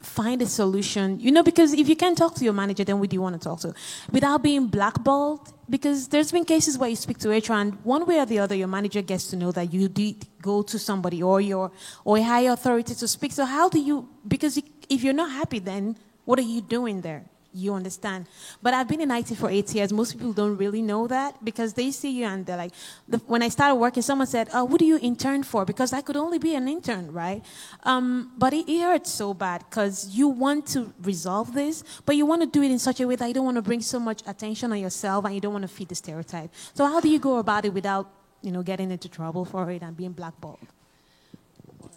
find 0.00 0.42
a 0.42 0.46
solution? 0.46 1.20
You 1.20 1.30
know, 1.30 1.42
because 1.42 1.72
if 1.72 1.88
you 1.88 1.96
can't 1.96 2.16
talk 2.16 2.34
to 2.36 2.44
your 2.44 2.52
manager, 2.52 2.84
then 2.84 2.98
who 2.98 3.06
do 3.06 3.14
you 3.14 3.22
want 3.22 3.40
to 3.40 3.48
talk 3.48 3.60
to? 3.60 3.74
Without 4.10 4.42
being 4.42 4.66
blackballed? 4.66 5.52
Because 5.68 6.08
there's 6.08 6.32
been 6.32 6.44
cases 6.44 6.76
where 6.76 6.90
you 6.90 6.96
speak 6.96 7.18
to 7.18 7.30
HR 7.30 7.54
and 7.54 7.74
one 7.84 8.04
way 8.06 8.18
or 8.18 8.26
the 8.26 8.38
other 8.38 8.54
your 8.54 8.68
manager 8.68 9.02
gets 9.02 9.28
to 9.28 9.36
know 9.36 9.52
that 9.52 9.72
you 9.72 9.88
did 9.88 10.26
go 10.40 10.62
to 10.62 10.78
somebody 10.78 11.22
or 11.22 11.40
your 11.40 11.70
or 12.04 12.18
a 12.18 12.22
higher 12.22 12.50
authority 12.52 12.94
to 12.94 13.08
speak. 13.08 13.32
So 13.32 13.44
how 13.44 13.68
do 13.68 13.78
you 13.78 14.08
because 14.26 14.60
if 14.88 15.04
you're 15.04 15.14
not 15.14 15.30
happy 15.30 15.60
then 15.60 15.96
what 16.24 16.38
are 16.38 16.42
you 16.42 16.60
doing 16.60 17.00
there? 17.00 17.24
You 17.54 17.74
understand. 17.74 18.26
But 18.62 18.72
I've 18.72 18.88
been 18.88 19.02
in 19.02 19.10
IT 19.10 19.36
for 19.36 19.50
eight 19.50 19.74
years. 19.74 19.92
Most 19.92 20.12
people 20.12 20.32
don't 20.32 20.56
really 20.56 20.80
know 20.80 21.06
that 21.06 21.44
because 21.44 21.74
they 21.74 21.90
see 21.90 22.10
you 22.10 22.24
and 22.24 22.46
they're 22.46 22.56
like, 22.56 22.72
the, 23.06 23.18
when 23.26 23.42
I 23.42 23.48
started 23.48 23.74
working, 23.74 24.02
someone 24.02 24.26
said, 24.26 24.48
oh, 24.54 24.64
what 24.64 24.78
do 24.78 24.86
you 24.86 24.98
intern 25.02 25.42
for? 25.42 25.66
Because 25.66 25.92
I 25.92 26.00
could 26.00 26.16
only 26.16 26.38
be 26.38 26.54
an 26.54 26.66
intern, 26.66 27.12
right? 27.12 27.44
Um, 27.84 28.32
but 28.38 28.54
it, 28.54 28.68
it 28.68 28.80
hurts 28.80 29.10
so 29.10 29.34
bad 29.34 29.64
because 29.68 30.08
you 30.08 30.28
want 30.28 30.66
to 30.68 30.94
resolve 31.02 31.52
this, 31.52 31.84
but 32.06 32.16
you 32.16 32.24
want 32.24 32.40
to 32.40 32.46
do 32.46 32.62
it 32.62 32.70
in 32.70 32.78
such 32.78 33.00
a 33.00 33.06
way 33.06 33.16
that 33.16 33.26
you 33.26 33.34
don't 33.34 33.44
want 33.44 33.56
to 33.56 33.62
bring 33.62 33.82
so 33.82 34.00
much 34.00 34.22
attention 34.26 34.72
on 34.72 34.78
yourself 34.78 35.26
and 35.26 35.34
you 35.34 35.40
don't 35.40 35.52
want 35.52 35.62
to 35.62 35.68
feed 35.68 35.88
the 35.88 35.94
stereotype. 35.94 36.50
So 36.72 36.86
how 36.86 37.00
do 37.00 37.08
you 37.10 37.18
go 37.18 37.36
about 37.36 37.66
it 37.66 37.74
without, 37.74 38.10
you 38.40 38.50
know, 38.50 38.62
getting 38.62 38.90
into 38.90 39.08
trouble 39.10 39.44
for 39.44 39.70
it 39.70 39.82
and 39.82 39.94
being 39.94 40.12
blackballed? 40.12 40.58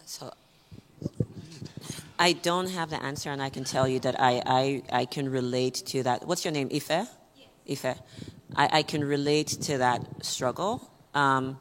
So 0.04 0.32
I 2.18 2.32
don't 2.32 2.70
have 2.70 2.90
the 2.90 3.02
answer, 3.02 3.30
and 3.30 3.42
I 3.42 3.50
can 3.50 3.64
tell 3.64 3.86
you 3.86 4.00
that 4.00 4.20
I, 4.20 4.42
I, 4.46 4.82
I 4.92 5.04
can 5.04 5.28
relate 5.28 5.74
to 5.86 6.02
that. 6.04 6.26
What's 6.26 6.44
your 6.44 6.52
name? 6.52 6.68
Ife? 6.72 6.88
Yes. 6.88 7.84
Ife. 7.84 7.98
I, 8.54 8.78
I 8.78 8.82
can 8.82 9.04
relate 9.04 9.48
to 9.48 9.78
that 9.78 10.24
struggle. 10.24 10.90
Um, 11.14 11.58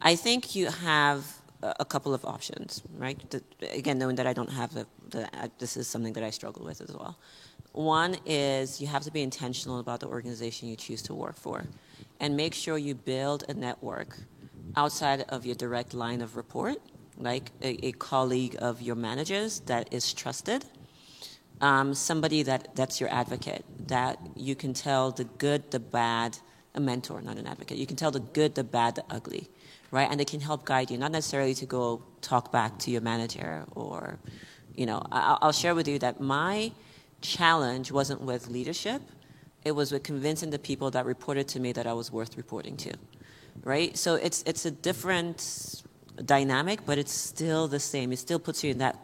I 0.00 0.16
think 0.16 0.54
you 0.54 0.66
have 0.68 1.26
a, 1.62 1.84
couple 1.84 2.14
of 2.14 2.24
options, 2.24 2.82
right? 2.96 3.18
The, 3.30 3.42
again, 3.72 3.98
knowing 3.98 4.16
that 4.16 4.26
I 4.26 4.32
don't 4.32 4.50
have 4.50 4.72
the, 4.72 4.86
the 5.10 5.24
uh, 5.38 5.48
this 5.58 5.76
is 5.76 5.86
something 5.86 6.14
that 6.14 6.24
I 6.24 6.30
struggle 6.30 6.64
with 6.64 6.80
as 6.80 6.94
well. 6.94 7.18
One 7.72 8.16
is 8.24 8.80
you 8.80 8.86
have 8.86 9.02
to 9.02 9.10
be 9.10 9.22
intentional 9.22 9.78
about 9.78 10.00
the 10.00 10.06
organization 10.06 10.68
you 10.68 10.76
choose 10.76 11.02
to 11.02 11.14
work 11.14 11.36
for, 11.36 11.64
and 12.18 12.36
make 12.36 12.54
sure 12.54 12.78
you 12.78 12.94
build 12.94 13.44
a 13.48 13.54
network 13.54 14.16
outside 14.76 15.22
of 15.28 15.44
your 15.44 15.54
direct 15.54 15.92
line 15.94 16.22
of 16.22 16.36
report 16.36 16.78
like 17.22 17.52
a, 17.62 17.86
a 17.86 17.92
colleague 17.92 18.56
of 18.58 18.82
your 18.82 18.96
managers 18.96 19.60
that 19.60 19.92
is 19.92 20.12
trusted, 20.12 20.64
um, 21.60 21.94
somebody 21.94 22.42
that, 22.42 22.74
that's 22.74 23.00
your 23.00 23.12
advocate, 23.12 23.64
that 23.86 24.18
you 24.34 24.54
can 24.54 24.72
tell 24.72 25.10
the 25.10 25.24
good, 25.24 25.70
the 25.70 25.80
bad, 25.80 26.38
a 26.74 26.80
mentor, 26.80 27.20
not 27.20 27.36
an 27.36 27.46
advocate. 27.46 27.76
You 27.76 27.86
can 27.86 27.96
tell 27.96 28.10
the 28.10 28.20
good, 28.20 28.54
the 28.54 28.64
bad, 28.64 28.94
the 28.94 29.04
ugly, 29.10 29.50
right? 29.90 30.08
And 30.10 30.18
they 30.18 30.24
can 30.24 30.40
help 30.40 30.64
guide 30.64 30.90
you, 30.90 30.98
not 30.98 31.12
necessarily 31.12 31.54
to 31.54 31.66
go 31.66 32.02
talk 32.20 32.50
back 32.50 32.78
to 32.80 32.90
your 32.90 33.00
manager 33.02 33.64
or, 33.72 34.18
you 34.74 34.86
know, 34.86 35.02
I, 35.12 35.36
I'll 35.42 35.52
share 35.52 35.74
with 35.74 35.86
you 35.88 35.98
that 35.98 36.20
my 36.20 36.72
challenge 37.20 37.92
wasn't 37.92 38.22
with 38.22 38.48
leadership. 38.48 39.02
It 39.64 39.72
was 39.72 39.92
with 39.92 40.02
convincing 40.02 40.50
the 40.50 40.58
people 40.58 40.90
that 40.92 41.04
reported 41.04 41.46
to 41.48 41.60
me 41.60 41.72
that 41.72 41.86
I 41.86 41.92
was 41.92 42.10
worth 42.10 42.36
reporting 42.38 42.78
to, 42.78 42.94
right? 43.62 43.94
So 43.98 44.14
it's, 44.14 44.42
it's 44.46 44.64
a 44.64 44.70
different 44.70 45.82
dynamic, 46.24 46.84
but 46.86 46.98
it's 46.98 47.12
still 47.12 47.68
the 47.68 47.80
same. 47.80 48.12
It 48.12 48.18
still 48.18 48.38
puts 48.38 48.62
you 48.64 48.70
in 48.70 48.78
that 48.78 48.96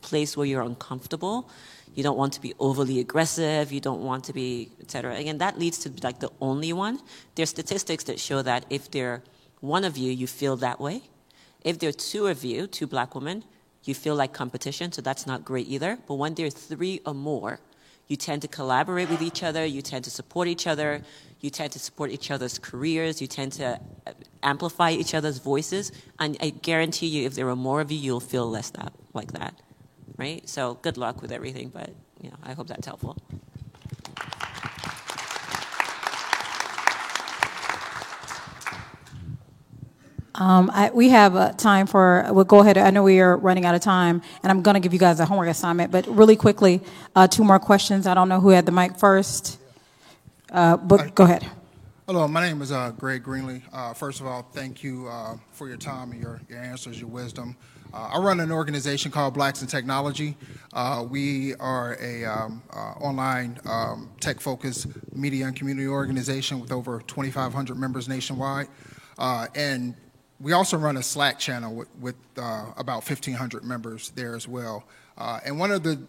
place 0.00 0.36
where 0.36 0.46
you're 0.46 0.62
uncomfortable. 0.62 1.48
You 1.94 2.02
don't 2.02 2.16
want 2.16 2.32
to 2.34 2.40
be 2.40 2.54
overly 2.58 3.00
aggressive. 3.00 3.70
You 3.70 3.80
don't 3.80 4.02
want 4.02 4.24
to 4.24 4.32
be, 4.32 4.70
et 4.80 4.90
cetera. 4.90 5.14
Again, 5.16 5.38
that 5.38 5.58
leads 5.58 5.78
to 5.78 5.92
like 6.02 6.20
the 6.20 6.30
only 6.40 6.72
one. 6.72 7.00
There's 7.34 7.50
statistics 7.50 8.04
that 8.04 8.18
show 8.18 8.42
that 8.42 8.64
if 8.70 8.90
there 8.90 9.22
one 9.60 9.84
of 9.84 9.96
you, 9.96 10.10
you 10.10 10.26
feel 10.26 10.56
that 10.56 10.80
way. 10.80 11.02
If 11.60 11.78
there 11.78 11.88
are 11.90 11.92
two 11.92 12.26
of 12.26 12.42
you, 12.42 12.66
two 12.66 12.88
black 12.88 13.14
women, 13.14 13.44
you 13.84 13.94
feel 13.94 14.16
like 14.16 14.32
competition, 14.32 14.90
so 14.90 15.02
that's 15.02 15.26
not 15.26 15.44
great 15.44 15.68
either. 15.68 15.98
But 16.08 16.14
when 16.14 16.34
there 16.34 16.46
are 16.46 16.50
three 16.50 17.00
or 17.06 17.14
more, 17.14 17.60
you 18.08 18.16
tend 18.16 18.42
to 18.42 18.48
collaborate 18.48 19.08
with 19.08 19.22
each 19.22 19.42
other, 19.42 19.64
you 19.64 19.82
tend 19.82 20.04
to 20.04 20.10
support 20.10 20.48
each 20.48 20.66
other, 20.66 21.02
you 21.40 21.50
tend 21.50 21.72
to 21.72 21.78
support 21.78 22.10
each 22.10 22.30
other's 22.30 22.58
careers, 22.58 23.20
you 23.20 23.28
tend 23.28 23.52
to 23.52 23.78
amplify 24.42 24.90
each 24.90 25.14
other's 25.14 25.38
voices, 25.38 25.92
and 26.18 26.36
I 26.40 26.50
guarantee 26.50 27.06
you, 27.06 27.26
if 27.26 27.34
there 27.34 27.48
are 27.48 27.56
more 27.56 27.80
of 27.80 27.90
you, 27.90 27.98
you'll 27.98 28.20
feel 28.20 28.48
less 28.48 28.70
that 28.70 28.92
like 29.14 29.32
that, 29.32 29.54
right? 30.16 30.48
So 30.48 30.74
good 30.82 30.96
luck 30.96 31.22
with 31.22 31.32
everything, 31.32 31.68
but 31.68 31.90
you 32.20 32.30
know, 32.30 32.36
I 32.42 32.52
hope 32.52 32.68
that's 32.68 32.86
helpful. 32.86 33.16
Um, 40.34 40.70
I, 40.72 40.90
we 40.90 41.10
have 41.10 41.36
uh, 41.36 41.52
time 41.52 41.86
for, 41.86 42.26
we'll 42.30 42.44
go 42.44 42.60
ahead. 42.60 42.78
I 42.78 42.90
know 42.90 43.02
we 43.02 43.20
are 43.20 43.36
running 43.36 43.66
out 43.66 43.74
of 43.74 43.82
time, 43.82 44.22
and 44.42 44.50
I'm 44.50 44.62
going 44.62 44.74
to 44.74 44.80
give 44.80 44.92
you 44.92 44.98
guys 44.98 45.20
a 45.20 45.26
homework 45.26 45.48
assignment, 45.48 45.92
but 45.92 46.06
really 46.08 46.36
quickly, 46.36 46.80
uh, 47.14 47.28
two 47.28 47.44
more 47.44 47.58
questions. 47.58 48.06
I 48.06 48.14
don't 48.14 48.28
know 48.28 48.40
who 48.40 48.48
had 48.48 48.64
the 48.64 48.72
mic 48.72 48.98
first, 48.98 49.60
uh, 50.50 50.78
but 50.78 51.14
go 51.14 51.24
ahead. 51.24 51.48
Hello, 52.08 52.26
my 52.26 52.44
name 52.44 52.60
is 52.62 52.72
uh, 52.72 52.90
Greg 52.90 53.22
Greenlee. 53.22 53.62
Uh, 53.72 53.94
first 53.94 54.20
of 54.20 54.26
all, 54.26 54.42
thank 54.42 54.82
you 54.82 55.06
uh, 55.06 55.36
for 55.52 55.68
your 55.68 55.76
time 55.76 56.10
and 56.10 56.20
your, 56.20 56.40
your 56.48 56.58
answers, 56.58 56.98
your 56.98 57.08
wisdom. 57.08 57.56
Uh, 57.94 58.10
I 58.14 58.18
run 58.18 58.40
an 58.40 58.50
organization 58.50 59.12
called 59.12 59.34
Blacks 59.34 59.62
in 59.62 59.68
Technology. 59.68 60.36
Uh, 60.72 61.06
we 61.08 61.54
are 61.60 61.96
a 62.00 62.24
um, 62.24 62.60
uh, 62.72 62.94
online 62.98 63.60
um, 63.66 64.10
tech-focused 64.18 64.88
media 65.14 65.46
and 65.46 65.54
community 65.54 65.86
organization 65.86 66.58
with 66.58 66.72
over 66.72 67.00
2,500 67.02 67.76
members 67.78 68.08
nationwide. 68.08 68.66
and 69.54 69.94
we 70.40 70.54
also 70.54 70.76
run 70.76 70.96
a 70.96 71.02
Slack 71.04 71.38
channel 71.38 71.72
with, 71.72 71.88
with 72.00 72.16
about 72.36 73.08
1,500 73.08 73.62
members 73.62 74.10
there 74.16 74.34
as 74.34 74.48
well. 74.48 74.82
and 75.16 75.56
one 75.56 75.70
of 75.70 75.84
the 75.84 76.02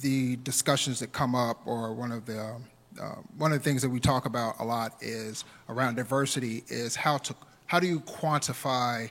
the 0.00 0.36
discussions 0.36 0.98
that 0.98 1.12
come 1.12 1.34
up, 1.36 1.60
or 1.66 1.92
one 1.92 2.10
of 2.10 2.24
the 2.26 2.40
um, 2.40 2.64
uh, 3.00 3.16
one 3.36 3.52
of 3.52 3.58
the 3.58 3.64
things 3.64 3.82
that 3.82 3.88
we 3.88 4.00
talk 4.00 4.26
about 4.26 4.56
a 4.60 4.64
lot 4.64 4.94
is 5.00 5.44
around 5.68 5.96
diversity 5.96 6.64
is 6.68 6.94
how 6.94 7.18
to 7.18 7.34
how 7.66 7.80
do 7.80 7.86
you 7.86 8.00
quantify 8.00 9.10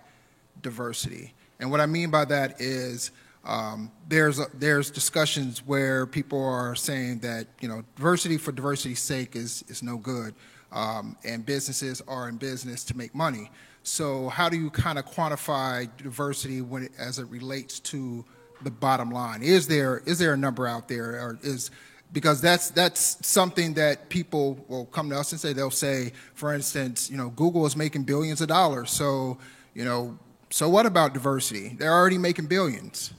diversity? 0.62 1.34
And 1.60 1.72
what 1.72 1.80
i 1.80 1.86
mean 1.86 2.10
by 2.10 2.26
that 2.26 2.60
is 2.62 3.12
um, 3.46 3.92
there's 4.08 4.40
a, 4.40 4.46
there's 4.54 4.90
discussions 4.90 5.66
where 5.66 6.06
people 6.06 6.42
are 6.42 6.76
saying 6.76 7.20
that 7.20 7.48
you 7.60 7.68
know 7.68 7.84
diversity 7.96 8.38
for 8.38 8.52
diversity's 8.52 9.02
sake 9.02 9.36
is 9.36 9.64
is 9.68 9.84
no 9.84 9.98
good 9.98 10.34
um, 10.74 11.16
and 11.24 11.46
businesses 11.46 12.02
are 12.08 12.28
in 12.28 12.38
business 12.38 12.84
to 12.86 12.98
make 12.98 13.14
money. 13.14 13.52
So 13.84 14.30
how 14.30 14.50
do 14.50 14.58
you 14.58 14.70
kind 14.70 14.98
of 14.98 15.06
quantify 15.06 15.90
diversity 15.98 16.62
when 16.62 16.84
it, 16.84 16.92
as 16.98 17.20
it 17.20 17.28
relates 17.28 17.80
to 17.82 18.26
the 18.64 18.72
bottom 18.72 19.12
line? 19.12 19.44
Is 19.44 19.68
there 19.68 20.02
is 20.06 20.20
there 20.20 20.34
a 20.34 20.38
number 20.38 20.68
out 20.68 20.88
there 20.88 21.20
or 21.22 21.40
is 21.44 21.70
because 22.14 22.40
that's 22.40 22.70
that's 22.70 23.18
something 23.28 23.74
that 23.74 24.08
people 24.10 24.64
will 24.70 24.86
come 24.86 25.10
to 25.10 25.20
us 25.20 25.32
and 25.32 25.42
say 25.42 25.52
they'll 25.52 25.70
say 25.72 26.14
for 26.36 26.54
instance 26.54 27.10
you 27.10 27.18
know 27.18 27.30
google 27.32 27.66
is 27.66 27.76
making 27.76 28.04
billions 28.04 28.40
of 28.40 28.48
dollars 28.48 28.92
so 28.92 29.38
you 29.74 29.84
know 29.84 30.18
so 30.54 30.70
what 30.70 30.86
about 30.86 31.16
diversity? 31.16 31.70
They're 31.70 31.92
already 31.92 32.20
making 32.20 32.46
billions 32.46 33.12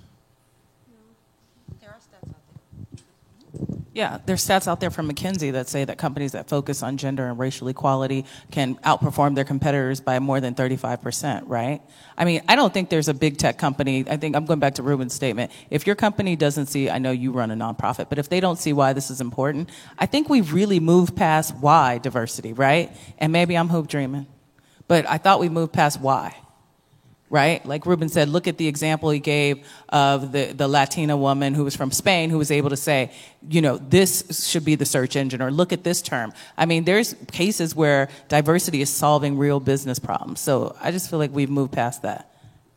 Yeah, 3.94 4.18
there's 4.26 4.44
stats 4.44 4.66
out 4.66 4.80
there 4.80 4.90
from 4.90 5.08
McKinsey 5.08 5.52
that 5.52 5.68
say 5.68 5.84
that 5.84 5.98
companies 5.98 6.32
that 6.32 6.48
focus 6.48 6.82
on 6.82 6.96
gender 6.96 7.28
and 7.28 7.38
racial 7.38 7.68
equality 7.68 8.24
can 8.50 8.74
outperform 8.78 9.36
their 9.36 9.44
competitors 9.44 10.00
by 10.00 10.18
more 10.18 10.40
than 10.40 10.56
35%, 10.56 11.44
right? 11.46 11.80
I 12.18 12.24
mean, 12.24 12.42
I 12.48 12.56
don't 12.56 12.74
think 12.74 12.90
there's 12.90 13.06
a 13.06 13.14
big 13.14 13.38
tech 13.38 13.56
company. 13.56 14.04
I 14.08 14.16
think 14.16 14.34
I'm 14.34 14.46
going 14.46 14.58
back 14.58 14.74
to 14.74 14.82
Ruben's 14.82 15.14
statement. 15.14 15.52
If 15.70 15.86
your 15.86 15.94
company 15.94 16.34
doesn't 16.34 16.66
see, 16.66 16.90
I 16.90 16.98
know 16.98 17.12
you 17.12 17.30
run 17.30 17.52
a 17.52 17.54
nonprofit, 17.54 18.08
but 18.08 18.18
if 18.18 18.28
they 18.28 18.40
don't 18.40 18.58
see 18.58 18.72
why 18.72 18.94
this 18.94 19.10
is 19.10 19.20
important, 19.20 19.70
I 19.96 20.06
think 20.06 20.28
we've 20.28 20.52
really 20.52 20.80
moved 20.80 21.14
past 21.14 21.54
why 21.54 21.98
diversity, 21.98 22.52
right? 22.52 22.90
And 23.18 23.32
maybe 23.32 23.56
I'm 23.56 23.68
hope 23.68 23.86
dreaming, 23.86 24.26
but 24.88 25.08
I 25.08 25.18
thought 25.18 25.38
we 25.38 25.48
moved 25.48 25.72
past 25.72 26.00
why 26.00 26.34
right? 27.34 27.66
Like 27.66 27.84
Ruben 27.84 28.08
said, 28.08 28.28
look 28.28 28.46
at 28.46 28.58
the 28.58 28.68
example 28.68 29.10
he 29.10 29.18
gave 29.18 29.66
of 29.88 30.30
the, 30.30 30.52
the 30.52 30.68
Latina 30.68 31.16
woman 31.16 31.52
who 31.52 31.64
was 31.64 31.74
from 31.74 31.90
Spain 31.90 32.30
who 32.30 32.38
was 32.38 32.52
able 32.52 32.70
to 32.70 32.76
say, 32.76 33.10
you 33.48 33.60
know, 33.60 33.76
this 33.76 34.48
should 34.48 34.64
be 34.64 34.76
the 34.76 34.84
search 34.84 35.16
engine, 35.16 35.42
or 35.42 35.50
look 35.50 35.72
at 35.72 35.82
this 35.82 36.00
term. 36.00 36.32
I 36.56 36.64
mean, 36.64 36.84
there's 36.84 37.16
cases 37.32 37.74
where 37.74 38.08
diversity 38.28 38.82
is 38.82 38.88
solving 38.88 39.36
real 39.36 39.58
business 39.58 39.98
problems. 39.98 40.38
So 40.38 40.76
I 40.80 40.92
just 40.92 41.10
feel 41.10 41.18
like 41.18 41.32
we've 41.32 41.50
moved 41.50 41.72
past 41.72 42.02
that. 42.02 42.32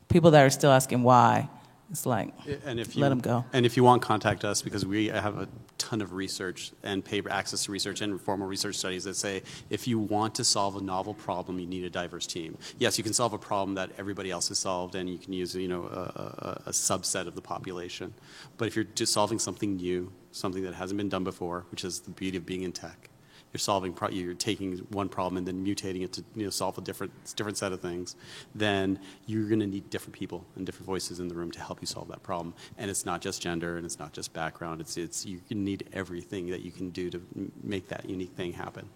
People 0.10 0.32
that 0.32 0.43
are 0.43 0.49
still 0.49 0.72
asking 0.72 1.03
why, 1.03 1.49
It's 1.89 2.05
like, 2.05 2.33
And 2.65 2.79
if 2.79 2.95
you, 2.95 3.01
let 3.01 3.09
them 3.09 3.19
go. 3.19 3.45
And 3.53 3.65
if 3.65 3.77
you 3.77 3.83
want, 3.83 4.01
contact 4.01 4.43
us 4.43 4.61
because 4.61 4.85
we 4.85 5.07
have 5.07 5.38
a 5.38 5.47
ton 5.77 6.01
of 6.01 6.13
research 6.13 6.71
and 6.83 7.03
paper 7.03 7.29
access 7.31 7.65
to 7.65 7.71
research 7.71 8.01
and 8.01 8.19
formal 8.19 8.47
research 8.47 8.75
studies 8.75 9.05
that 9.05 9.15
say 9.15 9.43
if 9.69 9.88
you 9.88 9.97
want 9.99 10.35
to 10.35 10.43
solve 10.43 10.75
a 10.75 10.81
novel 10.81 11.13
problem, 11.13 11.59
you 11.59 11.65
need 11.65 11.85
a 11.85 11.89
diverse 11.89 12.27
team. 12.27 12.57
Yes, 12.77 12.97
you 12.97 13.03
can 13.03 13.13
solve 13.13 13.33
a 13.33 13.38
problem 13.38 13.75
that 13.75 13.91
everybody 13.97 14.31
else 14.31 14.49
has 14.49 14.59
solved, 14.59 14.95
and 14.95 15.09
you 15.09 15.17
can 15.17 15.33
use 15.33 15.55
you 15.55 15.67
know 15.67 15.83
a, 15.83 15.99
a, 15.99 16.61
a 16.67 16.71
subset 16.71 17.27
of 17.27 17.35
the 17.35 17.41
population. 17.41 18.13
But 18.57 18.67
if 18.67 18.75
you're 18.75 18.85
just 18.85 19.13
solving 19.13 19.39
something 19.39 19.77
new, 19.77 20.11
something 20.31 20.63
that 20.63 20.73
hasn't 20.73 20.97
been 20.97 21.09
done 21.09 21.23
before, 21.23 21.65
which 21.71 21.85
is 21.85 22.01
the 22.01 22.11
beauty 22.11 22.38
of 22.38 22.45
being 22.45 22.63
in 22.63 22.73
tech, 22.73 23.07
you're 23.53 23.59
solving 23.59 23.93
pro- 23.93 24.09
you're 24.09 24.33
taking 24.33 24.77
one 24.91 25.09
problem 25.09 25.37
and 25.37 25.47
then 25.47 25.65
mutating 25.65 26.03
it 26.03 26.13
to 26.13 26.23
you 26.35 26.43
know 26.43 26.49
solve 26.49 26.77
a 26.77 26.81
different 26.81 27.11
different 27.35 27.57
set 27.57 27.71
of 27.71 27.81
things 27.81 28.15
then 28.55 28.99
you're 29.25 29.47
going 29.47 29.59
to 29.59 29.67
need 29.67 29.89
different 29.89 30.13
people 30.13 30.45
and 30.55 30.65
different 30.65 30.85
voices 30.85 31.19
in 31.19 31.27
the 31.27 31.35
room 31.35 31.51
to 31.51 31.59
help 31.59 31.79
you 31.81 31.87
solve 31.87 32.07
that 32.07 32.21
problem 32.23 32.53
and 32.77 32.89
it's 32.91 33.05
not 33.05 33.21
just 33.21 33.41
gender 33.41 33.77
and 33.77 33.85
it's 33.85 33.99
not 33.99 34.13
just 34.13 34.33
background 34.33 34.81
it's 34.81 34.97
it's 34.97 35.25
you 35.25 35.39
need 35.51 35.87
everything 35.93 36.47
that 36.49 36.61
you 36.61 36.71
can 36.71 36.89
do 36.89 37.09
to 37.09 37.21
m- 37.35 37.51
make 37.63 37.87
that 37.87 38.09
unique 38.09 38.31
thing 38.31 38.53
happen 38.53 38.87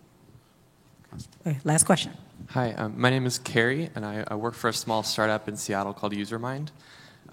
Okay, 1.46 1.60
last 1.66 1.86
question. 1.86 2.14
Hi, 2.52 2.72
um, 2.74 2.94
my 2.98 3.10
name 3.10 3.26
is 3.26 3.38
Carrie, 3.38 3.90
and 3.96 4.06
I, 4.06 4.24
I 4.28 4.36
work 4.36 4.54
for 4.54 4.70
a 4.70 4.74
small 4.74 5.04
startup 5.04 5.50
in 5.50 5.58
Seattle 5.58 5.94
called 5.94 6.14
UserMind. 6.14 6.70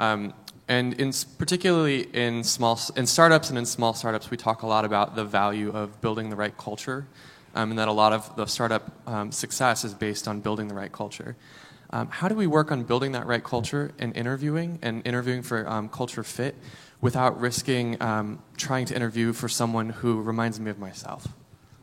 Um, 0.00 0.34
and 0.68 0.94
in, 0.94 1.12
particularly 1.38 2.02
in 2.14 2.44
small 2.44 2.78
in 2.94 3.06
startups 3.06 3.48
and 3.48 3.58
in 3.58 3.66
small 3.66 3.94
startups, 3.94 4.30
we 4.30 4.36
talk 4.36 4.62
a 4.62 4.66
lot 4.66 4.84
about 4.84 5.16
the 5.16 5.24
value 5.24 5.70
of 5.70 6.00
building 6.00 6.28
the 6.28 6.36
right 6.36 6.56
culture, 6.56 7.06
um, 7.54 7.70
and 7.70 7.78
that 7.78 7.88
a 7.88 7.92
lot 7.92 8.12
of 8.12 8.36
the 8.36 8.46
startup 8.46 8.92
um, 9.08 9.32
success 9.32 9.84
is 9.84 9.94
based 9.94 10.28
on 10.28 10.40
building 10.40 10.68
the 10.68 10.74
right 10.74 10.92
culture. 10.92 11.36
Um, 11.90 12.08
how 12.08 12.28
do 12.28 12.34
we 12.34 12.46
work 12.46 12.70
on 12.70 12.82
building 12.82 13.12
that 13.12 13.26
right 13.26 13.42
culture 13.42 13.92
and 13.98 14.14
interviewing 14.14 14.78
and 14.82 15.06
interviewing 15.06 15.42
for 15.42 15.66
um, 15.66 15.88
culture 15.88 16.22
fit 16.22 16.54
without 17.00 17.40
risking 17.40 18.00
um, 18.02 18.42
trying 18.58 18.84
to 18.86 18.94
interview 18.94 19.32
for 19.32 19.48
someone 19.48 19.88
who 19.88 20.20
reminds 20.20 20.60
me 20.60 20.70
of 20.70 20.78
myself? 20.78 21.26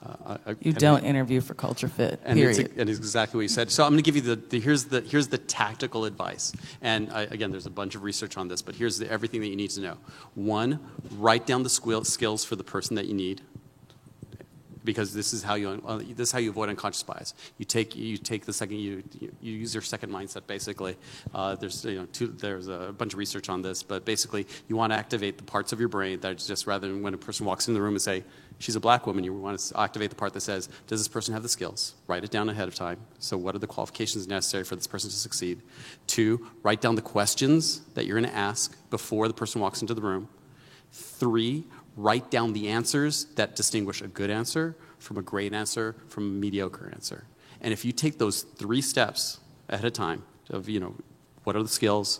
Uh, 0.05 0.37
I- 0.47 0.55
You 0.61 0.73
don't 0.73 1.03
interview 1.03 1.41
for 1.41 1.53
culture 1.53 1.87
fit, 1.87 2.19
And 2.23 2.39
it's, 2.39 2.57
period. 2.57 2.77
and 2.77 2.89
it's 2.89 2.99
exactly 2.99 3.37
what 3.37 3.41
you 3.43 3.47
said. 3.49 3.71
So 3.71 3.83
I'm 3.83 3.91
going 3.91 4.03
to 4.03 4.11
give 4.11 4.15
you 4.15 4.21
the, 4.21 4.35
the 4.35 4.59
here's 4.59 4.85
the 4.85 5.01
here's 5.01 5.27
the 5.27 5.37
tactical 5.37 6.05
advice. 6.05 6.53
And 6.81 7.11
I, 7.11 7.21
again, 7.23 7.51
there's 7.51 7.65
a 7.65 7.71
bunch 7.71 7.95
of 7.95 8.03
research 8.03 8.37
on 8.37 8.47
this, 8.47 8.61
but 8.61 8.75
here's 8.75 8.97
the, 8.99 9.09
everything 9.11 9.41
that 9.41 9.47
you 9.47 9.55
need 9.55 9.71
to 9.71 9.81
know. 9.81 9.97
One, 10.35 10.79
write 11.17 11.45
down 11.45 11.63
the 11.63 11.69
squill- 11.69 12.05
skills 12.05 12.45
for 12.45 12.55
the 12.55 12.63
person 12.63 12.95
that 12.95 13.05
you 13.07 13.13
need, 13.13 13.41
because 14.83 15.13
this 15.13 15.33
is 15.33 15.41
how 15.41 15.55
you 15.55 15.81
uh, 15.85 15.97
this 15.97 16.27
is 16.29 16.31
how 16.31 16.37
you 16.39 16.51
avoid 16.51 16.69
unconscious 16.69 17.01
bias. 17.01 17.33
You 17.57 17.65
take 17.65 17.95
you 17.95 18.17
take 18.17 18.45
the 18.45 18.53
second 18.53 18.77
you 18.77 19.01
you, 19.19 19.31
you 19.41 19.53
use 19.53 19.73
your 19.73 19.81
second 19.81 20.11
mindset 20.11 20.45
basically. 20.45 20.95
Uh, 21.33 21.55
there's 21.55 21.83
you 21.83 21.95
know 21.95 22.05
two, 22.11 22.27
there's 22.27 22.67
a 22.67 22.93
bunch 22.95 23.13
of 23.13 23.19
research 23.19 23.49
on 23.49 23.63
this, 23.63 23.81
but 23.81 24.05
basically 24.05 24.45
you 24.67 24.75
want 24.75 24.93
to 24.93 24.97
activate 24.97 25.37
the 25.37 25.43
parts 25.43 25.73
of 25.73 25.79
your 25.79 25.89
brain 25.89 26.19
that 26.19 26.37
just 26.37 26.67
rather 26.67 26.87
than 26.87 27.01
when 27.01 27.15
a 27.15 27.17
person 27.17 27.45
walks 27.47 27.67
in 27.67 27.73
the 27.73 27.81
room 27.81 27.95
and 27.95 28.01
say 28.01 28.23
she's 28.59 28.75
a 28.75 28.79
black 28.79 29.05
woman, 29.07 29.23
you 29.23 29.33
want 29.33 29.59
to 29.59 29.79
activate 29.79 30.09
the 30.09 30.15
part 30.15 30.33
that 30.33 30.41
says 30.41 30.69
does 30.87 30.99
this 30.99 31.07
person 31.07 31.33
have 31.33 31.43
the 31.43 31.49
skills? 31.49 31.95
Write 32.07 32.23
it 32.23 32.31
down 32.31 32.49
ahead 32.49 32.67
of 32.67 32.75
time. 32.75 32.99
So 33.19 33.37
what 33.37 33.55
are 33.55 33.59
the 33.59 33.67
qualifications 33.67 34.27
necessary 34.27 34.63
for 34.63 34.75
this 34.75 34.87
person 34.87 35.09
to 35.09 35.15
succeed? 35.15 35.61
Two, 36.07 36.47
write 36.63 36.81
down 36.81 36.95
the 36.95 37.01
questions 37.01 37.81
that 37.93 38.05
you're 38.05 38.19
going 38.19 38.31
to 38.31 38.37
ask 38.37 38.77
before 38.89 39.27
the 39.27 39.33
person 39.33 39.61
walks 39.61 39.81
into 39.81 39.93
the 39.93 40.01
room. 40.01 40.29
Three, 40.91 41.65
write 41.97 42.29
down 42.31 42.53
the 42.53 42.69
answers 42.69 43.25
that 43.35 43.55
distinguish 43.55 44.01
a 44.01 44.07
good 44.07 44.29
answer 44.29 44.75
from 44.99 45.17
a 45.17 45.21
great 45.21 45.53
answer 45.53 45.95
from 46.07 46.23
a 46.23 46.33
mediocre 46.33 46.89
answer. 46.93 47.25
And 47.61 47.73
if 47.73 47.85
you 47.85 47.91
take 47.91 48.17
those 48.17 48.41
three 48.41 48.81
steps 48.81 49.39
ahead 49.69 49.85
of 49.85 49.93
time 49.93 50.23
of, 50.49 50.69
you 50.69 50.79
know, 50.79 50.95
what 51.43 51.55
are 51.55 51.63
the 51.63 51.69
skills, 51.69 52.19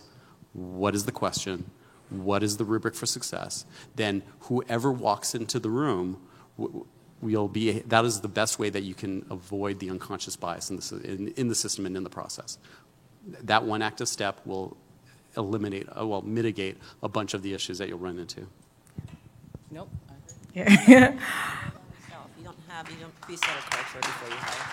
what 0.54 0.96
is 0.96 1.06
the 1.06 1.12
question, 1.12 1.70
what 2.10 2.44
is 2.44 2.58
the 2.58 2.66
rubric 2.66 2.96
for 2.96 3.06
success, 3.06 3.66
then 3.96 4.24
whoever 4.42 4.92
walks 4.92 5.36
into 5.36 5.60
the 5.60 5.70
room 5.70 6.22
w- 6.58 6.86
will 7.22 7.48
be, 7.48 7.80
that 7.80 8.06
is 8.06 8.22
the 8.22 8.28
best 8.28 8.60
way 8.60 8.70
that 8.70 8.84
you 8.84 8.94
can 8.94 9.26
avoid 9.30 9.80
the 9.80 9.90
unconscious 9.90 10.36
bias 10.36 10.70
in 10.70 10.78
the, 10.78 11.02
in, 11.04 11.28
in 11.30 11.48
the 11.48 11.56
system 11.56 11.86
and 11.86 11.96
in 11.98 12.04
the 12.04 12.10
process. 12.10 12.58
That 13.44 13.64
one 13.64 13.82
active 13.82 14.08
step 14.08 14.40
will 14.46 14.78
eliminate, 15.36 15.88
uh, 15.98 16.06
well, 16.06 16.22
mitigate 16.22 16.78
a 17.02 17.10
bunch 17.10 17.34
of 17.34 17.42
the 17.42 17.54
issues 17.54 17.78
that 17.80 17.90
you'll 17.90 18.00
run 18.00 18.20
into. 18.20 18.48
Nope. 19.72 19.90
If 20.58 20.88
you 20.88 22.46
don't 22.46 22.58
have, 22.70 22.90
you 22.90 22.98
don't 22.98 23.22
pre-set 23.22 23.50
a 23.50 23.62
culture 23.70 24.00
before 24.00 24.30
you 24.30 24.36
hire. 24.38 24.66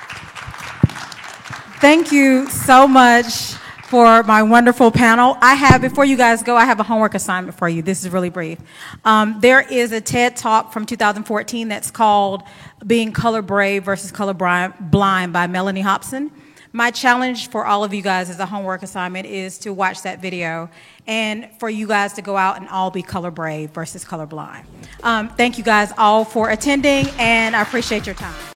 Thank 1.81 2.13
you 2.13 2.49
so 2.49 2.87
much 2.87 3.57
for 3.93 4.23
my 4.23 4.43
wonderful 4.43 4.91
panel. 4.91 5.37
I 5.43 5.53
have, 5.53 5.83
before 5.83 6.07
you 6.07 6.17
guys 6.17 6.43
go, 6.43 6.57
I 6.57 6.65
have 6.65 6.81
a 6.81 6.83
homework 6.83 7.15
assignment 7.15 7.59
for 7.59 7.69
you. 7.69 7.83
This 7.83 8.03
is 8.03 8.11
really 8.11 8.31
brief. 8.31 8.59
Um, 9.05 9.37
there 9.41 9.61
is 9.61 9.93
a 9.93 10.01
TED 10.01 10.35
talk 10.35 10.73
from 10.73 10.87
2014 10.87 11.69
that's 11.69 11.91
called 11.91 12.43
Being 12.87 13.13
Color 13.13 13.43
Brave 13.43 13.85
versus 13.85 14.11
Color 14.11 14.33
Blind 14.33 15.33
by 15.35 15.47
Mellody 15.47 15.83
Hobson. 15.83 16.31
My 16.73 16.91
challenge 16.91 17.51
for 17.51 17.67
all 17.67 17.85
of 17.85 17.93
you 17.93 18.01
guys 18.01 18.31
as 18.31 18.39
a 18.39 18.47
homework 18.47 18.83
assignment 18.83 19.27
is 19.27 19.59
to 19.59 19.75
watch 19.75 20.01
that 20.05 20.23
video 20.23 20.71
and 21.07 21.51
for 21.61 21.69
you 21.69 21.87
guys 21.87 22.15
to 22.15 22.23
go 22.23 22.35
out 22.35 22.57
and 22.57 22.71
all 22.71 22.91
be 22.91 23.03
color 23.03 23.31
brave 23.31 23.73
versus 23.73 24.07
color 24.07 24.25
blind. 24.25 24.67
Um, 25.03 25.29
thank 25.29 25.59
you 25.59 25.65
guys 25.65 25.93
all 25.99 26.25
for 26.25 26.49
attending, 26.49 27.09
and 27.19 27.55
I 27.55 27.61
appreciate 27.61 28.07
your 28.07 28.15
time. 28.15 28.43